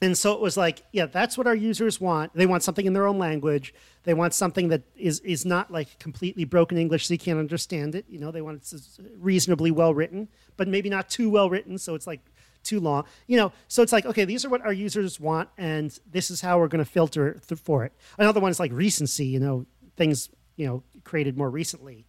and 0.01 0.17
so 0.17 0.34
it 0.34 0.41
was 0.41 0.58
like, 0.58 0.84
yeah, 0.91 1.05
that's 1.05 1.38
what 1.38 1.47
our 1.47 1.55
users 1.55 2.01
want. 2.01 2.34
They 2.34 2.45
want 2.45 2.63
something 2.63 2.86
in 2.86 2.93
their 2.93 3.08
own 3.08 3.17
language. 3.17 3.73
They 4.03 4.13
want 4.13 4.34
something 4.34 4.67
that 4.67 4.84
is 4.95 5.21
is 5.21 5.45
not 5.45 5.71
like 5.71 5.99
completely 5.99 6.43
broken 6.43 6.77
English 6.77 7.08
so 7.08 7.13
you 7.13 7.17
can't 7.17 7.39
understand 7.39 7.95
it. 7.95 8.05
You 8.10 8.19
know, 8.19 8.31
they 8.31 8.41
want 8.41 8.62
it 8.62 8.81
reasonably 9.17 9.71
well 9.71 9.93
written, 9.93 10.27
but 10.58 10.67
maybe 10.67 10.89
not 10.89 11.10
too 11.10 11.29
well 11.29 11.49
written, 11.49 11.77
so 11.77 11.95
it's 11.95 12.05
like 12.05 12.19
too 12.62 12.81
long. 12.81 13.05
You 13.27 13.38
know, 13.38 13.53
so 13.69 13.81
it's 13.84 13.93
like, 13.93 14.05
okay, 14.05 14.25
these 14.25 14.43
are 14.43 14.49
what 14.49 14.62
our 14.62 14.73
users 14.73 15.19
want, 15.19 15.49
and 15.58 15.97
this 16.12 16.29
is 16.29 16.41
how 16.41 16.60
we're 16.60 16.67
going 16.67 16.84
to 16.84 16.89
filter 16.89 17.39
th- 17.47 17.60
for 17.60 17.86
it. 17.86 17.93
Another 18.17 18.41
one 18.41 18.51
is 18.51 18.60
like 18.60 18.73
recency. 18.73 19.27
You 19.27 19.39
know, 19.39 19.65
things 19.95 20.29
you 20.58 20.67
know 20.67 20.84
created 21.05 21.38
more 21.38 21.49
recently 21.49 22.05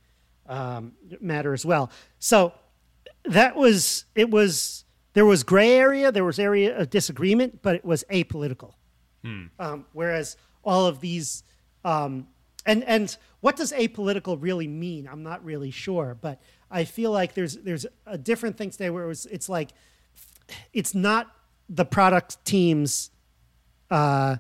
um, 0.49 0.93
matter 1.21 1.53
as 1.53 1.65
well. 1.65 1.93
So 2.19 2.53
that 3.27 3.55
was 3.55 4.07
it 4.17 4.29
was 4.29 4.86
there 5.17 5.25
was 5.25 5.45
gray 5.45 5.73
area, 5.73 6.13
there 6.13 6.27
was 6.27 6.39
area 6.39 6.79
of 6.79 6.91
disagreement, 6.91 7.63
but 7.63 7.75
it 7.75 7.87
was 7.87 8.05
apolitical. 8.13 8.75
Hmm. 9.25 9.45
Um, 9.59 9.87
whereas 9.95 10.37
all 10.63 10.85
of 10.85 11.01
these, 11.01 11.43
um, 11.87 12.27
and 12.67 12.85
and 12.85 13.17
what 13.41 13.57
does 13.57 13.73
apolitical 13.73 14.37
really 14.39 14.69
mean? 14.69 15.09
I'm 15.11 15.23
not 15.23 15.43
really 15.43 15.71
sure, 15.71 16.19
but 16.21 16.43
I 16.71 16.85
feel 16.85 17.13
like 17.13 17.33
there's 17.33 17.57
there's 17.57 17.87
a 18.05 18.19
different 18.19 18.59
thing 18.59 18.69
today 18.69 18.91
where 18.91 19.05
it 19.05 19.07
was 19.07 19.25
it's 19.25 19.49
like 19.49 19.71
it's 20.75 20.95
not 20.95 21.35
the 21.67 21.87
product 21.87 22.45
teams. 22.45 23.11
Uh, 23.91 24.37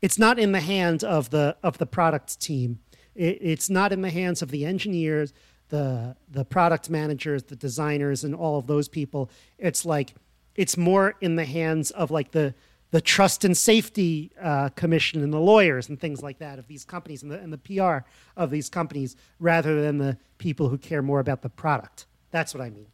it's 0.00 0.18
not 0.18 0.38
in 0.38 0.52
the 0.52 0.60
hands 0.60 1.04
of 1.04 1.28
the 1.28 1.54
of 1.62 1.76
the 1.76 1.86
product 1.86 2.40
team. 2.40 2.78
It, 3.14 3.40
it's 3.42 3.68
not 3.68 3.92
in 3.92 4.00
the 4.00 4.10
hands 4.10 4.40
of 4.40 4.50
the 4.50 4.64
engineers 4.64 5.34
the 5.68 6.16
the 6.30 6.44
product 6.44 6.90
managers, 6.90 7.44
the 7.44 7.56
designers, 7.56 8.24
and 8.24 8.34
all 8.34 8.58
of 8.58 8.66
those 8.66 8.88
people. 8.88 9.30
It's 9.58 9.84
like 9.84 10.14
it's 10.54 10.76
more 10.76 11.14
in 11.20 11.36
the 11.36 11.44
hands 11.44 11.90
of 11.90 12.10
like 12.10 12.32
the 12.32 12.54
the 12.90 13.00
trust 13.00 13.44
and 13.44 13.56
safety 13.56 14.30
uh, 14.40 14.68
commission 14.70 15.22
and 15.24 15.32
the 15.32 15.40
lawyers 15.40 15.88
and 15.88 15.98
things 15.98 16.22
like 16.22 16.38
that 16.38 16.60
of 16.60 16.68
these 16.68 16.84
companies 16.84 17.24
and 17.24 17.32
the, 17.32 17.40
and 17.40 17.52
the 17.52 17.58
PR 17.58 18.06
of 18.36 18.50
these 18.50 18.68
companies 18.68 19.16
rather 19.40 19.82
than 19.82 19.98
the 19.98 20.16
people 20.38 20.68
who 20.68 20.78
care 20.78 21.02
more 21.02 21.18
about 21.18 21.42
the 21.42 21.48
product. 21.48 22.06
That's 22.30 22.54
what 22.54 22.62
I 22.62 22.70
mean. 22.70 22.86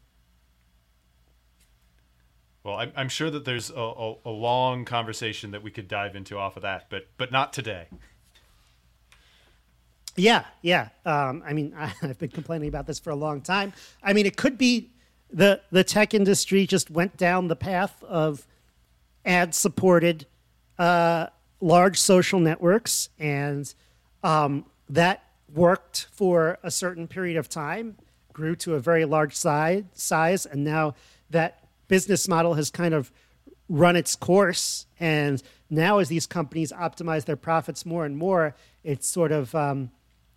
Well, 2.65 2.77
I'm, 2.77 2.93
I'm 2.97 3.09
sure 3.11 3.31
that 3.31 3.45
there's 3.45 3.69
a, 3.71 3.75
a, 3.75 4.15
a 4.25 4.31
long 4.31 4.87
conversation 4.87 5.51
that 5.51 5.63
we 5.63 5.71
could 5.71 5.87
dive 5.87 6.17
into 6.17 6.39
off 6.39 6.57
of 6.57 6.63
that, 6.63 6.87
but 6.89 7.09
but 7.19 7.31
not 7.31 7.53
today. 7.53 7.89
Yeah, 10.17 10.45
yeah. 10.63 10.89
Um, 11.05 11.43
I 11.47 11.53
mean, 11.53 11.75
I, 11.79 11.87
have 12.01 12.19
been 12.19 12.31
complaining 12.31 12.69
about 12.69 12.87
this 12.87 12.99
for 12.99 13.11
a 13.11 13.17
long 13.17 13.41
time. 13.41 13.73
I 14.03 14.13
mean, 14.13 14.27
it 14.27 14.37
could 14.37 14.59
be 14.59 14.91
the 15.33 15.61
the 15.71 15.85
tech 15.85 16.15
industry 16.15 16.67
just 16.67 16.91
went 16.91 17.17
down 17.17 17.49
the 17.49 17.57
path 17.57 18.03
of 18.05 18.47
ad 19.25 19.55
supported 19.55 20.27
uh, 20.79 21.27
large 21.61 22.01
social 22.01 22.41
networks, 22.41 23.11
and 23.19 23.73
um, 24.23 24.65
that 24.89 25.25
worked 25.53 26.07
for 26.11 26.59
a 26.63 26.71
certain 26.71 27.07
period 27.07 27.37
of 27.37 27.49
time, 27.49 27.97
grew 28.33 28.57
to 28.57 28.75
a 28.75 28.81
very 28.81 29.05
large 29.05 29.35
size, 29.35 29.85
size, 29.93 30.47
and 30.47 30.65
now 30.65 30.95
that 31.29 31.65
business 31.89 32.29
model 32.29 32.55
has 32.55 32.71
kind 32.71 32.95
of 32.95 33.13
run 33.69 33.97
its 33.97 34.17
course. 34.17 34.87
And 34.99 35.43
now, 35.69 35.99
as 35.99 36.09
these 36.09 36.27
companies 36.27 36.73
optimize 36.73 37.25
their 37.25 37.37
profits 37.37 37.87
more 37.87 38.05
and 38.05 38.17
more, 38.17 38.55
it's 38.83 39.07
sort 39.07 39.33
of 39.33 39.55
um, 39.55 39.91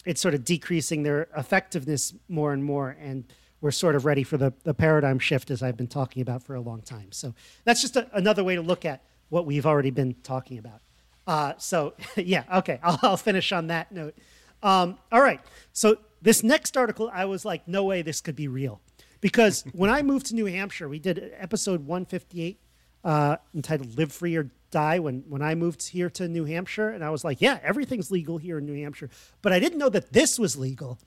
it's 0.05 0.21
sort 0.21 0.33
of 0.33 0.43
decreasing 0.43 1.03
their 1.03 1.27
effectiveness 1.35 2.13
more 2.27 2.53
and 2.53 2.63
more. 2.63 2.95
And 2.99 3.25
we're 3.61 3.71
sort 3.71 3.95
of 3.95 4.05
ready 4.05 4.23
for 4.23 4.37
the, 4.37 4.53
the 4.63 4.73
paradigm 4.73 5.19
shift, 5.19 5.49
as 5.49 5.63
I've 5.63 5.77
been 5.77 5.87
talking 5.87 6.21
about 6.21 6.43
for 6.43 6.55
a 6.55 6.61
long 6.61 6.81
time. 6.81 7.11
So 7.11 7.33
that's 7.63 7.81
just 7.81 7.95
a, 7.95 8.09
another 8.13 8.43
way 8.43 8.55
to 8.55 8.61
look 8.61 8.83
at 8.83 9.03
what 9.29 9.45
we've 9.45 9.65
already 9.65 9.89
been 9.89 10.15
talking 10.23 10.57
about. 10.57 10.81
Uh, 11.25 11.53
so, 11.57 11.93
yeah, 12.17 12.43
okay, 12.55 12.79
I'll, 12.83 12.99
I'll, 13.01 13.17
finish 13.17 13.51
on 13.51 13.67
that 13.67 13.91
note. 13.91 14.17
Um, 14.61 14.97
all 15.11 15.21
right, 15.21 15.39
so 15.71 15.97
this 16.21 16.43
next 16.43 16.77
article, 16.77 17.09
I 17.13 17.25
was 17.25 17.45
like, 17.45 17.67
no 17.67 17.83
way 17.83 18.01
this 18.01 18.21
could 18.21 18.35
be 18.35 18.47
real. 18.47 18.81
Because 19.21 19.63
when 19.73 19.89
I 19.89 20.01
moved 20.01 20.27
to 20.27 20.35
New 20.35 20.45
Hampshire, 20.45 20.89
we 20.89 20.99
did 20.99 21.31
episode 21.37 21.85
158 21.85 22.59
uh, 23.03 23.37
entitled 23.53 23.97
Live 23.97 24.11
Free 24.11 24.35
or 24.35 24.49
Die 24.73 24.99
when, 24.99 25.23
when 25.29 25.41
I 25.41 25.53
moved 25.55 25.87
here 25.87 26.09
to 26.09 26.27
New 26.27 26.45
Hampshire. 26.45 26.89
And 26.89 27.03
I 27.03 27.11
was 27.11 27.23
like, 27.23 27.39
yeah, 27.41 27.59
everything's 27.63 28.09
legal 28.09 28.39
here 28.39 28.57
in 28.57 28.65
New 28.65 28.73
Hampshire. 28.81 29.09
But 29.43 29.53
I 29.53 29.59
didn't 29.59 29.77
know 29.77 29.89
that 29.89 30.11
this 30.11 30.39
was 30.39 30.57
legal. 30.57 30.99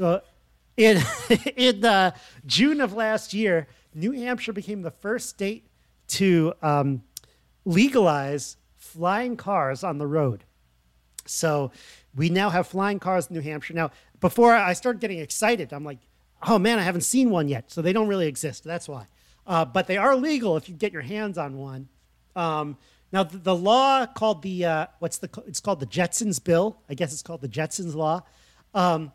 Uh, 0.00 0.18
in 0.76 1.02
in 1.56 1.84
uh, 1.84 2.10
June 2.44 2.80
of 2.80 2.92
last 2.92 3.32
year, 3.32 3.66
New 3.94 4.12
Hampshire 4.12 4.52
became 4.52 4.82
the 4.82 4.90
first 4.90 5.30
state 5.30 5.66
to 6.08 6.52
um, 6.62 7.02
legalize 7.64 8.58
flying 8.76 9.36
cars 9.36 9.82
on 9.82 9.98
the 9.98 10.06
road. 10.06 10.44
So 11.26 11.72
we 12.14 12.28
now 12.28 12.50
have 12.50 12.66
flying 12.66 12.98
cars 12.98 13.28
in 13.28 13.34
New 13.36 13.42
Hampshire. 13.42 13.74
Now, 13.74 13.90
before 14.20 14.54
I 14.54 14.74
started 14.74 15.00
getting 15.00 15.20
excited, 15.20 15.72
I'm 15.72 15.84
like, 15.84 15.98
oh 16.46 16.58
man, 16.58 16.78
I 16.78 16.82
haven't 16.82 17.02
seen 17.02 17.30
one 17.30 17.48
yet. 17.48 17.70
So 17.70 17.80
they 17.80 17.94
don't 17.94 18.08
really 18.08 18.26
exist. 18.26 18.64
That's 18.64 18.88
why. 18.88 19.06
Uh, 19.46 19.64
but 19.64 19.86
they 19.86 19.96
are 19.96 20.14
legal 20.14 20.56
if 20.56 20.68
you 20.68 20.74
get 20.74 20.92
your 20.92 21.02
hands 21.02 21.38
on 21.38 21.56
one. 21.56 21.88
Um, 22.36 22.76
now, 23.14 23.22
the, 23.22 23.38
the, 23.38 23.54
law 23.54 24.06
called 24.06 24.42
the 24.42 24.64
uh, 24.64 24.86
what's 24.98 25.18
the 25.18 25.30
it's 25.46 25.60
called 25.60 25.78
the 25.78 25.86
Jetsons 25.86 26.42
bill. 26.42 26.78
I 26.88 26.94
guess 26.94 27.12
it's 27.12 27.22
called 27.22 27.42
the 27.42 27.48
Jetsons 27.48 27.94
law. 27.94 28.24
Um, 28.74 29.12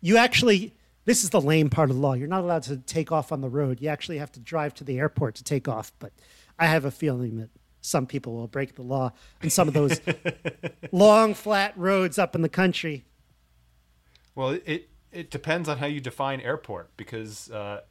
you 0.00 0.16
actually 0.16 0.74
this 1.04 1.22
is 1.22 1.28
the 1.28 1.40
lame 1.42 1.68
part 1.68 1.90
of 1.90 1.96
the 1.96 2.02
law. 2.02 2.14
You're 2.14 2.28
not 2.28 2.42
allowed 2.42 2.62
to 2.62 2.78
take 2.78 3.12
off 3.12 3.32
on 3.32 3.42
the 3.42 3.50
road. 3.50 3.82
You 3.82 3.90
actually 3.90 4.16
have 4.18 4.32
to 4.32 4.40
drive 4.40 4.72
to 4.76 4.84
the 4.84 4.98
airport 4.98 5.34
to 5.34 5.44
take 5.44 5.68
off. 5.68 5.92
But 5.98 6.12
I 6.58 6.66
have 6.66 6.86
a 6.86 6.90
feeling 6.90 7.36
that 7.36 7.50
some 7.82 8.06
people 8.06 8.34
will 8.34 8.48
break 8.48 8.74
the 8.74 8.82
law 8.82 9.12
in 9.42 9.50
some 9.50 9.68
of 9.68 9.74
those 9.74 10.00
long, 10.90 11.34
flat 11.34 11.74
roads 11.76 12.18
up 12.18 12.34
in 12.34 12.40
the 12.40 12.48
country. 12.48 13.04
Well, 14.34 14.58
it 14.64 14.88
it 15.12 15.30
depends 15.30 15.68
on 15.68 15.76
how 15.76 15.86
you 15.86 16.00
define 16.00 16.40
airport 16.40 16.96
because 16.96 17.50
uh, 17.50 17.82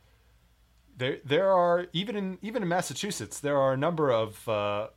there 0.97 1.19
there 1.23 1.51
are 1.51 1.85
even 1.93 2.15
in 2.15 2.39
even 2.41 2.63
in 2.63 2.67
Massachusetts 2.67 3.39
there 3.39 3.57
are 3.57 3.73
a 3.73 3.77
number 3.77 4.11
of 4.11 4.49
uh, 4.49 4.87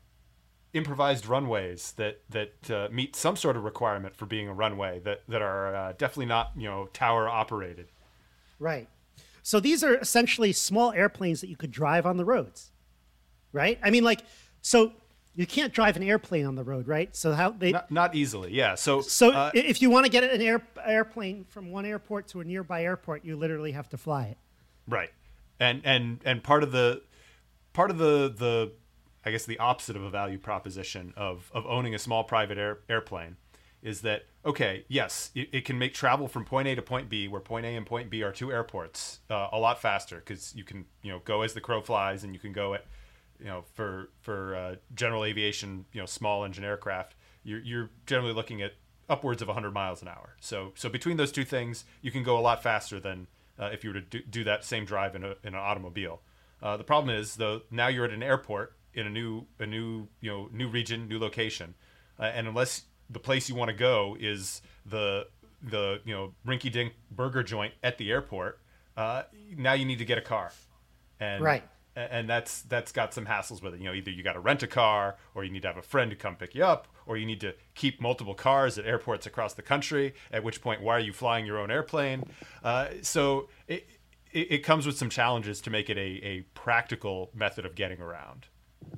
improvised 0.75 1.27
runways 1.27 1.93
that 1.93 2.21
that 2.31 2.71
uh, 2.71 2.89
meet 2.93 3.17
some 3.17 3.37
sort 3.37 3.57
of 3.57 3.65
requirement 3.65 4.15
for 4.15 4.27
being 4.27 4.49
a 4.49 4.53
runway 4.53 5.01
that 5.01 5.23
that 5.29 5.43
are 5.43 5.75
uh, 5.75 5.93
definitely 5.93 6.27
not 6.27 6.53
you 6.57 6.69
know 6.69 6.87
tower 6.93 7.29
operated. 7.29 7.89
Right. 8.59 8.89
So 9.43 9.61
these 9.61 9.83
are 9.83 9.95
essentially 9.95 10.53
small 10.53 10.93
airplanes 10.93 11.41
that 11.41 11.49
you 11.49 11.57
could 11.57 11.71
drive 11.71 12.05
on 12.05 12.19
the 12.19 12.25
roads, 12.25 12.71
right? 13.53 13.79
I 13.83 13.89
mean, 13.89 14.05
like, 14.05 14.21
so 14.61 14.93
you 15.35 15.47
can't 15.47 15.73
drive 15.73 15.97
an 15.97 16.03
airplane 16.03 16.45
on 16.45 16.55
the 16.55 16.65
road, 16.65 16.87
right? 16.87 17.17
So 17.17 17.33
how 17.33 17.51
they 17.51 17.73
not, 17.73 17.91
not 17.91 18.15
easily, 18.15 18.53
yeah. 18.53 18.75
So 18.75 19.01
so 19.01 19.31
uh, 19.31 19.51
if 19.55 19.81
you 19.81 19.89
want 19.89 20.05
to 20.05 20.13
get 20.13 20.25
an 20.25 20.43
air, 20.43 20.61
airplane 20.85 21.45
from 21.49 21.71
one 21.71 21.87
airport 21.87 22.29
to 22.29 22.41
a 22.41 22.45
nearby 22.45 22.83
airport, 22.83 23.25
you 23.25 23.37
literally 23.37 23.73
have 23.73 23.89
to 23.91 23.97
fly 23.97 24.27
it. 24.27 24.39
Right, 24.87 25.13
and 25.59 25.81
and 25.85 26.21
and 26.25 26.43
part 26.43 26.63
of 26.63 26.73
the 26.73 27.03
part 27.73 27.91
of 27.91 27.99
the 27.99 28.35
the 28.37 28.73
I 29.29 29.31
guess 29.31 29.47
the 29.47 29.59
opposite 29.59 29.95
of 29.95 30.03
a 30.03 30.11
value 30.11 30.39
proposition 30.39 31.13
of 31.17 31.51
of 31.55 31.67
owning 31.67 31.95
a 31.95 31.99
small 31.99 32.25
private 32.25 32.59
air, 32.59 32.79
airplane 32.89 33.37
is 33.83 34.01
that 34.01 34.27
okay? 34.45 34.85
Yes, 34.89 35.31
it, 35.35 35.49
it, 35.53 35.65
can 35.65 35.79
make 35.79 35.95
travel 35.95 36.27
from 36.27 36.45
point 36.45 36.67
A 36.67 36.75
to 36.75 36.83
point 36.83 37.09
B, 37.09 37.29
where 37.29 37.41
point 37.41 37.65
A 37.65 37.77
and 37.77 37.87
point 37.87 38.11
B 38.11 38.23
are 38.23 38.33
two 38.33 38.53
airports, 38.53 39.21
uh, 39.31 39.49
a 39.53 39.59
lot 39.59 39.81
faster 39.81 40.17
because 40.17 40.55
you 40.55 40.65
can 40.65 40.85
you 41.03 41.13
know 41.13 41.21
go 41.25 41.43
as 41.43 41.55
the 41.55 41.61
crow 41.61 41.81
flies, 41.81 42.25
and 42.25 42.35
you 42.35 42.41
can 42.41 42.53
go 42.53 42.75
at 42.75 42.87
you 43.39 43.47
know 43.47 43.65
for 43.75 44.11
for 44.21 44.57
uh, 44.57 44.75
general 44.95 45.25
aviation, 45.25 45.85
you 45.93 46.01
know 46.01 46.07
small 46.07 46.45
engine 46.45 46.65
aircraft, 46.65 47.15
you're 47.45 47.61
you're 47.61 47.91
generally 48.07 48.35
looking 48.35 48.63
at 48.63 48.73
upwards 49.09 49.41
of 49.41 49.49
100 49.49 49.71
miles 49.71 50.03
an 50.03 50.09
hour. 50.09 50.37
So 50.41 50.73
so 50.75 50.89
between 50.89 51.17
those 51.17 51.31
two 51.31 51.45
things, 51.45 51.85
you 52.03 52.11
can 52.11 52.25
go 52.25 52.37
a 52.37 52.41
lot 52.41 52.63
faster 52.63 52.99
than 52.99 53.29
uh, 53.59 53.71
if 53.73 53.85
you 53.85 53.91
were 53.91 54.01
to 54.01 54.07
do, 54.07 54.21
do, 54.23 54.45
that 54.45 54.65
same 54.65 54.85
drive 54.85 55.17
in, 55.17 55.25
a, 55.25 55.31
in 55.43 55.55
an 55.55 55.57
automobile. 55.57 56.21
Uh, 56.63 56.77
the 56.77 56.85
problem 56.85 57.17
is 57.17 57.37
though 57.37 57.63
now 57.71 57.89
you're 57.89 58.05
at 58.05 58.13
an 58.13 58.23
airport 58.23 58.75
in 58.95 59.07
a 59.07 59.11
new 59.11 59.47
a 59.59 59.67
new 59.67 60.09
you 60.21 60.31
know 60.31 60.49
new 60.53 60.69
region, 60.69 61.09
new 61.09 61.19
location, 61.19 61.75
uh, 62.19 62.25
and 62.25 62.47
unless 62.49 62.83
the 63.11 63.19
place 63.19 63.49
you 63.49 63.55
want 63.55 63.71
to 63.71 63.77
go 63.77 64.17
is 64.19 64.63
the 64.87 65.27
the 65.63 66.01
you 66.05 66.15
know 66.15 66.35
rinky 66.47 66.71
dink 66.71 66.95
burger 67.11 67.43
joint 67.43 67.75
at 67.83 67.99
the 67.99 68.11
airport, 68.11 68.61
uh, 68.97 69.23
now 69.57 69.73
you 69.73 69.85
need 69.85 69.99
to 69.99 70.05
get 70.05 70.19
a 70.19 70.23
car, 70.23 70.53
and 71.21 71.43
right. 71.43 71.65
And 71.97 72.31
that's 72.31 72.63
that's 72.63 72.93
got 72.93 73.13
some 73.13 73.27
hassles 73.27 73.61
with 73.61 73.75
it. 73.75 73.81
You 73.81 73.87
know, 73.87 73.93
either 73.93 74.13
you 74.13 74.23
got 74.23 74.35
to 74.35 74.39
rent 74.39 74.63
a 74.63 74.69
car, 74.69 75.17
or 75.35 75.43
you 75.43 75.51
need 75.51 75.63
to 75.63 75.69
have 75.69 75.79
a 75.79 75.83
friend 75.83 76.13
to 76.13 76.17
come 76.17 76.37
pick 76.37 76.55
you 76.55 76.65
up, 76.65 76.87
or 77.07 77.17
you 77.17 77.27
need 77.27 77.41
to 77.41 77.57
keep 77.75 78.01
multiple 78.01 78.35
cars 78.35 78.79
at 78.79 78.87
airports 78.87 79.27
across 79.27 79.55
the 79.55 79.63
country. 79.63 80.15
At 80.31 80.45
which 80.45 80.61
point, 80.61 80.81
why 80.81 80.95
are 80.95 81.01
you 81.01 81.13
flying 81.13 81.45
your 81.45 81.59
own 81.59 81.73
airplane? 81.73 82.23
Uh, 82.63 82.91
so 83.03 83.49
it, 83.67 83.89
it, 84.31 84.53
it 84.53 84.59
comes 84.59 84.87
with 84.87 84.97
some 84.97 85.11
challenges 85.11 85.61
to 85.63 85.71
make 85.71 85.91
it 85.91 85.97
a, 85.97 86.25
a 86.25 86.41
practical 86.55 87.31
method 87.35 87.67
of 87.67 87.75
getting 87.75 88.01
around. 88.01 88.47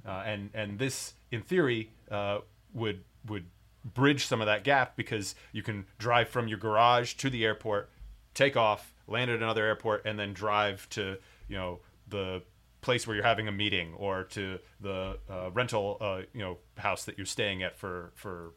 Uh, 0.06 0.22
and 0.24 0.50
and 0.54 0.78
this, 0.78 1.14
in 1.30 1.42
theory, 1.42 1.90
uh, 2.10 2.38
would 2.72 3.04
would 3.26 3.46
bridge 3.84 4.26
some 4.26 4.40
of 4.40 4.46
that 4.46 4.64
gap 4.64 4.96
because 4.96 5.34
you 5.52 5.62
can 5.62 5.86
drive 5.98 6.28
from 6.28 6.48
your 6.48 6.58
garage 6.58 7.14
to 7.14 7.30
the 7.30 7.44
airport, 7.44 7.90
take 8.34 8.56
off, 8.56 8.94
land 9.06 9.30
at 9.30 9.36
another 9.36 9.64
airport, 9.64 10.04
and 10.04 10.18
then 10.18 10.32
drive 10.32 10.88
to 10.90 11.18
you 11.48 11.56
know 11.56 11.80
the 12.08 12.42
place 12.80 13.06
where 13.06 13.14
you're 13.14 13.24
having 13.24 13.48
a 13.48 13.52
meeting 13.52 13.92
or 13.94 14.24
to 14.24 14.58
the 14.80 15.18
uh, 15.28 15.50
rental 15.52 15.98
uh, 16.00 16.22
you 16.32 16.40
know 16.40 16.58
house 16.78 17.04
that 17.04 17.16
you're 17.18 17.26
staying 17.26 17.62
at 17.62 17.78
for 17.78 18.12
for 18.14 18.52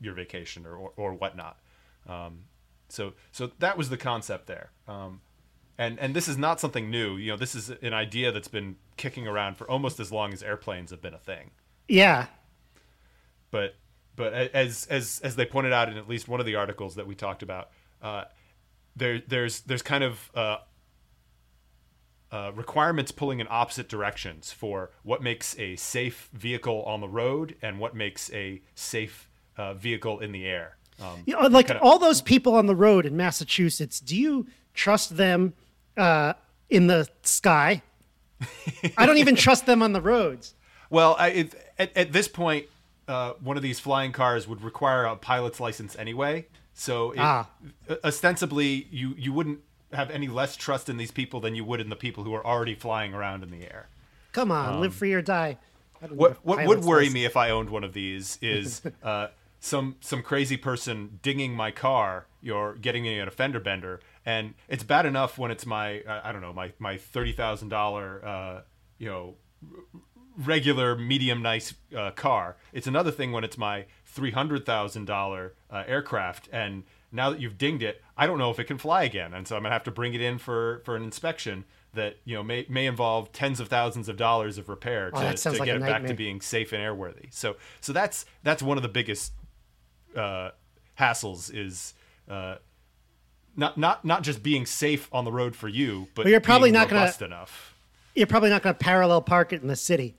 your 0.00 0.14
vacation 0.14 0.66
or 0.66 0.76
or, 0.76 0.92
or 0.96 1.14
whatnot. 1.14 1.58
Um, 2.08 2.40
so 2.88 3.14
so 3.30 3.50
that 3.58 3.78
was 3.78 3.88
the 3.88 3.96
concept 3.96 4.46
there. 4.46 4.70
Um, 4.86 5.20
and 5.82 5.98
and 5.98 6.14
this 6.14 6.28
is 6.28 6.38
not 6.38 6.60
something 6.60 6.90
new. 6.90 7.16
You 7.16 7.32
know, 7.32 7.36
this 7.36 7.54
is 7.54 7.70
an 7.70 7.92
idea 7.92 8.30
that's 8.30 8.48
been 8.48 8.76
kicking 8.96 9.26
around 9.26 9.56
for 9.56 9.68
almost 9.68 9.98
as 9.98 10.12
long 10.12 10.32
as 10.32 10.42
airplanes 10.42 10.90
have 10.90 11.02
been 11.02 11.14
a 11.14 11.18
thing. 11.18 11.50
Yeah. 11.88 12.26
But 13.50 13.74
but 14.14 14.32
as 14.32 14.86
as 14.86 15.20
as 15.24 15.36
they 15.36 15.44
pointed 15.44 15.72
out 15.72 15.88
in 15.88 15.96
at 15.96 16.08
least 16.08 16.28
one 16.28 16.40
of 16.40 16.46
the 16.46 16.54
articles 16.54 16.94
that 16.94 17.06
we 17.06 17.14
talked 17.14 17.42
about, 17.42 17.70
uh, 18.00 18.24
there 18.94 19.20
there's 19.26 19.60
there's 19.62 19.82
kind 19.82 20.04
of 20.04 20.30
uh, 20.34 20.56
uh, 22.30 22.52
requirements 22.54 23.10
pulling 23.10 23.40
in 23.40 23.46
opposite 23.50 23.88
directions 23.88 24.52
for 24.52 24.90
what 25.02 25.22
makes 25.22 25.58
a 25.58 25.76
safe 25.76 26.30
vehicle 26.32 26.82
on 26.84 27.00
the 27.00 27.08
road 27.08 27.56
and 27.60 27.78
what 27.78 27.94
makes 27.94 28.32
a 28.32 28.62
safe 28.74 29.28
uh, 29.56 29.74
vehicle 29.74 30.20
in 30.20 30.32
the 30.32 30.46
air. 30.46 30.76
Um, 31.00 31.22
you 31.26 31.34
know, 31.34 31.48
like 31.48 31.66
kinda... 31.66 31.82
all 31.82 31.98
those 31.98 32.22
people 32.22 32.54
on 32.54 32.66
the 32.66 32.76
road 32.76 33.04
in 33.04 33.16
Massachusetts, 33.16 33.98
do 33.98 34.16
you 34.16 34.46
trust 34.74 35.16
them 35.16 35.54
uh, 35.96 36.34
in 36.68 36.86
the 36.86 37.08
sky? 37.22 37.82
I 38.96 39.06
don't 39.06 39.18
even 39.18 39.36
trust 39.36 39.66
them 39.66 39.82
on 39.82 39.92
the 39.92 40.00
roads. 40.00 40.54
Well, 40.90 41.16
I, 41.18 41.28
it, 41.28 41.54
at, 41.78 41.96
at 41.96 42.12
this 42.12 42.28
point, 42.28 42.66
uh, 43.08 43.32
one 43.40 43.56
of 43.56 43.62
these 43.62 43.80
flying 43.80 44.12
cars 44.12 44.46
would 44.46 44.60
require 44.60 45.06
a 45.06 45.16
pilot's 45.16 45.58
license 45.58 45.96
anyway. 45.98 46.46
So 46.74 47.12
it, 47.12 47.18
ah. 47.18 47.48
ostensibly, 48.04 48.88
you 48.90 49.14
you 49.16 49.32
wouldn't 49.32 49.60
have 49.94 50.10
any 50.10 50.28
less 50.28 50.54
trust 50.54 50.90
in 50.90 50.98
these 50.98 51.10
people 51.10 51.40
than 51.40 51.54
you 51.54 51.64
would 51.64 51.80
in 51.80 51.88
the 51.88 51.96
people 51.96 52.24
who 52.24 52.34
are 52.34 52.46
already 52.46 52.74
flying 52.74 53.14
around 53.14 53.42
in 53.42 53.50
the 53.50 53.62
air. 53.62 53.88
Come 54.32 54.52
on, 54.52 54.74
um, 54.74 54.80
live 54.82 54.94
free 54.94 55.14
or 55.14 55.22
die. 55.22 55.56
What 56.10 56.44
what 56.44 56.66
would 56.66 56.84
worry 56.84 57.04
license. 57.04 57.14
me 57.14 57.24
if 57.24 57.36
I 57.36 57.48
owned 57.50 57.70
one 57.70 57.84
of 57.84 57.92
these 57.92 58.38
is 58.42 58.82
uh, 59.02 59.28
some 59.62 59.94
some 60.00 60.22
crazy 60.22 60.56
person 60.56 61.20
dinging 61.22 61.54
my 61.54 61.70
car, 61.70 62.26
you're 62.42 62.74
getting 62.74 63.04
me 63.04 63.20
an 63.20 63.28
offender 63.28 63.60
bender, 63.60 64.00
and 64.26 64.54
it's 64.68 64.82
bad 64.82 65.06
enough 65.06 65.38
when 65.38 65.52
it's 65.52 65.64
my 65.64 66.02
I 66.06 66.32
don't 66.32 66.42
know 66.42 66.52
my 66.52 66.72
my 66.80 66.96
thirty 66.96 67.32
thousand 67.32 67.72
uh, 67.72 67.76
dollar 67.76 68.64
you 68.98 69.08
know 69.08 69.34
regular 70.36 70.96
medium 70.96 71.42
nice 71.42 71.74
uh, 71.96 72.10
car. 72.10 72.56
It's 72.72 72.88
another 72.88 73.12
thing 73.12 73.30
when 73.30 73.44
it's 73.44 73.56
my 73.56 73.86
three 74.04 74.32
hundred 74.32 74.66
thousand 74.66 75.08
uh, 75.08 75.14
dollar 75.14 75.54
aircraft, 75.70 76.48
and 76.52 76.82
now 77.12 77.30
that 77.30 77.40
you've 77.40 77.56
dinged 77.56 77.84
it, 77.84 78.02
I 78.16 78.26
don't 78.26 78.38
know 78.38 78.50
if 78.50 78.58
it 78.58 78.64
can 78.64 78.78
fly 78.78 79.04
again, 79.04 79.32
and 79.32 79.46
so 79.46 79.54
I'm 79.54 79.62
gonna 79.62 79.72
have 79.72 79.84
to 79.84 79.92
bring 79.92 80.12
it 80.12 80.20
in 80.20 80.38
for 80.38 80.82
for 80.84 80.96
an 80.96 81.04
inspection 81.04 81.64
that 81.94 82.16
you 82.24 82.34
know 82.34 82.42
may 82.42 82.66
may 82.68 82.86
involve 82.86 83.30
tens 83.30 83.60
of 83.60 83.68
thousands 83.68 84.08
of 84.08 84.16
dollars 84.16 84.58
of 84.58 84.68
repair 84.68 85.12
oh, 85.12 85.20
to, 85.20 85.36
to 85.36 85.50
like 85.50 85.66
get 85.66 85.76
it 85.76 85.82
back 85.82 86.04
to 86.06 86.14
being 86.14 86.40
safe 86.40 86.72
and 86.72 86.82
airworthy. 86.82 87.32
So 87.32 87.54
so 87.80 87.92
that's 87.92 88.24
that's 88.42 88.60
one 88.60 88.76
of 88.76 88.82
the 88.82 88.88
biggest 88.88 89.32
uh, 90.16 90.50
hassles 90.98 91.50
is. 91.54 91.94
Uh, 92.28 92.56
not, 93.54 93.76
not 93.76 94.02
not 94.04 94.22
just 94.22 94.42
being 94.42 94.64
safe 94.64 95.10
on 95.12 95.26
the 95.26 95.32
road 95.32 95.54
for 95.54 95.68
you, 95.68 96.08
but 96.14 96.24
well, 96.24 96.30
you're 96.30 96.40
probably 96.40 96.70
not 96.70 96.88
going 96.88 97.10
to 97.12 97.24
enough. 97.24 97.76
You're 98.14 98.26
probably 98.26 98.50
not 98.50 98.62
going 98.62 98.74
to 98.74 98.78
parallel 98.78 99.20
park 99.22 99.52
it 99.52 99.60
in 99.62 99.68
the 99.68 99.76
city. 99.76 100.16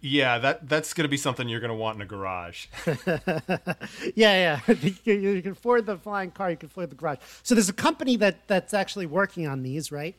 yeah, 0.00 0.38
that 0.38 0.68
that's 0.68 0.92
going 0.92 1.04
to 1.04 1.08
be 1.08 1.16
something 1.16 1.48
you're 1.48 1.60
going 1.60 1.70
to 1.70 1.76
want 1.76 1.96
in 1.96 2.02
a 2.02 2.06
garage. 2.06 2.66
yeah, 2.86 4.60
yeah. 4.60 4.60
you, 5.04 5.14
you 5.14 5.42
can 5.42 5.52
afford 5.52 5.86
the 5.86 5.96
flying 5.96 6.30
car. 6.30 6.50
You 6.50 6.56
can 6.56 6.68
afford 6.68 6.90
the 6.90 6.96
garage. 6.96 7.18
So 7.42 7.54
there's 7.54 7.68
a 7.68 7.72
company 7.74 8.16
that 8.16 8.46
that's 8.48 8.74
actually 8.74 9.06
working 9.06 9.46
on 9.46 9.62
these, 9.62 9.92
right? 9.92 10.16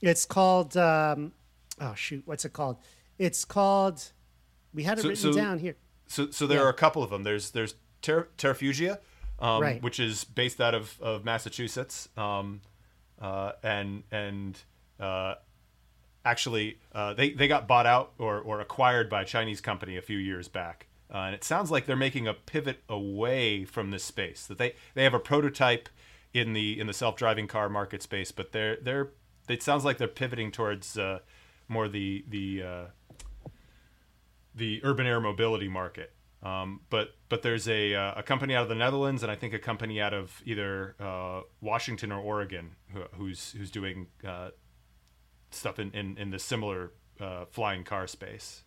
It's 0.00 0.24
called. 0.24 0.76
Um, 0.76 1.32
oh 1.80 1.94
shoot, 1.94 2.22
what's 2.26 2.44
it 2.44 2.52
called? 2.52 2.76
It's 3.18 3.44
called. 3.44 4.12
We 4.74 4.82
had 4.84 4.98
it 4.98 5.02
So- 5.02 5.08
written 5.08 5.32
so- 5.32 5.38
down 5.38 5.58
here. 5.58 5.76
So 6.06 6.30
so 6.30 6.46
there 6.46 6.58
Yeah. 6.58 6.64
are 6.64 6.68
a 6.68 6.74
couple 6.74 7.02
of 7.02 7.10
them. 7.10 7.22
There's 7.22 7.50
there's 7.52 7.74
Ter- 8.02 8.28
Terrafugia, 8.38 8.98
um, 9.38 9.62
Right. 9.62 9.82
which 9.82 9.98
is 10.00 10.24
based 10.24 10.60
out 10.60 10.74
of, 10.74 11.00
of 11.00 11.24
Massachusetts, 11.24 12.08
um, 12.16 12.60
uh, 13.20 13.52
and 13.62 14.04
and 14.10 14.58
uh, 14.98 15.34
actually 16.24 16.78
uh, 16.92 17.14
they 17.14 17.30
they 17.30 17.48
got 17.48 17.66
bought 17.68 17.86
out 17.86 18.12
or 18.18 18.38
or 18.38 18.60
acquired 18.60 19.08
by 19.08 19.22
a 19.22 19.24
Chinese 19.24 19.60
company 19.60 19.96
a 19.96 20.02
few 20.02 20.18
years 20.18 20.48
back. 20.48 20.86
Uh, 21.12 21.18
and 21.26 21.34
it 21.34 21.42
sounds 21.42 21.70
like 21.72 21.86
they're 21.86 21.96
making 21.96 22.28
a 22.28 22.34
pivot 22.34 22.82
away 22.88 23.64
from 23.64 23.90
this 23.90 24.04
space. 24.04 24.46
That 24.46 24.58
they 24.58 24.74
they 24.94 25.04
have 25.04 25.14
a 25.14 25.18
prototype 25.18 25.88
in 26.32 26.52
the 26.52 26.78
in 26.78 26.86
the 26.86 26.92
self 26.92 27.16
driving 27.16 27.46
car 27.48 27.68
market 27.68 28.02
space, 28.02 28.30
but 28.32 28.52
they're 28.52 28.76
they're 28.76 29.10
it 29.48 29.62
sounds 29.62 29.84
like 29.84 29.98
they're 29.98 30.06
pivoting 30.08 30.52
towards 30.52 30.96
uh, 30.96 31.18
more 31.68 31.88
the 31.88 32.24
the 32.28 32.62
uh, 32.62 32.84
the 34.54 34.80
urban 34.84 35.06
air 35.06 35.20
mobility 35.20 35.68
market. 35.68 36.12
Um, 36.42 36.80
but 36.88 37.10
but 37.28 37.42
there's 37.42 37.68
a 37.68 37.94
uh, 37.94 38.14
a 38.16 38.22
company 38.22 38.54
out 38.54 38.62
of 38.62 38.68
the 38.68 38.74
Netherlands 38.74 39.22
and 39.22 39.30
I 39.30 39.36
think 39.36 39.52
a 39.52 39.58
company 39.58 40.00
out 40.00 40.14
of 40.14 40.40
either 40.46 40.96
uh, 40.98 41.42
Washington 41.60 42.12
or 42.12 42.20
Oregon 42.20 42.76
who, 42.94 43.02
who's 43.12 43.52
who's 43.52 43.70
doing 43.70 44.06
uh, 44.26 44.50
stuff 45.50 45.78
in, 45.78 45.90
in, 45.92 46.16
in 46.16 46.30
the 46.30 46.38
similar 46.38 46.92
uh, 47.20 47.44
flying 47.50 47.84
car 47.84 48.06
space. 48.06 48.62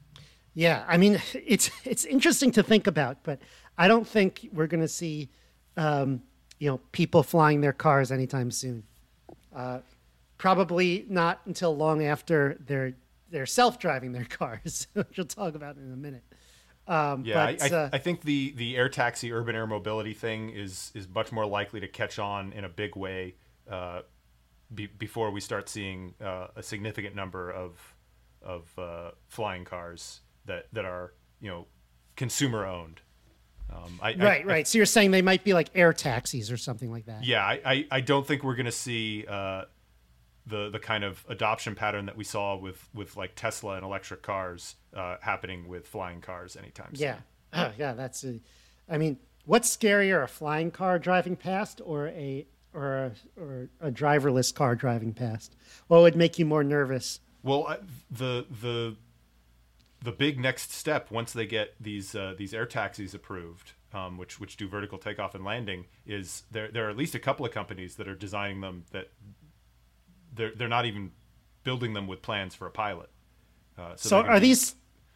Yeah, 0.53 0.84
I 0.88 0.97
mean, 0.97 1.19
it's 1.34 1.71
it's 1.84 2.05
interesting 2.05 2.51
to 2.51 2.63
think 2.63 2.86
about, 2.86 3.24
but 3.24 3.39
I 3.78 3.88
don't 3.88 4.07
think 4.07 4.47
we're 4.53 4.67
going 4.67 4.82
to 4.82 4.88
see, 4.88 5.30
um, 5.78 6.21
you 6.59 6.69
know, 6.69 6.80
people 6.91 7.24
flying 7.24 7.61
their 7.61 7.74
cars 7.74 8.11
anytime 8.11 8.51
soon. 8.51 8.84
Uh, 9.55 9.80
probably 10.38 11.05
not 11.09 11.41
until 11.45 11.76
long 11.76 12.03
after 12.03 12.57
they're 12.67 12.93
they're 13.32 13.47
self 13.47 13.80
driving 13.80 14.11
their 14.11 14.26
cars, 14.30 14.88
which 14.93 15.17
we'll 15.17 15.26
talk 15.26 15.55
about 15.55 15.78
in 15.78 15.91
a 15.91 15.95
minute. 15.95 16.24
Um, 16.88 17.23
Yeah, 17.25 17.51
but, 17.51 17.61
I, 17.61 17.75
I, 17.75 17.79
uh, 17.79 17.89
I 17.93 17.97
think 17.97 18.21
the, 18.21 18.53
the 18.57 18.75
air 18.75 18.89
taxi 18.89 19.31
urban 19.31 19.55
air 19.55 19.67
mobility 19.67 20.13
thing 20.13 20.49
is 20.49 20.91
is 20.93 21.07
much 21.07 21.31
more 21.31 21.45
likely 21.45 21.79
to 21.79 21.88
catch 21.88 22.19
on 22.19 22.53
in 22.53 22.65
a 22.65 22.69
big 22.69 22.95
way 22.95 23.36
uh, 23.69 24.01
be, 24.73 24.88
before 24.88 25.31
we 25.31 25.39
start 25.39 25.69
seeing 25.69 26.13
uh, 26.21 26.47
a 26.55 26.63
significant 26.63 27.15
number 27.15 27.51
of 27.51 27.95
of 28.41 28.67
uh, 28.77 29.11
flying 29.27 29.65
cars 29.65 30.21
that 30.45 30.67
that 30.73 30.86
are 30.86 31.13
you 31.39 31.49
know 31.49 31.67
consumer 32.15 32.65
owned. 32.65 33.01
Um, 33.71 33.99
I, 34.01 34.13
right, 34.15 34.45
right. 34.45 34.67
So 34.67 34.77
you're 34.77 34.86
saying 34.86 35.11
they 35.11 35.21
might 35.21 35.43
be 35.43 35.53
like 35.53 35.69
air 35.73 35.93
taxis 35.93 36.51
or 36.51 36.57
something 36.57 36.91
like 36.91 37.05
that. 37.05 37.23
yeah, 37.23 37.43
I, 37.43 37.61
I, 37.65 37.88
I 37.89 38.01
don't 38.01 38.27
think 38.27 38.43
we're 38.43 38.55
going 38.55 38.67
to 38.67 38.71
see 38.71 39.25
uh, 39.27 39.63
the 40.45 40.69
the 40.69 40.79
kind 40.79 41.03
of 41.03 41.25
adoption 41.27 41.73
pattern 41.73 42.05
that 42.05 42.17
we 42.17 42.23
saw 42.23 42.55
with 42.55 42.88
with 42.93 43.15
like 43.17 43.36
Tesla 43.36 43.75
and 43.75 43.84
electric 43.84 44.21
cars 44.21 44.75
uh, 44.95 45.17
happening 45.21 45.67
with 45.67 45.87
flying 45.87 46.21
cars 46.21 46.55
anytime 46.55 46.95
soon. 46.95 47.15
Yeah, 47.53 47.71
yeah. 47.77 47.93
That's 47.93 48.23
a. 48.23 48.39
I 48.89 48.97
mean, 48.97 49.17
what's 49.45 49.75
scarier, 49.75 50.23
a 50.23 50.27
flying 50.27 50.71
car 50.71 50.99
driving 50.99 51.35
past, 51.35 51.81
or 51.83 52.07
a 52.09 52.45
or 52.73 52.95
a, 52.95 53.11
or 53.41 53.69
a 53.81 53.91
driverless 53.91 54.53
car 54.53 54.75
driving 54.75 55.13
past? 55.13 55.55
What 55.87 56.01
would 56.01 56.15
make 56.15 56.39
you 56.39 56.45
more 56.45 56.63
nervous? 56.63 57.19
Well, 57.43 57.67
I- 57.67 57.79
the 58.11 58.45
the 58.61 58.95
the 60.01 60.11
big 60.11 60.37
next 60.39 60.71
step 60.73 61.11
once 61.11 61.31
they 61.31 61.45
get 61.45 61.75
these 61.79 62.13
uh, 62.15 62.33
these 62.37 62.53
air 62.53 62.65
taxis 62.65 63.13
approved, 63.13 63.71
um, 63.93 64.17
which 64.17 64.39
which 64.39 64.57
do 64.57 64.67
vertical 64.67 64.97
takeoff 64.97 65.33
and 65.35 65.45
landing, 65.45 65.85
is 66.05 66.43
there 66.51 66.69
there 66.69 66.87
are 66.87 66.89
at 66.89 66.97
least 66.97 67.15
a 67.15 67.19
couple 67.19 67.45
of 67.45 67.51
companies 67.53 67.95
that 67.95 68.07
are 68.07 68.15
designing 68.15 68.59
them 68.61 68.83
that 68.91 69.11
they're 70.33 70.51
they're 70.55 70.67
not 70.67 70.85
even 70.85 71.11
building 71.63 71.93
them 71.93 72.07
with 72.07 72.21
plans 72.21 72.53
for 72.55 72.67
a 72.67 72.71
pilot. 72.71 73.09
Uh, 73.77 73.95
So, 73.95 74.21
gonna 74.21 74.33
are 74.33 74.39
be 74.41 74.47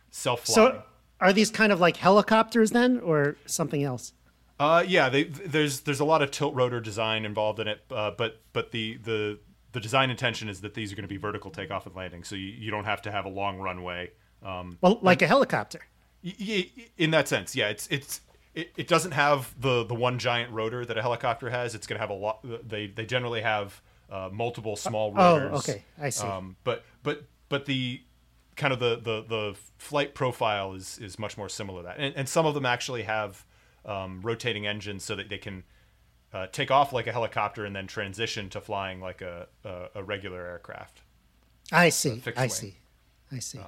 these 0.09 0.17
self-flying? 0.17 0.73
so 0.75 0.83
are 1.19 1.33
these 1.33 1.49
kind 1.51 1.71
of 1.71 1.79
like 1.79 1.97
helicopters 1.97 2.71
then, 2.71 2.99
or 2.99 3.35
something 3.45 3.83
else? 3.83 4.13
Uh, 4.59 4.83
yeah, 4.87 5.09
they, 5.09 5.23
there's 5.25 5.81
there's 5.81 5.99
a 5.99 6.05
lot 6.05 6.21
of 6.21 6.31
tilt 6.31 6.53
rotor 6.55 6.79
design 6.79 7.25
involved 7.25 7.59
in 7.59 7.67
it, 7.67 7.81
uh, 7.91 8.11
but 8.11 8.41
but 8.53 8.71
the 8.71 8.97
the 8.97 9.39
the 9.71 9.79
design 9.79 10.09
intention 10.09 10.49
is 10.49 10.61
that 10.61 10.73
these 10.73 10.91
are 10.91 10.95
going 10.95 11.03
to 11.03 11.07
be 11.09 11.17
vertical 11.17 11.51
takeoff 11.51 11.85
and 11.85 11.95
landing, 11.95 12.23
so 12.23 12.35
you, 12.35 12.47
you 12.47 12.71
don't 12.71 12.85
have 12.85 13.01
to 13.03 13.11
have 13.11 13.25
a 13.25 13.29
long 13.29 13.57
runway. 13.59 14.09
Um, 14.43 14.77
Well, 14.81 14.97
like 15.01 15.21
a 15.21 15.27
helicopter. 15.27 15.79
y- 16.23 16.33
y- 16.39 16.69
in 16.97 17.11
that 17.11 17.27
sense, 17.27 17.55
yeah, 17.55 17.69
it's 17.69 17.87
it's 17.87 18.21
it, 18.55 18.71
it 18.77 18.87
doesn't 18.87 19.11
have 19.11 19.53
the 19.59 19.83
the 19.83 19.93
one 19.95 20.17
giant 20.17 20.51
rotor 20.51 20.85
that 20.85 20.97
a 20.97 21.01
helicopter 21.01 21.49
has. 21.51 21.75
It's 21.75 21.85
going 21.85 21.97
to 21.97 22.01
have 22.01 22.09
a 22.09 22.13
lot. 22.13 22.39
They 22.67 22.87
they 22.87 23.05
generally 23.05 23.41
have 23.41 23.79
uh, 24.09 24.29
multiple 24.31 24.75
small 24.75 25.11
rotors. 25.11 25.41
Oh, 25.41 25.45
rotors. 25.49 25.69
okay, 25.69 25.83
I 26.01 26.09
see. 26.09 26.25
Um, 26.27 26.55
but 26.63 26.83
but 27.03 27.23
but 27.49 27.65
the 27.65 28.01
kind 28.57 28.73
of 28.73 28.79
the, 28.79 28.95
the 28.95 29.23
the 29.27 29.55
flight 29.77 30.13
profile 30.13 30.73
is 30.73 30.97
is 30.99 31.17
much 31.17 31.37
more 31.37 31.47
similar 31.47 31.81
to 31.81 31.87
that, 31.87 31.97
and, 31.97 32.13
and 32.15 32.27
some 32.27 32.45
of 32.45 32.53
them 32.53 32.65
actually 32.65 33.03
have 33.03 33.45
um, 33.85 34.19
rotating 34.21 34.67
engines 34.67 35.03
so 35.03 35.15
that 35.15 35.29
they 35.29 35.37
can 35.37 35.63
uh, 36.33 36.47
take 36.47 36.71
off 36.71 36.91
like 36.91 37.07
a 37.07 37.11
helicopter 37.11 37.65
and 37.65 37.75
then 37.75 37.87
transition 37.87 38.49
to 38.49 38.59
flying 38.59 38.99
like 38.99 39.21
a 39.21 39.47
a, 39.63 39.87
a 39.95 40.03
regular 40.03 40.45
aircraft. 40.45 41.01
I 41.71 41.89
see. 41.89 42.21
I 42.35 42.41
wing. 42.41 42.49
see. 42.49 42.75
I 43.31 43.39
see. 43.39 43.59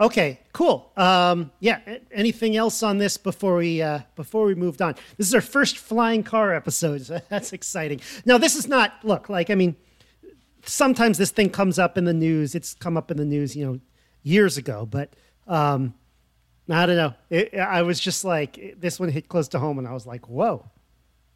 okay, 0.00 0.40
cool. 0.52 0.92
Um, 0.96 1.50
yeah. 1.60 1.80
Anything 2.12 2.56
else 2.56 2.82
on 2.82 2.98
this 2.98 3.16
before 3.16 3.56
we 3.56 3.82
uh, 3.82 4.00
before 4.14 4.46
we 4.46 4.54
moved 4.54 4.80
on? 4.80 4.94
This 5.16 5.26
is 5.28 5.34
our 5.34 5.40
first 5.40 5.76
flying 5.78 6.22
car 6.22 6.54
episode. 6.54 7.04
So 7.04 7.20
that's 7.28 7.52
exciting. 7.52 8.00
Now, 8.24 8.38
this 8.38 8.56
is 8.56 8.68
not. 8.68 8.94
Look, 9.02 9.28
like 9.28 9.50
I 9.50 9.54
mean, 9.54 9.76
sometimes 10.64 11.18
this 11.18 11.30
thing 11.30 11.50
comes 11.50 11.78
up 11.78 11.98
in 11.98 12.04
the 12.04 12.14
news. 12.14 12.54
It's 12.54 12.74
come 12.74 12.96
up 12.96 13.10
in 13.10 13.16
the 13.16 13.24
news, 13.24 13.56
you 13.56 13.66
know, 13.66 13.80
years 14.26 14.58
ago. 14.58 14.84
But 14.84 15.14
um, 15.46 15.94
I 16.68 16.84
don't 16.84 16.96
know. 16.96 17.14
It, 17.30 17.54
I 17.54 17.82
was 17.82 18.00
just 18.00 18.24
like, 18.24 18.74
this 18.78 18.98
one 18.98 19.08
hit 19.08 19.28
close 19.28 19.48
to 19.48 19.58
home, 19.58 19.78
and 19.78 19.86
I 19.86 19.92
was 19.92 20.06
like, 20.06 20.28
whoa. 20.28 20.68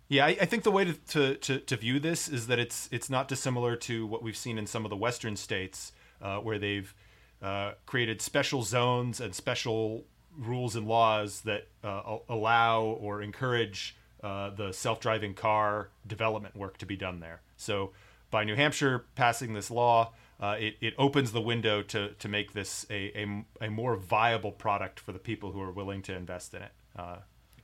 Yeah, 0.08 0.26
I, 0.26 0.30
I 0.40 0.44
think 0.44 0.64
the 0.64 0.72
way 0.72 0.84
to, 0.84 0.94
to, 0.94 1.34
to, 1.36 1.60
to 1.60 1.76
view 1.76 2.00
this 2.00 2.28
is 2.28 2.48
that 2.48 2.58
it's 2.58 2.88
it's 2.90 3.08
not 3.08 3.28
dissimilar 3.28 3.76
to 3.76 4.06
what 4.08 4.24
we've 4.24 4.36
seen 4.36 4.58
in 4.58 4.66
some 4.66 4.84
of 4.84 4.90
the 4.90 4.96
Western 4.96 5.36
states, 5.36 5.92
uh, 6.20 6.38
where 6.38 6.58
they've 6.58 6.92
uh, 7.40 7.72
created 7.86 8.20
special 8.20 8.64
zones 8.64 9.20
and 9.20 9.32
special 9.36 10.04
rules 10.36 10.74
and 10.74 10.88
laws 10.88 11.42
that 11.42 11.68
uh, 11.84 12.18
allow 12.28 12.82
or 12.82 13.22
encourage 13.22 13.96
uh, 14.24 14.50
the 14.50 14.72
self-driving 14.72 15.34
car 15.34 15.90
development 16.06 16.56
work 16.56 16.76
to 16.78 16.86
be 16.86 16.96
done 16.96 17.20
there. 17.20 17.40
So, 17.56 17.92
by 18.32 18.42
New 18.42 18.56
Hampshire 18.56 19.04
passing 19.14 19.54
this 19.54 19.70
law, 19.70 20.12
uh, 20.40 20.56
it, 20.58 20.76
it 20.80 20.94
opens 20.96 21.32
the 21.32 21.40
window 21.40 21.82
to, 21.82 22.14
to 22.14 22.28
make 22.28 22.52
this 22.52 22.86
a, 22.90 23.12
a, 23.18 23.44
a 23.66 23.70
more 23.70 23.96
viable 23.96 24.52
product 24.52 24.98
for 24.98 25.12
the 25.12 25.18
people 25.18 25.52
who 25.52 25.60
are 25.60 25.70
willing 25.70 26.02
to 26.02 26.14
invest 26.14 26.54
in 26.54 26.62
it. 26.62 26.72
Uh, 26.96 27.16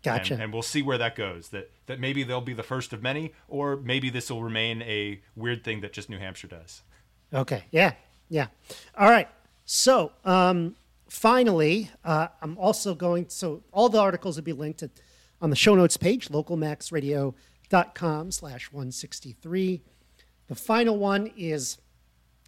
Gotcha. 0.03 0.35
and, 0.35 0.43
and 0.45 0.53
we'll 0.53 0.62
see 0.62 0.83
where 0.83 0.99
that 0.99 1.16
goes. 1.16 1.49
That 1.49 1.70
that 1.87 1.99
maybe 1.99 2.22
they'll 2.22 2.41
be 2.41 2.53
the 2.53 2.62
first 2.62 2.93
of 2.93 3.03
many, 3.03 3.33
or 3.49 3.77
maybe 3.77 4.11
this 4.11 4.31
will 4.31 4.43
remain 4.43 4.83
a 4.83 5.20
weird 5.35 5.64
thing 5.64 5.81
that 5.81 5.93
just 5.93 6.09
New 6.09 6.18
Hampshire 6.18 6.49
does. 6.49 6.83
Okay. 7.33 7.64
Yeah. 7.70 7.93
Yeah. 8.29 8.49
All 8.97 9.11
right. 9.11 9.29
So, 9.64 10.12
um, 10.24 10.77
finally, 11.09 11.91
uh, 12.05 12.29
I'm 12.41 12.57
also 12.59 12.95
going. 12.95 13.29
So, 13.29 13.62
all 13.72 13.89
the 13.89 13.99
articles 13.99 14.37
will 14.37 14.45
be 14.45 14.53
linked 14.53 14.83
at, 14.83 14.91
on 15.41 15.51
the 15.51 15.57
show 15.57 15.74
notes 15.74 15.97
page, 15.97 16.29
localmaxradio.com 16.29 18.31
slash 18.31 18.70
163. 18.70 19.83
The 20.49 20.55
final 20.55 20.99
one 20.99 21.33
is 21.37 21.79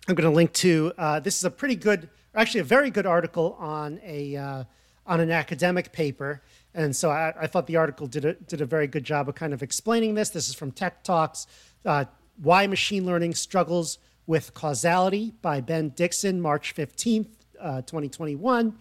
I'm 0.09 0.15
going 0.15 0.31
to 0.31 0.35
link 0.35 0.55
to. 0.55 0.93
Uh, 0.97 1.21
this 1.21 1.37
is 1.37 1.45
a 1.45 1.51
pretty 1.51 1.77
good, 1.77 2.09
actually, 2.35 2.61
a 2.61 2.65
very 2.65 2.91
good 2.91 3.05
article 3.05 3.55
on 3.61 4.01
a 4.03 4.37
uh, 4.37 4.65
on 5.07 5.21
an 5.21 5.31
academic 5.31 5.93
paper, 5.93 6.43
and 6.73 6.97
so 6.97 7.11
I, 7.11 7.35
I 7.39 7.47
thought 7.47 7.67
the 7.67 7.77
article 7.77 8.07
did 8.07 8.25
a 8.25 8.33
did 8.33 8.63
a 8.63 8.65
very 8.65 8.87
good 8.87 9.05
job 9.05 9.29
of 9.29 9.35
kind 9.35 9.53
of 9.53 9.63
explaining 9.63 10.15
this. 10.15 10.31
This 10.31 10.49
is 10.49 10.55
from 10.55 10.73
Tech 10.73 11.05
Talks. 11.05 11.47
Uh, 11.85 12.07
Why 12.43 12.67
machine 12.67 13.05
learning 13.05 13.35
struggles 13.35 13.99
with 14.27 14.55
causality 14.55 15.35
by 15.43 15.61
Ben 15.61 15.91
Dickson, 15.91 16.41
March 16.41 16.75
15th, 16.75 17.29
uh, 17.61 17.83
2021. 17.83 18.79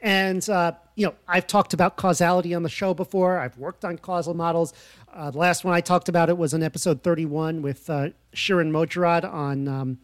And, 0.00 0.48
uh, 0.50 0.72
you 0.94 1.06
know, 1.06 1.14
I've 1.26 1.46
talked 1.46 1.72
about 1.72 1.96
causality 1.96 2.52
on 2.52 2.62
the 2.62 2.68
show 2.68 2.92
before. 2.92 3.38
I've 3.38 3.56
worked 3.56 3.86
on 3.86 3.96
causal 3.96 4.34
models. 4.34 4.74
Uh, 5.10 5.30
the 5.30 5.38
last 5.38 5.64
one 5.64 5.72
I 5.72 5.80
talked 5.80 6.10
about 6.10 6.28
it 6.28 6.36
was 6.36 6.52
in 6.52 6.62
episode 6.62 7.02
31 7.02 7.62
with 7.62 7.86
Shirin 7.86 8.70
Mojarrad 8.70 9.24
on, 9.24 9.66
um, 9.66 9.98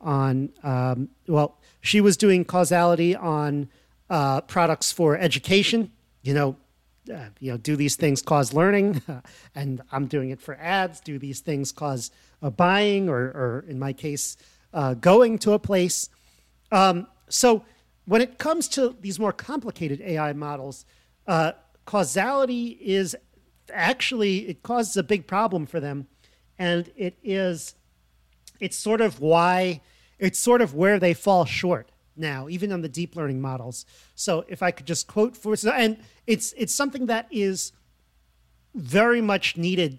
on 0.00 0.50
um, 0.62 1.08
well, 1.26 1.58
she 1.80 2.00
was 2.00 2.16
doing 2.16 2.44
causality 2.44 3.14
on 3.16 3.68
uh, 4.08 4.40
products 4.42 4.92
for 4.92 5.16
education. 5.16 5.90
You 6.22 6.34
know, 6.34 6.56
uh, 7.12 7.26
you 7.38 7.52
know, 7.52 7.56
do 7.56 7.76
these 7.76 7.96
things 7.96 8.22
cause 8.22 8.52
learning? 8.52 9.02
and 9.54 9.82
I'm 9.90 10.06
doing 10.06 10.30
it 10.30 10.40
for 10.40 10.56
ads. 10.56 11.00
Do 11.00 11.18
these 11.18 11.40
things 11.40 11.72
cause 11.72 12.10
uh, 12.42 12.50
buying 12.50 13.08
or, 13.08 13.18
or 13.18 13.64
in 13.68 13.78
my 13.78 13.92
case, 13.92 14.36
uh, 14.72 14.94
going 14.94 15.38
to 15.38 15.52
a 15.52 15.58
place? 15.58 16.08
Um, 16.72 17.06
so 17.28 17.64
when 18.04 18.20
it 18.20 18.38
comes 18.38 18.68
to 18.68 18.96
these 19.00 19.18
more 19.18 19.32
complicated 19.32 20.00
AI 20.00 20.32
models, 20.32 20.84
uh, 21.26 21.52
causality 21.84 22.78
is 22.80 23.16
actually 23.72 24.48
it 24.48 24.62
causes 24.62 24.96
a 24.96 25.02
big 25.02 25.26
problem 25.26 25.66
for 25.66 25.80
them, 25.80 26.06
and 26.58 26.90
it 26.96 27.16
is 27.22 27.74
it's 28.58 28.76
sort 28.76 29.00
of 29.00 29.20
why 29.20 29.80
it's 30.20 30.38
sort 30.38 30.60
of 30.60 30.74
where 30.74 31.00
they 31.00 31.14
fall 31.14 31.44
short 31.44 31.90
now, 32.14 32.48
even 32.48 32.70
on 32.70 32.82
the 32.82 32.88
deep 32.88 33.16
learning 33.16 33.40
models. 33.40 33.86
So 34.14 34.44
if 34.48 34.62
I 34.62 34.70
could 34.70 34.86
just 34.86 35.06
quote 35.08 35.36
for 35.36 35.56
and 35.74 35.96
it's 36.26 36.52
it's 36.56 36.74
something 36.74 37.06
that 37.06 37.26
is 37.30 37.72
very 38.74 39.20
much 39.20 39.56
needed 39.56 39.98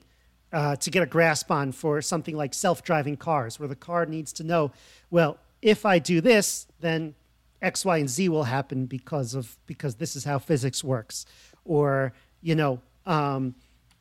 uh, 0.53 0.75
to 0.77 0.89
get 0.89 1.03
a 1.03 1.05
grasp 1.05 1.51
on 1.51 1.71
for 1.71 2.01
something 2.01 2.37
like 2.37 2.53
self-driving 2.53 3.17
cars, 3.17 3.59
where 3.59 3.67
the 3.67 3.75
car 3.75 4.05
needs 4.05 4.31
to 4.33 4.43
know, 4.43 4.71
well, 5.09 5.37
if 5.61 5.85
I 5.85 5.99
do 5.99 6.21
this, 6.21 6.67
then 6.79 7.15
X, 7.61 7.83
Y, 7.85 7.97
and 7.97 8.09
Z 8.09 8.29
will 8.29 8.43
happen 8.43 8.85
because 8.85 9.33
of 9.33 9.57
because 9.65 9.95
this 9.95 10.15
is 10.15 10.23
how 10.23 10.39
physics 10.39 10.83
works, 10.83 11.25
or 11.65 12.13
you 12.41 12.55
know, 12.55 12.79
um, 13.05 13.55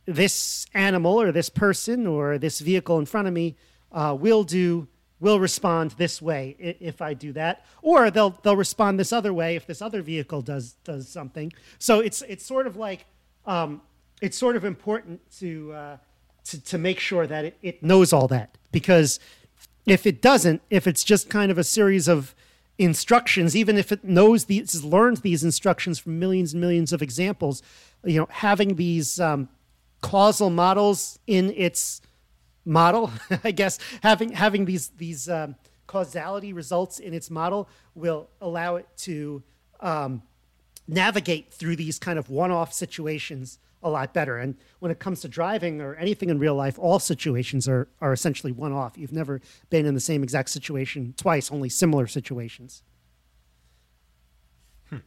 this 0.07 0.66
animal 0.75 1.21
or 1.21 1.33
this 1.33 1.49
person 1.49 2.07
or 2.07 2.39
this 2.39 2.61
vehicle 2.61 2.99
in 2.99 3.07
front 3.07 3.29
of 3.29 3.35
me 3.35 3.57
uh, 3.93 4.16
will 4.18 4.45
do 4.45 4.89
will 5.21 5.39
respond 5.39 5.93
this 5.93 6.21
way 6.21 6.57
if 6.81 7.03
I 7.03 7.14
do 7.14 7.33
that, 7.35 7.64
or 7.83 8.11
they'll 8.11 8.31
they'll 8.43 8.57
respond 8.57 8.99
this 8.99 9.12
other 9.12 9.33
way 9.33 9.57
if 9.57 9.66
this 9.66 9.83
other 9.83 10.03
vehicle 10.03 10.43
does 10.43 10.73
does 10.85 11.09
something. 11.09 11.53
So 11.79 12.01
it's 12.01 12.23
it's 12.23 12.45
sort 12.45 12.66
of 12.66 12.77
like 12.77 13.07
um, 13.47 13.83
it's 14.21 14.37
sort 14.37 14.57
of 14.57 14.64
important 14.64 15.21
to, 15.39 15.73
uh, 15.73 15.97
to 16.45 16.61
to 16.64 16.79
make 16.79 16.99
sure 16.99 17.27
that 17.27 17.45
it, 17.45 17.59
it 17.62 17.83
knows 17.83 18.12
all 18.12 18.29
that 18.29 18.57
because 18.73 19.21
if 19.87 20.07
it 20.07 20.21
doesn't, 20.23 20.62
if 20.71 20.87
it's 20.87 21.05
just 21.05 21.31
kind 21.31 21.51
of 21.51 21.59
a 21.59 21.64
series 21.64 22.09
of 22.09 22.35
instructions, 22.79 23.57
even 23.57 23.77
if 23.77 23.93
it 23.93 24.05
knows 24.05 24.47
these 24.47 24.85
learned 24.85 25.18
these 25.18 25.45
instructions 25.45 25.99
from 25.99 26.18
millions 26.18 26.53
and 26.53 26.61
millions 26.61 26.93
of 26.93 27.03
examples, 27.03 27.62
you 28.05 28.18
know, 28.18 28.29
having 28.31 28.77
these 28.77 29.21
um, 29.21 29.49
causal 30.01 30.51
models 30.51 31.18
in 31.27 31.53
its 31.57 32.01
model, 32.65 33.11
I 33.45 33.51
guess 33.51 33.79
having 34.03 34.33
having 34.33 34.65
these 34.65 34.89
these 34.89 35.29
um, 35.29 35.57
causality 35.87 36.53
results 36.53 36.99
in 36.99 37.15
its 37.15 37.31
model 37.31 37.69
will 37.95 38.29
allow 38.41 38.77
it 38.77 38.87
to 38.97 39.43
um, 39.81 40.23
navigate 40.87 41.53
through 41.53 41.77
these 41.77 41.99
kind 41.99 42.19
of 42.19 42.31
one-off 42.31 42.73
situations 42.73 43.59
a 43.83 43.91
lot 43.91 44.13
better. 44.13 44.37
And 44.37 44.57
when 44.79 44.91
it 44.91 44.99
comes 44.99 45.21
to 45.23 45.29
driving 45.29 45.81
or 45.81 45.95
anything 45.95 46.29
in 46.29 46.39
real 46.39 46.55
life, 46.55 46.79
all 46.79 46.99
situations 46.99 47.67
are 47.69 47.89
are 48.01 48.13
essentially 48.13 48.53
one-off. 48.53 48.99
You've 48.99 49.13
never 49.13 49.41
been 49.71 49.87
in 49.87 49.95
the 49.95 50.01
same 50.01 50.23
exact 50.23 50.51
situation 50.51 51.15
twice, 51.17 51.51
only 51.51 51.69
similar 51.69 52.07
situations. 52.07 52.83
Hmm. 54.91 54.99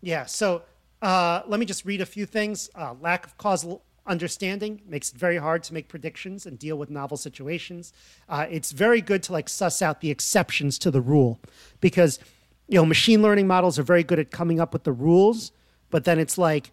Yeah. 0.00 0.26
So 0.26 0.62
uh, 1.00 1.42
let 1.46 1.60
me 1.60 1.66
just 1.66 1.84
read 1.84 2.00
a 2.00 2.06
few 2.06 2.26
things. 2.26 2.68
Uh, 2.74 2.94
lack 3.00 3.26
of 3.26 3.38
causal 3.38 3.84
understanding 4.08 4.80
makes 4.86 5.10
it 5.10 5.16
very 5.16 5.36
hard 5.36 5.62
to 5.64 5.74
make 5.74 5.88
predictions 5.88 6.46
and 6.46 6.58
deal 6.58 6.76
with 6.76 6.90
novel 6.90 7.16
situations. 7.16 7.92
Uh, 8.28 8.46
it's 8.50 8.72
very 8.72 9.00
good 9.00 9.22
to 9.24 9.32
like 9.32 9.48
suss 9.48 9.82
out 9.82 10.00
the 10.00 10.10
exceptions 10.10 10.78
to 10.78 10.90
the 10.90 11.00
rule 11.00 11.38
because 11.80 12.18
you 12.66 12.76
know 12.76 12.84
machine 12.84 13.22
learning 13.22 13.46
models 13.46 13.78
are 13.78 13.82
very 13.82 14.02
good 14.02 14.18
at 14.18 14.30
coming 14.30 14.58
up 14.58 14.72
with 14.72 14.84
the 14.84 14.92
rules, 14.92 15.52
but 15.90 16.04
then 16.04 16.18
it's 16.18 16.38
like 16.38 16.70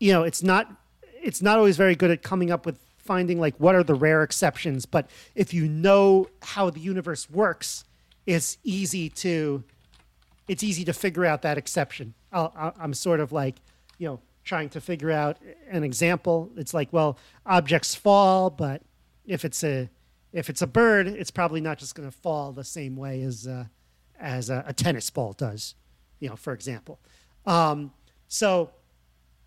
you 0.00 0.12
know 0.12 0.22
it's 0.22 0.42
not 0.42 0.70
it's 1.22 1.42
not 1.42 1.58
always 1.58 1.76
very 1.76 1.96
good 1.96 2.10
at 2.10 2.22
coming 2.22 2.50
up 2.50 2.64
with 2.64 2.78
finding 2.96 3.40
like 3.40 3.54
what 3.58 3.74
are 3.74 3.82
the 3.82 3.94
rare 3.94 4.22
exceptions. 4.22 4.86
But 4.86 5.10
if 5.34 5.52
you 5.52 5.66
know 5.68 6.28
how 6.42 6.70
the 6.70 6.80
universe 6.80 7.28
works, 7.30 7.84
it's 8.26 8.58
easy 8.64 9.08
to 9.10 9.64
it's 10.48 10.62
easy 10.62 10.84
to 10.84 10.92
figure 10.92 11.24
out 11.24 11.42
that 11.42 11.58
exception. 11.58 12.14
i 12.32 12.72
I'm 12.78 12.94
sort 12.94 13.20
of 13.20 13.32
like 13.32 13.56
you 13.98 14.08
know 14.08 14.20
trying 14.46 14.70
to 14.70 14.80
figure 14.80 15.10
out 15.10 15.36
an 15.68 15.84
example. 15.84 16.50
It's 16.56 16.72
like, 16.72 16.90
well, 16.92 17.18
objects 17.44 17.94
fall, 17.94 18.48
but 18.48 18.80
if 19.26 19.44
it's 19.44 19.62
a 19.62 19.90
if 20.32 20.48
it's 20.48 20.62
a 20.62 20.66
bird, 20.66 21.08
it's 21.08 21.30
probably 21.30 21.60
not 21.60 21.78
just 21.78 21.94
going 21.94 22.08
to 22.08 22.16
fall 22.16 22.52
the 22.52 22.64
same 22.64 22.96
way 22.96 23.22
as 23.22 23.46
uh, 23.46 23.64
as 24.18 24.48
a, 24.48 24.64
a, 24.66 24.72
tennis 24.72 25.10
ball 25.10 25.32
does, 25.32 25.74
you 26.20 26.28
know, 26.28 26.36
for 26.36 26.52
example. 26.52 26.98
Um, 27.44 27.92
so, 28.28 28.70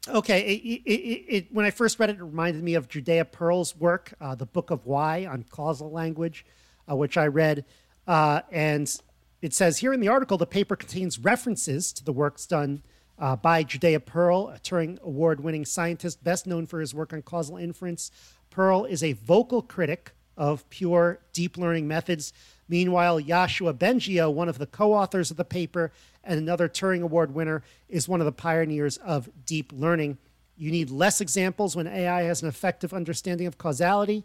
okay, 0.07 0.41
it, 0.41 0.81
it, 0.85 0.91
it, 0.91 1.47
when 1.51 1.65
I 1.65 1.71
first 1.71 1.99
read 1.99 2.11
it, 2.11 2.17
it 2.17 2.23
reminded 2.23 2.63
me 2.63 2.75
of 2.75 2.87
Judea 2.87 3.25
Pearl's 3.25 3.75
work, 3.75 4.13
uh, 4.21 4.35
the 4.35 4.45
Book 4.45 4.69
of 4.69 4.85
Why 4.85 5.25
on 5.25 5.43
causal 5.49 5.91
language, 5.91 6.45
uh, 6.89 6.95
which 6.95 7.17
I 7.17 7.27
read, 7.27 7.65
uh, 8.07 8.41
and 8.51 8.95
it 9.41 9.53
says 9.53 9.79
here 9.79 9.93
in 9.93 10.01
the 10.01 10.07
article 10.07 10.37
the 10.37 10.45
paper 10.45 10.75
contains 10.75 11.17
references 11.17 11.91
to 11.93 12.03
the 12.03 12.13
works 12.13 12.45
done 12.45 12.83
uh, 13.19 13.35
by 13.35 13.63
Judea 13.63 13.99
Pearl, 13.99 14.49
a 14.49 14.59
Turing 14.59 14.99
Award 15.01 15.41
winning 15.41 15.65
scientist 15.65 16.23
best 16.23 16.47
known 16.47 16.65
for 16.65 16.79
his 16.79 16.93
work 16.93 17.13
on 17.13 17.21
causal 17.21 17.57
inference. 17.57 18.11
Pearl 18.49 18.85
is 18.85 19.03
a 19.03 19.13
vocal 19.13 19.61
critic 19.61 20.11
of 20.37 20.67
pure 20.69 21.19
deep 21.33 21.57
learning 21.57 21.87
methods. 21.87 22.31
Meanwhile, 22.69 23.19
Yoshua 23.19 23.73
Bengio, 23.73 24.31
one 24.33 24.47
of 24.47 24.57
the 24.57 24.65
co 24.65 24.93
authors 24.93 25.31
of 25.31 25.37
the 25.37 25.45
paper 25.45 25.91
and 26.23 26.39
another 26.39 26.69
Turing 26.69 27.01
Award 27.01 27.33
winner, 27.33 27.61
is 27.89 28.07
one 28.07 28.21
of 28.21 28.25
the 28.25 28.31
pioneers 28.31 28.97
of 28.97 29.29
deep 29.45 29.73
learning. 29.75 30.17
You 30.57 30.71
need 30.71 30.89
less 30.89 31.19
examples 31.19 31.75
when 31.75 31.87
AI 31.87 32.23
has 32.23 32.41
an 32.41 32.47
effective 32.47 32.93
understanding 32.93 33.47
of 33.47 33.57
causality. 33.57 34.23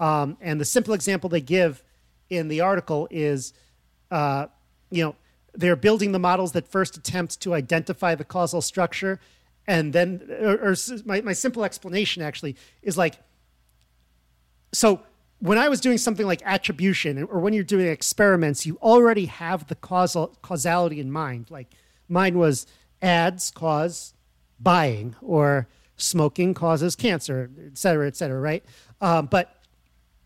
Um, 0.00 0.36
and 0.40 0.60
the 0.60 0.64
simple 0.64 0.94
example 0.94 1.30
they 1.30 1.40
give 1.40 1.82
in 2.28 2.48
the 2.48 2.60
article 2.60 3.06
is, 3.10 3.52
uh, 4.10 4.46
you 4.90 5.04
know, 5.04 5.14
they're 5.54 5.76
building 5.76 6.12
the 6.12 6.18
models 6.18 6.52
that 6.52 6.66
first 6.68 6.96
attempt 6.96 7.40
to 7.40 7.54
identify 7.54 8.14
the 8.14 8.24
causal 8.24 8.62
structure 8.62 9.20
and 9.66 9.92
then 9.92 10.22
or, 10.40 10.70
or 10.70 10.74
my, 11.04 11.20
my 11.20 11.32
simple 11.32 11.64
explanation 11.64 12.22
actually 12.22 12.56
is 12.82 12.96
like 12.96 13.16
so 14.72 15.02
when 15.38 15.58
i 15.58 15.68
was 15.68 15.80
doing 15.80 15.98
something 15.98 16.26
like 16.26 16.40
attribution 16.44 17.22
or 17.24 17.40
when 17.40 17.52
you're 17.52 17.64
doing 17.64 17.86
experiments 17.86 18.64
you 18.66 18.78
already 18.82 19.26
have 19.26 19.66
the 19.68 19.74
causal 19.74 20.36
causality 20.42 21.00
in 21.00 21.10
mind. 21.10 21.46
Like 21.50 21.68
mine 22.08 22.38
was 22.38 22.66
ads 23.00 23.50
cause 23.50 24.14
buying 24.60 25.16
or 25.20 25.68
smoking 25.96 26.54
causes 26.54 26.96
cancer 26.96 27.50
et 27.66 27.76
cetera 27.76 28.06
et 28.06 28.16
cetera 28.16 28.40
right? 28.40 28.64
Um, 29.00 29.26
but 29.26 29.60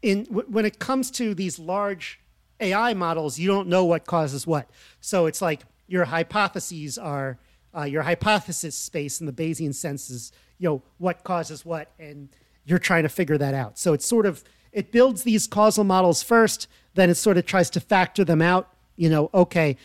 in 0.02 0.26
when 0.26 0.64
it 0.64 0.78
comes 0.78 1.10
to 1.12 1.34
these 1.34 1.58
large 1.58 2.20
AI 2.60 2.94
models, 2.94 3.38
you 3.38 3.48
don't 3.48 3.68
know 3.68 3.84
what 3.84 4.06
causes 4.06 4.46
what. 4.46 4.68
So 5.00 5.26
it's 5.26 5.42
like 5.42 5.62
your 5.86 6.04
hypotheses 6.06 6.98
are 6.98 7.38
uh, 7.76 7.82
your 7.82 8.02
hypothesis 8.02 8.74
space 8.74 9.20
in 9.20 9.26
the 9.26 9.32
Bayesian 9.32 9.74
sense 9.74 10.08
is 10.08 10.32
you 10.58 10.68
know 10.68 10.82
what 10.98 11.24
causes 11.24 11.64
what, 11.64 11.92
and 11.98 12.28
you're 12.64 12.78
trying 12.78 13.02
to 13.02 13.08
figure 13.08 13.38
that 13.38 13.54
out. 13.54 13.78
So 13.78 13.92
it's 13.92 14.06
sort 14.06 14.26
of 14.26 14.42
it 14.72 14.92
builds 14.92 15.22
these 15.22 15.46
causal 15.46 15.84
models 15.84 16.22
first, 16.22 16.68
then 16.94 17.10
it 17.10 17.16
sort 17.16 17.36
of 17.36 17.46
tries 17.46 17.70
to 17.70 17.80
factor 17.80 18.24
them 18.24 18.42
out. 18.42 18.68
You 18.96 19.10
know, 19.10 19.30
okay, 19.34 19.76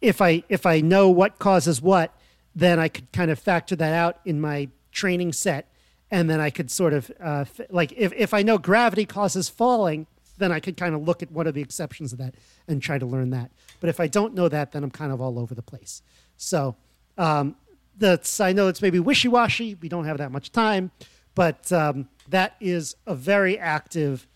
if 0.00 0.20
I 0.20 0.44
if 0.48 0.66
I 0.66 0.80
know 0.80 1.08
what 1.08 1.38
causes 1.38 1.82
what, 1.82 2.16
then 2.54 2.78
I 2.78 2.88
could 2.88 3.10
kind 3.12 3.30
of 3.30 3.38
factor 3.38 3.76
that 3.76 3.92
out 3.92 4.20
in 4.24 4.40
my 4.40 4.68
training 4.92 5.32
set, 5.32 5.72
and 6.10 6.30
then 6.30 6.40
I 6.40 6.50
could 6.50 6.70
sort 6.70 6.92
of 6.92 7.10
uh, 7.20 7.44
like 7.68 7.92
if 7.96 8.12
if 8.14 8.32
I 8.32 8.42
know 8.42 8.58
gravity 8.58 9.06
causes 9.06 9.48
falling 9.48 10.06
then 10.40 10.50
I 10.50 10.60
could 10.60 10.76
kind 10.76 10.94
of 10.94 11.02
look 11.02 11.22
at 11.22 11.30
what 11.30 11.46
are 11.46 11.52
the 11.52 11.60
exceptions 11.60 12.12
of 12.12 12.18
that 12.18 12.34
and 12.66 12.82
try 12.82 12.98
to 12.98 13.06
learn 13.06 13.30
that. 13.30 13.50
But 13.78 13.90
if 13.90 14.00
I 14.00 14.08
don't 14.08 14.34
know 14.34 14.48
that, 14.48 14.72
then 14.72 14.82
I'm 14.82 14.90
kind 14.90 15.12
of 15.12 15.20
all 15.20 15.38
over 15.38 15.54
the 15.54 15.62
place. 15.62 16.02
So 16.36 16.76
um, 17.16 17.56
that's 17.96 18.40
I 18.40 18.52
know 18.52 18.68
it's 18.68 18.82
maybe 18.82 18.98
wishy-washy. 18.98 19.76
We 19.76 19.88
don't 19.88 20.06
have 20.06 20.18
that 20.18 20.32
much 20.32 20.50
time, 20.52 20.90
but 21.34 21.70
um, 21.72 22.08
that 22.28 22.56
is 22.60 22.96
a 23.06 23.14
very 23.14 23.58
active 23.58 24.26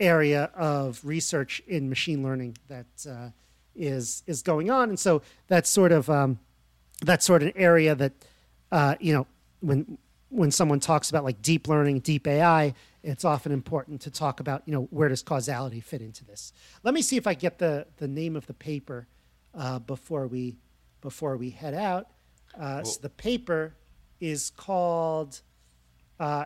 area 0.00 0.50
of 0.54 1.00
research 1.04 1.62
in 1.68 1.88
machine 1.88 2.22
learning 2.22 2.56
that 2.68 2.86
uh, 3.08 3.28
is 3.76 4.22
is 4.26 4.42
going 4.42 4.70
on, 4.70 4.88
and 4.88 4.98
so 4.98 5.22
that's 5.46 5.70
sort 5.70 5.92
of 5.92 6.10
um, 6.10 6.38
that's 7.04 7.24
sort 7.24 7.42
of 7.42 7.48
an 7.48 7.54
area 7.56 7.94
that 7.94 8.12
uh, 8.72 8.96
you 8.98 9.12
know 9.12 9.26
when 9.60 9.98
when 10.32 10.50
someone 10.50 10.80
talks 10.80 11.10
about 11.10 11.24
like 11.24 11.42
deep 11.42 11.68
learning, 11.68 12.00
deep 12.00 12.26
AI, 12.26 12.74
it's 13.02 13.24
often 13.24 13.52
important 13.52 14.00
to 14.02 14.10
talk 14.10 14.40
about, 14.40 14.62
you 14.66 14.72
know, 14.72 14.88
where 14.90 15.08
does 15.08 15.22
causality 15.22 15.80
fit 15.80 16.00
into 16.00 16.24
this? 16.24 16.52
Let 16.82 16.94
me 16.94 17.02
see 17.02 17.16
if 17.16 17.26
I 17.26 17.34
get 17.34 17.58
the, 17.58 17.86
the 17.96 18.08
name 18.08 18.36
of 18.36 18.46
the 18.46 18.54
paper 18.54 19.08
uh, 19.54 19.78
before 19.80 20.26
we 20.26 20.56
before 21.00 21.36
we 21.36 21.50
head 21.50 21.74
out. 21.74 22.06
Uh, 22.54 22.82
well, 22.82 22.84
so 22.84 23.00
the 23.00 23.10
paper 23.10 23.74
is 24.20 24.50
called. 24.50 25.40
Uh, 26.20 26.44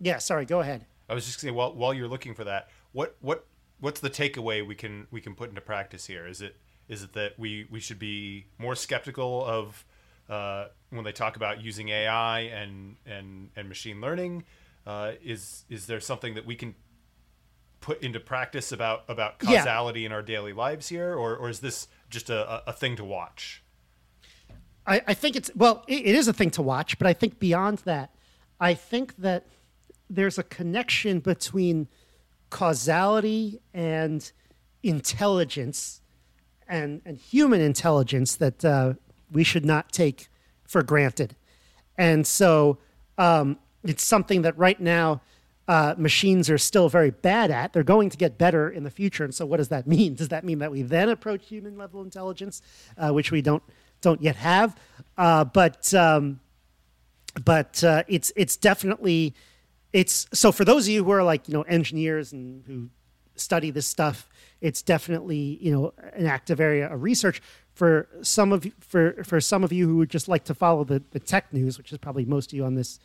yeah, 0.00 0.18
sorry. 0.18 0.44
Go 0.44 0.60
ahead. 0.60 0.86
I 1.08 1.14
was 1.14 1.26
just 1.26 1.40
saying, 1.40 1.54
while 1.54 1.74
while 1.74 1.94
you're 1.94 2.08
looking 2.08 2.34
for 2.34 2.44
that, 2.44 2.68
what 2.92 3.16
what 3.20 3.46
what's 3.80 4.00
the 4.00 4.10
takeaway 4.10 4.66
we 4.66 4.74
can 4.74 5.06
we 5.10 5.20
can 5.20 5.34
put 5.34 5.48
into 5.48 5.60
practice 5.60 6.06
here? 6.06 6.26
Is 6.26 6.40
it 6.40 6.56
is 6.88 7.02
it 7.02 7.14
that 7.14 7.38
we 7.38 7.66
we 7.70 7.80
should 7.80 7.98
be 7.98 8.46
more 8.58 8.74
skeptical 8.74 9.44
of 9.44 9.84
uh, 10.28 10.66
when 10.90 11.04
they 11.04 11.12
talk 11.12 11.36
about 11.36 11.62
using 11.62 11.88
AI 11.88 12.40
and 12.40 12.96
and 13.06 13.50
and 13.56 13.68
machine 13.68 14.00
learning? 14.00 14.44
Uh, 14.86 15.12
is 15.22 15.64
is 15.68 15.86
there 15.86 16.00
something 16.00 16.34
that 16.34 16.46
we 16.46 16.56
can 16.56 16.74
put 17.80 18.02
into 18.02 18.20
practice 18.20 18.72
about 18.72 19.04
about 19.08 19.38
causality 19.38 20.00
yeah. 20.00 20.06
in 20.06 20.12
our 20.12 20.22
daily 20.22 20.52
lives 20.52 20.88
here, 20.88 21.14
or 21.14 21.36
or 21.36 21.48
is 21.48 21.60
this 21.60 21.88
just 22.08 22.30
a, 22.30 22.68
a 22.68 22.72
thing 22.72 22.96
to 22.96 23.04
watch? 23.04 23.62
I, 24.86 25.02
I 25.06 25.14
think 25.14 25.36
it's 25.36 25.50
well, 25.54 25.84
it, 25.86 26.06
it 26.06 26.14
is 26.14 26.28
a 26.28 26.32
thing 26.32 26.50
to 26.52 26.62
watch, 26.62 26.98
but 26.98 27.06
I 27.06 27.12
think 27.12 27.38
beyond 27.38 27.78
that, 27.78 28.14
I 28.58 28.74
think 28.74 29.16
that 29.16 29.46
there's 30.08 30.38
a 30.38 30.42
connection 30.42 31.20
between 31.20 31.88
causality 32.50 33.60
and 33.72 34.30
intelligence 34.82 36.00
and, 36.68 37.00
and 37.04 37.18
human 37.18 37.60
intelligence 37.60 38.36
that 38.36 38.64
uh, 38.64 38.94
we 39.30 39.44
should 39.44 39.64
not 39.64 39.92
take 39.92 40.28
for 40.64 40.82
granted. 40.82 41.36
And 41.96 42.26
so 42.26 42.78
um, 43.18 43.58
it's 43.84 44.04
something 44.04 44.42
that 44.42 44.56
right 44.58 44.80
now 44.80 45.20
uh, 45.68 45.94
machines 45.96 46.50
are 46.50 46.58
still 46.58 46.88
very 46.88 47.10
bad 47.10 47.50
at. 47.50 47.72
They're 47.72 47.82
going 47.82 48.10
to 48.10 48.16
get 48.16 48.38
better 48.38 48.68
in 48.68 48.82
the 48.82 48.90
future. 48.90 49.24
And 49.24 49.34
so, 49.34 49.46
what 49.46 49.58
does 49.58 49.68
that 49.68 49.86
mean? 49.86 50.14
Does 50.14 50.28
that 50.28 50.44
mean 50.44 50.58
that 50.58 50.72
we 50.72 50.82
then 50.82 51.08
approach 51.08 51.46
human 51.46 51.76
level 51.76 52.02
intelligence, 52.02 52.60
uh, 52.98 53.10
which 53.10 53.30
we 53.30 53.40
don't 53.42 53.62
don't 54.00 54.20
yet 54.20 54.36
have? 54.36 54.76
Uh, 55.16 55.44
but 55.44 55.92
um, 55.94 56.40
but 57.44 57.82
uh, 57.84 58.02
it's 58.08 58.32
it's 58.36 58.56
definitely 58.56 59.34
it's 59.92 60.26
so 60.32 60.52
for 60.52 60.64
those 60.64 60.86
of 60.86 60.92
you 60.92 61.04
who 61.04 61.10
are 61.10 61.22
like 61.22 61.48
you 61.48 61.54
know 61.54 61.62
engineers 61.62 62.32
and 62.32 62.64
who 62.66 62.88
study 63.36 63.70
this 63.70 63.86
stuff 63.86 64.28
it's 64.60 64.82
definitely 64.82 65.58
you 65.60 65.72
know 65.72 65.92
an 66.12 66.26
active 66.26 66.60
area 66.60 66.92
of 66.92 67.02
research 67.02 67.40
for 67.72 68.08
some 68.22 68.52
of 68.52 68.66
for 68.80 69.22
for 69.24 69.40
some 69.40 69.64
of 69.64 69.72
you 69.72 69.88
who 69.88 69.96
would 69.96 70.10
just 70.10 70.28
like 70.28 70.44
to 70.44 70.54
follow 70.54 70.84
the, 70.84 71.02
the 71.12 71.20
tech 71.20 71.52
news 71.52 71.78
which 71.78 71.90
is 71.90 71.98
probably 71.98 72.24
most 72.24 72.52
of 72.52 72.56
you 72.56 72.64
on 72.64 72.74
this 72.74 73.00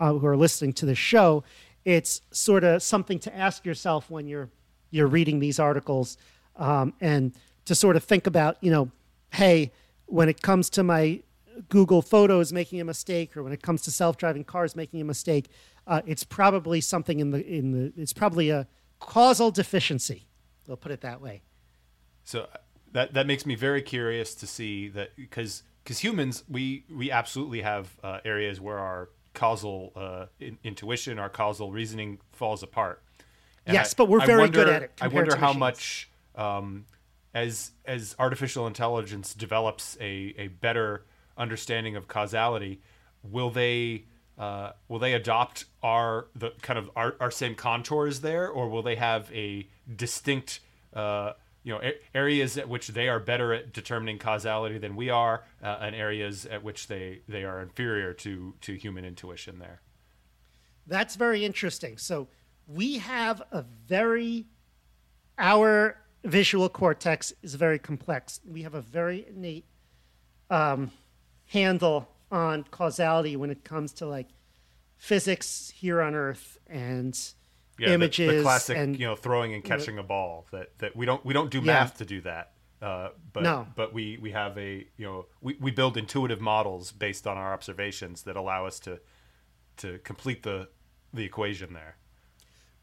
uh, 0.00 0.12
who 0.14 0.26
are 0.26 0.36
listening 0.36 0.72
to 0.72 0.86
this 0.86 0.98
show 0.98 1.44
it's 1.84 2.20
sort 2.30 2.64
of 2.64 2.82
something 2.82 3.18
to 3.18 3.34
ask 3.36 3.64
yourself 3.64 4.10
when 4.10 4.26
you're 4.26 4.48
you're 4.90 5.06
reading 5.06 5.38
these 5.38 5.58
articles 5.58 6.18
um, 6.56 6.92
and 7.00 7.32
to 7.64 7.74
sort 7.74 7.96
of 7.96 8.02
think 8.04 8.26
about 8.26 8.56
you 8.60 8.70
know 8.70 8.90
hey 9.32 9.70
when 10.06 10.28
it 10.28 10.42
comes 10.42 10.68
to 10.68 10.82
my 10.82 11.20
google 11.68 12.02
photos 12.02 12.52
making 12.52 12.80
a 12.80 12.84
mistake 12.84 13.36
or 13.36 13.42
when 13.42 13.52
it 13.52 13.62
comes 13.62 13.82
to 13.82 13.90
self-driving 13.90 14.44
cars 14.44 14.74
making 14.74 15.00
a 15.00 15.04
mistake 15.04 15.48
uh, 15.86 16.02
it's 16.06 16.24
probably 16.24 16.80
something 16.80 17.20
in 17.20 17.30
the 17.30 17.44
in 17.46 17.72
the 17.72 17.92
it's 18.00 18.12
probably 18.12 18.50
a 18.50 18.66
causal 19.00 19.50
deficiency. 19.50 20.26
We'll 20.66 20.76
put 20.76 20.92
it 20.92 21.00
that 21.00 21.20
way. 21.20 21.42
So 22.22 22.42
uh, 22.42 22.58
that 22.92 23.14
that 23.14 23.26
makes 23.26 23.44
me 23.44 23.56
very 23.56 23.82
curious 23.82 24.34
to 24.36 24.46
see 24.46 24.88
that 24.90 25.16
because 25.16 25.64
because 25.82 25.98
humans 25.98 26.44
we 26.48 26.84
we 26.88 27.10
absolutely 27.10 27.62
have 27.62 27.96
uh, 28.04 28.20
areas 28.24 28.60
where 28.60 28.78
our 28.78 29.08
causal 29.34 29.92
uh, 29.96 30.26
in, 30.38 30.58
intuition, 30.64 31.18
our 31.18 31.28
causal 31.28 31.72
reasoning 31.72 32.18
falls 32.32 32.62
apart. 32.62 33.02
And 33.66 33.74
yes, 33.74 33.92
I, 33.92 33.96
but 33.96 34.08
we're 34.08 34.24
very 34.24 34.40
wonder, 34.42 34.64
good 34.64 34.68
at 34.68 34.82
it. 34.82 34.92
I 35.00 35.08
wonder 35.08 35.36
how 35.36 35.48
machines. 35.48 35.60
much 35.60 36.10
um, 36.34 36.86
as 37.34 37.72
as 37.84 38.16
artificial 38.18 38.66
intelligence 38.66 39.34
develops 39.34 39.96
a, 40.00 40.34
a 40.36 40.48
better 40.48 41.04
understanding 41.36 41.96
of 41.96 42.08
causality, 42.08 42.80
will 43.22 43.50
they 43.50 44.04
uh, 44.38 44.72
will 44.88 44.98
they 44.98 45.12
adopt 45.12 45.66
our 45.82 46.28
the 46.34 46.52
kind 46.62 46.78
of 46.78 46.90
our, 46.96 47.14
our 47.20 47.30
same 47.30 47.54
contours 47.54 48.20
there, 48.20 48.48
or 48.48 48.68
will 48.68 48.82
they 48.82 48.96
have 48.96 49.30
a 49.32 49.68
distinct 49.94 50.60
uh, 50.94 51.32
you 51.62 51.72
know 51.72 51.80
areas 52.14 52.56
at 52.56 52.68
which 52.68 52.88
they 52.88 53.08
are 53.08 53.20
better 53.20 53.52
at 53.52 53.72
determining 53.72 54.18
causality 54.18 54.78
than 54.78 54.96
we 54.96 55.10
are, 55.10 55.44
uh, 55.62 55.78
and 55.80 55.94
areas 55.94 56.46
at 56.46 56.62
which 56.62 56.88
they 56.88 57.20
they 57.28 57.44
are 57.44 57.60
inferior 57.60 58.12
to 58.14 58.54
to 58.62 58.74
human 58.74 59.04
intuition 59.04 59.58
there? 59.58 59.80
That's 60.86 61.16
very 61.16 61.44
interesting. 61.44 61.98
So 61.98 62.28
we 62.66 62.98
have 62.98 63.42
a 63.52 63.62
very 63.62 64.46
our 65.38 65.96
visual 66.24 66.68
cortex 66.68 67.32
is 67.42 67.54
very 67.54 67.78
complex. 67.78 68.40
We 68.44 68.62
have 68.62 68.74
a 68.74 68.82
very 68.82 69.26
innate 69.28 69.64
um, 70.50 70.90
handle 71.46 72.08
on 72.30 72.64
causality 72.70 73.36
when 73.36 73.50
it 73.50 73.64
comes 73.64 73.92
to 73.94 74.06
like 74.06 74.28
physics 74.96 75.72
here 75.74 76.00
on 76.00 76.14
Earth 76.14 76.58
and 76.66 77.18
yeah, 77.80 77.90
images. 77.90 78.28
The, 78.30 78.36
the 78.36 78.42
classic, 78.42 78.76
and, 78.76 78.98
you 78.98 79.06
know, 79.06 79.16
throwing 79.16 79.54
and 79.54 79.64
catching 79.64 79.98
a 79.98 80.02
ball. 80.02 80.46
That 80.52 80.78
that 80.78 80.94
we 80.96 81.06
don't 81.06 81.24
we 81.24 81.32
don't 81.34 81.50
do 81.50 81.58
Yeah. 81.58 81.64
math 81.74 81.96
to 81.98 82.04
do 82.04 82.20
that. 82.22 82.52
Uh, 82.82 83.10
but 83.32 83.42
No. 83.42 83.66
but 83.74 83.92
we 83.92 84.18
we 84.20 84.30
have 84.32 84.56
a 84.58 84.86
you 84.96 85.06
know 85.06 85.26
we, 85.40 85.56
we 85.60 85.70
build 85.70 85.96
intuitive 85.96 86.40
models 86.40 86.92
based 86.92 87.26
on 87.26 87.36
our 87.36 87.52
observations 87.52 88.22
that 88.22 88.36
allow 88.36 88.66
us 88.66 88.78
to 88.80 89.00
to 89.78 89.98
complete 89.98 90.42
the 90.42 90.68
the 91.12 91.24
equation 91.24 91.72
there. 91.74 91.96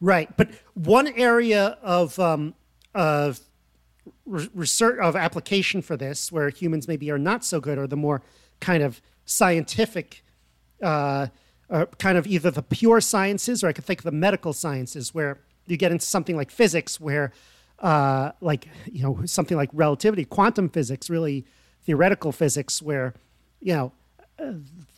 Right, 0.00 0.36
but 0.36 0.50
one 0.74 1.08
area 1.08 1.78
of 1.82 2.18
um, 2.20 2.54
of 2.94 3.40
re- 4.24 4.48
research 4.54 5.00
of 5.00 5.16
application 5.16 5.82
for 5.82 5.96
this, 5.96 6.30
where 6.30 6.50
humans 6.50 6.86
maybe 6.86 7.10
are 7.10 7.18
not 7.18 7.44
so 7.44 7.60
good, 7.60 7.78
are 7.78 7.88
the 7.88 7.96
more 7.96 8.22
kind 8.60 8.82
of 8.84 9.00
scientific, 9.24 10.22
uh, 10.82 11.26
uh, 11.70 11.86
kind 11.98 12.16
of 12.18 12.26
either 12.26 12.50
the 12.50 12.62
pure 12.62 13.00
sciences, 13.00 13.62
or 13.62 13.68
I 13.68 13.72
could 13.72 13.84
think 13.84 14.00
of 14.00 14.04
the 14.04 14.12
medical 14.12 14.52
sciences, 14.52 15.14
where 15.14 15.38
you 15.66 15.76
get 15.76 15.92
into 15.92 16.06
something 16.06 16.36
like 16.36 16.50
physics, 16.50 17.00
where 17.00 17.32
uh, 17.80 18.32
like 18.40 18.68
you 18.86 19.02
know 19.02 19.24
something 19.26 19.56
like 19.56 19.70
relativity, 19.72 20.24
quantum 20.24 20.68
physics, 20.68 21.10
really 21.10 21.44
theoretical 21.82 22.32
physics, 22.32 22.80
where 22.82 23.14
you 23.60 23.74
know 23.74 23.92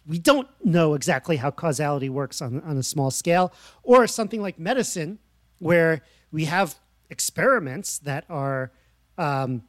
we 0.07 0.19
don't 0.19 0.49
know 0.65 0.95
exactly 0.95 1.37
how 1.37 1.51
causality 1.51 2.09
works 2.09 2.43
on, 2.43 2.61
on 2.63 2.77
a 2.77 2.83
small 2.83 3.11
scale, 3.11 3.53
or 3.83 4.07
something 4.07 4.41
like 4.41 4.59
medicine, 4.59 5.19
where 5.59 6.03
we 6.31 6.45
have 6.45 6.77
experiments 7.11 7.99
that 7.99 8.25
are 8.29 8.71
um, 9.19 9.63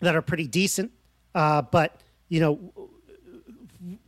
that 0.00 0.14
are 0.14 0.22
pretty 0.22 0.46
decent, 0.46 0.92
uh, 1.34 1.62
but 1.62 2.00
you 2.28 2.40
know 2.40 2.90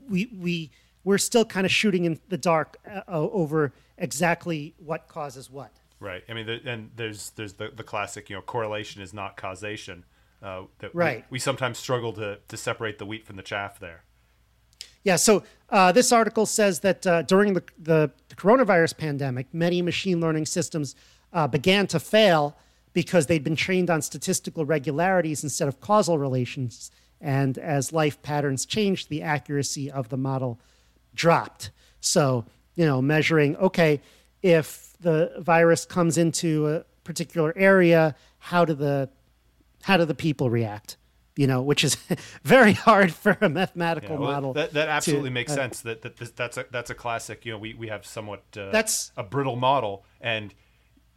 we 0.08 0.30
we 0.38 0.70
we're 1.04 1.18
still 1.18 1.44
kind 1.44 1.64
of 1.64 1.72
shooting 1.72 2.04
in 2.04 2.18
the 2.28 2.38
dark 2.38 2.76
uh, 2.88 3.00
over 3.08 3.72
exactly 3.98 4.74
what 4.78 5.08
causes 5.08 5.50
what. 5.50 5.72
Right. 5.98 6.24
I 6.28 6.34
mean, 6.34 6.46
the, 6.46 6.60
and 6.64 6.90
there's 6.96 7.30
there's 7.30 7.54
the, 7.54 7.70
the 7.74 7.82
classic, 7.82 8.30
you 8.30 8.36
know, 8.36 8.42
correlation 8.42 9.02
is 9.02 9.12
not 9.12 9.36
causation. 9.36 10.04
Uh, 10.42 10.62
that 10.78 10.94
we- 10.94 10.98
Right. 10.98 11.24
We, 11.30 11.38
sometimes 11.38 11.78
struggle 11.78 12.12
to 12.14 12.38
to 12.48 12.56
separate 12.56 12.98
the 12.98 13.06
wheat 13.06 13.26
from 13.26 13.36
the 13.36 13.42
chaff 13.42 13.78
there. 13.78 14.04
Yeah, 15.02 15.16
so 15.16 15.42
uh, 15.70 15.92
this 15.92 16.12
article 16.12 16.44
says 16.44 16.80
that 16.80 17.06
uh, 17.06 17.22
during 17.22 17.54
the, 17.54 17.62
the, 17.78 18.10
the 18.28 18.34
coronavirus 18.34 18.98
pandemic, 18.98 19.46
many 19.52 19.80
machine 19.80 20.20
learning 20.20 20.44
systems 20.44 20.94
uh, 21.32 21.46
began 21.46 21.86
to 21.86 21.98
fail 21.98 22.56
because 22.92 23.26
they'd 23.26 23.44
been 23.44 23.56
trained 23.56 23.88
on 23.88 24.02
statistical 24.02 24.66
regularities 24.66 25.42
instead 25.42 25.68
of 25.68 25.80
causal 25.80 26.18
relations. 26.18 26.90
And 27.18 27.56
as 27.56 27.92
life 27.94 28.20
patterns 28.20 28.66
changed, 28.66 29.08
the 29.08 29.22
accuracy 29.22 29.90
of 29.90 30.10
the 30.10 30.18
model 30.18 30.60
dropped. 31.20 31.70
So, 32.00 32.46
you 32.74 32.86
know, 32.86 33.02
measuring, 33.02 33.56
okay, 33.56 34.00
if 34.42 34.94
the 35.00 35.32
virus 35.38 35.84
comes 35.84 36.16
into 36.16 36.66
a 36.68 36.84
particular 37.04 37.52
area, 37.56 38.14
how 38.38 38.64
do 38.64 38.74
the 38.74 39.10
how 39.82 39.96
do 39.98 40.04
the 40.06 40.14
people 40.14 40.48
react? 40.50 40.96
You 41.36 41.46
know, 41.46 41.60
which 41.62 41.84
is 41.84 41.96
very 42.42 42.72
hard 42.72 43.12
for 43.14 43.36
a 43.40 43.48
mathematical 43.48 44.14
Yeah, 44.16 44.20
well, 44.20 44.32
model. 44.32 44.52
That, 44.54 44.72
that 44.72 44.88
absolutely 44.88 45.30
to, 45.30 45.34
makes 45.34 45.52
uh, 45.52 45.56
sense. 45.56 45.80
That, 45.82 46.02
that 46.02 46.16
this, 46.16 46.30
that's 46.30 46.56
a 46.56 46.64
that's 46.70 46.90
a 46.90 46.94
classic. 46.94 47.44
You 47.44 47.52
know, 47.52 47.58
we, 47.58 47.74
we 47.74 47.88
have 47.88 48.06
somewhat 48.06 48.42
uh, 48.56 48.70
That's- 48.70 49.12
a 49.16 49.22
brittle 49.22 49.56
model, 49.56 50.04
and 50.20 50.54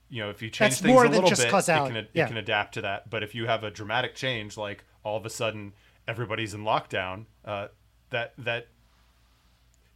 you 0.10 0.22
know, 0.22 0.30
if 0.30 0.42
you 0.42 0.50
change 0.50 0.80
things 0.82 1.02
a 1.02 1.08
little 1.10 1.30
bit, 1.30 1.40
it 1.40 1.50
causality. 1.50 1.94
can 1.94 2.04
it 2.04 2.10
Yeah. 2.14 2.28
can 2.28 2.38
adapt 2.38 2.74
to 2.76 2.82
that. 2.82 3.10
But 3.10 3.24
if 3.24 3.34
you 3.36 3.48
have 3.48 3.64
a 3.64 3.72
dramatic 3.72 4.16
change, 4.16 4.58
like 4.58 4.84
all 5.04 5.16
of 5.18 5.26
a 5.26 5.30
sudden 5.30 5.74
everybody's 6.08 6.54
in 6.54 6.64
lockdown, 6.64 7.26
uh, 7.46 7.68
that 8.10 8.34
that 8.38 8.68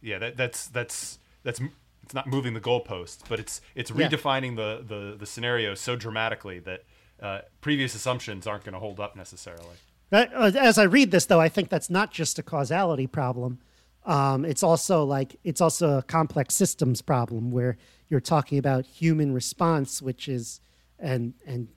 yeah, 0.02 0.18
that 0.18 0.36
that's 0.36 0.66
that's 0.68 1.18
that's 1.42 1.60
it's 2.02 2.14
not 2.14 2.26
moving 2.26 2.54
the 2.54 2.60
goalposts, 2.60 3.18
but 3.28 3.38
it's 3.40 3.60
it's 3.74 3.90
Yeah. 3.90 4.08
redefining 4.08 4.56
the 4.56 4.82
the 4.86 5.16
the 5.16 5.26
scenario 5.26 5.74
so 5.74 5.96
dramatically 5.96 6.58
that 6.60 6.84
uh, 7.20 7.40
previous 7.60 7.94
assumptions 7.94 8.46
aren't 8.46 8.64
going 8.64 8.72
to 8.74 8.78
hold 8.78 9.00
up 9.00 9.16
necessarily. 9.16 9.76
That- 10.10 10.32
uh, 10.34 10.52
As 10.58 10.78
I 10.78 10.84
read 10.84 11.10
this, 11.10 11.26
though, 11.26 11.40
I 11.40 11.48
think 11.48 11.68
that's 11.68 11.90
not 11.90 12.12
just 12.12 12.38
a 12.38 12.42
causality 12.42 13.06
problem. 13.06 13.58
Um, 14.06 14.44
it's 14.44 14.62
also 14.62 15.04
like 15.04 15.36
it's 15.44 15.60
also 15.60 15.98
a 15.98 16.02
complex 16.02 16.54
systems 16.54 17.02
problem 17.02 17.50
where 17.50 17.76
you're 18.08 18.20
talking 18.20 18.56
about 18.58 18.86
human 18.86 19.34
response, 19.34 20.00
which 20.00 20.28
is 20.28 20.60
and 20.98 21.34
and 21.46 21.68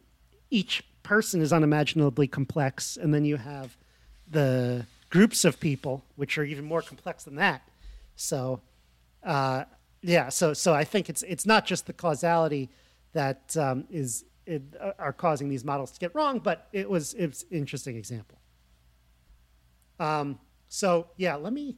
each 0.49 0.83
person 1.03 1.41
is 1.41 1.51
unimaginably 1.51 2.27
complex, 2.27 2.95
and 2.95 3.13
then 3.13 3.25
you 3.25 3.37
have 3.37 3.75
the 4.29 4.85
groups 5.09 5.43
of 5.43 5.59
people, 5.59 6.03
which 6.15 6.37
are 6.37 6.43
even 6.45 6.63
more 6.63 6.81
complex 6.81 7.23
than 7.25 7.35
that. 7.35 7.63
So, 8.21 8.61
uh, 9.23 9.63
yeah, 10.01 10.29
so 10.29 10.53
so 10.53 10.73
I 10.73 10.83
think 10.83 11.09
it's 11.09 11.23
it's 11.23 11.45
not 11.45 11.65
just 11.65 11.85
the 11.87 11.93
causality 11.93 12.69
that 13.13 13.55
um, 13.57 13.85
is 13.89 14.25
it, 14.45 14.61
uh, 14.79 14.91
are 14.99 15.13
causing 15.13 15.49
these 15.49 15.63
models 15.65 15.91
to 15.91 15.99
get 15.99 16.13
wrong, 16.15 16.39
but 16.39 16.67
it 16.71 16.89
was 16.89 17.13
it's 17.15 17.45
interesting 17.51 17.95
example. 17.97 18.37
Um, 19.99 20.39
so 20.69 21.07
yeah, 21.17 21.35
let 21.35 21.53
me 21.53 21.77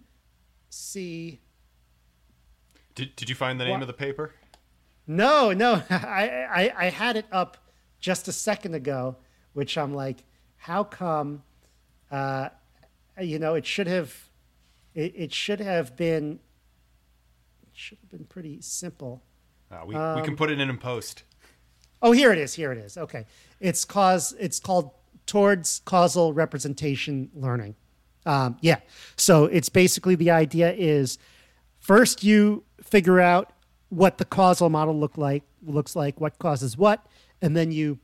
see. 0.69 1.39
Did 2.95 3.15
did 3.15 3.29
you 3.29 3.35
find 3.35 3.59
the 3.59 3.65
name 3.65 3.73
What- 3.73 3.81
of 3.81 3.87
the 3.87 3.93
paper? 3.93 4.33
No, 5.05 5.51
no, 5.51 5.81
I, 5.89 6.47
I 6.49 6.85
I 6.85 6.89
had 6.89 7.17
it 7.17 7.25
up 7.31 7.57
just 7.99 8.27
a 8.27 8.31
second 8.31 8.73
ago, 8.73 9.17
which 9.53 9.77
I'm 9.77 9.93
like, 9.93 10.23
how 10.57 10.83
come 10.83 11.43
Uh, 12.11 12.49
you 13.19 13.39
know, 13.39 13.55
it 13.55 13.65
should 13.65 13.87
have, 13.87 14.29
it, 14.93 15.13
it 15.15 15.33
should 15.33 15.59
have 15.59 15.95
been, 15.95 16.39
it 17.63 17.69
should 17.73 17.97
have 18.01 18.09
been 18.09 18.25
pretty 18.25 18.61
simple. 18.61 19.23
Uh, 19.71 19.85
we, 19.85 19.95
we 19.95 20.21
can 20.21 20.35
put 20.35 20.51
it 20.51 20.59
in 20.59 20.69
in 20.69 20.77
post. 20.77 21.23
Oh, 22.01 22.11
here 22.11 22.31
it 22.31 22.37
is. 22.37 22.53
Here 22.53 22.71
it 22.71 22.77
is. 22.77 22.97
Okay, 22.97 23.25
it's 23.59 23.85
cause. 23.85 24.35
It's 24.39 24.59
called 24.59 24.91
towards 25.25 25.81
causal 25.85 26.33
representation 26.33 27.29
learning. 27.33 27.75
Um, 28.25 28.57
yeah. 28.61 28.79
So 29.15 29.45
it's 29.45 29.69
basically 29.69 30.15
the 30.15 30.31
idea 30.31 30.73
is 30.73 31.17
first 31.79 32.23
you 32.23 32.63
figure 32.81 33.19
out 33.19 33.53
what 33.89 34.17
the 34.17 34.25
causal 34.25 34.69
model 34.69 34.97
look 34.97 35.17
like 35.17 35.43
looks 35.65 35.95
like, 35.95 36.19
what 36.19 36.39
causes 36.39 36.77
what, 36.77 37.05
and 37.41 37.55
then 37.55 37.71
you 37.71 37.99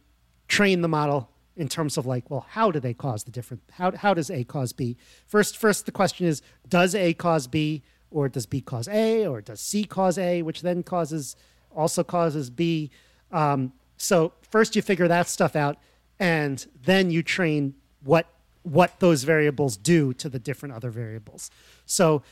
train 0.48 0.82
the 0.82 0.88
model 0.88 1.30
in 1.60 1.68
terms 1.68 1.98
of 1.98 2.06
like, 2.06 2.32
well, 2.32 2.46
how 2.52 2.72
do 2.72 2.80
they 2.80 2.94
cause 2.94 3.26
the 3.26 3.32
different? 3.32 3.62
How 3.72 3.92
how 3.92 4.14
does 4.14 4.32
A 4.32 4.46
cause 4.46 4.72
B? 4.72 4.96
First, 5.28 5.58
first 5.58 5.86
the 5.86 5.92
question 5.92 6.26
is, 6.26 6.42
does 6.68 6.96
A 6.96 7.14
cause 7.14 7.48
B, 7.48 7.84
or 8.10 8.30
does 8.30 8.46
B 8.46 8.62
cause 8.62 8.88
A, 8.88 9.28
or 9.28 9.42
does 9.42 9.60
C 9.60 9.84
cause 9.84 10.18
A, 10.18 10.42
which 10.42 10.62
then 10.62 10.84
causes 10.84 11.36
also 11.76 12.02
causes 12.02 12.50
B. 12.50 12.90
Um, 13.32 13.74
so 13.98 14.32
first 14.50 14.76
you 14.78 14.82
figure 14.82 15.10
that 15.10 15.28
stuff 15.28 15.56
out, 15.56 15.78
and 16.18 16.66
then 16.82 17.12
you 17.12 17.22
train 17.22 17.76
what 18.04 18.28
what 18.64 19.00
those 19.02 19.24
variables 19.24 19.76
do 19.76 20.14
to 20.14 20.30
the 20.30 20.40
different 20.40 20.74
other 20.74 20.90
variables. 20.90 21.52
So 21.86 22.24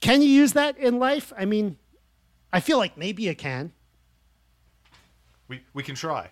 can 0.00 0.20
you 0.20 0.28
use 0.28 0.52
that 0.54 0.76
in 0.78 0.98
life? 0.98 1.32
I 1.38 1.44
mean, 1.44 1.78
I 2.52 2.58
feel 2.58 2.78
like 2.78 2.98
maybe 2.98 3.22
you 3.22 3.36
can. 3.36 3.70
We 5.46 5.62
we 5.72 5.84
can 5.84 5.94
try. 5.94 6.30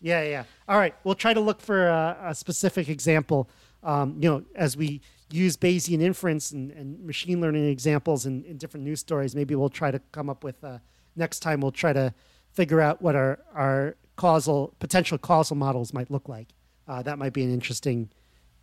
Yeah, 0.00 0.22
yeah. 0.22 0.44
All 0.68 0.78
right, 0.78 0.94
we'll 1.04 1.14
try 1.14 1.34
to 1.34 1.40
look 1.40 1.60
for 1.60 1.88
a, 1.88 2.18
a 2.26 2.34
specific 2.34 2.88
example. 2.88 3.48
Um, 3.82 4.16
you 4.20 4.28
know, 4.28 4.44
as 4.54 4.76
we 4.76 5.00
use 5.30 5.56
Bayesian 5.56 6.02
inference 6.02 6.50
and, 6.50 6.70
and 6.72 7.04
machine 7.04 7.40
learning 7.40 7.68
examples 7.68 8.26
in, 8.26 8.44
in, 8.44 8.56
different 8.56 8.84
news 8.84 9.00
stories, 9.00 9.34
maybe 9.34 9.54
we'll 9.54 9.68
try 9.68 9.90
to 9.90 9.98
come 10.12 10.28
up 10.28 10.44
with 10.44 10.62
uh, 10.62 10.78
next 11.14 11.40
time. 11.40 11.60
We'll 11.60 11.72
try 11.72 11.92
to 11.92 12.12
figure 12.52 12.80
out 12.80 13.02
what 13.02 13.14
our 13.14 13.38
our 13.54 13.96
causal 14.16 14.74
potential 14.78 15.18
causal 15.18 15.56
models 15.56 15.92
might 15.92 16.10
look 16.10 16.28
like. 16.28 16.48
Uh, 16.88 17.02
that 17.02 17.18
might 17.18 17.32
be 17.32 17.42
an 17.42 17.52
interesting 17.52 18.10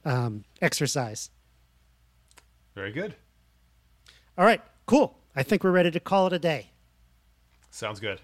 um, 0.06 0.44
exercise. 0.62 1.30
Very 2.76 2.92
good. 2.92 3.16
All 4.38 4.46
right, 4.46 4.62
cool. 4.86 5.18
I 5.36 5.44
think 5.44 5.64
we're 5.64 5.72
ready 5.72 5.92
to 5.92 6.00
call 6.00 6.28
it 6.28 6.34
a 6.34 6.40
day. 6.40 6.72
Sounds 7.70 8.00
good. 8.00 8.22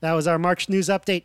That 0.00 0.12
was 0.12 0.26
our 0.26 0.38
March 0.38 0.68
news 0.68 0.88
update. 0.88 1.24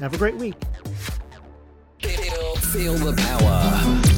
Have 0.00 0.12
a 0.12 0.18
great 0.18 0.34
week. 0.36 0.54
Feel, 2.72 2.94
the 2.94 3.14
power. 3.16 4.13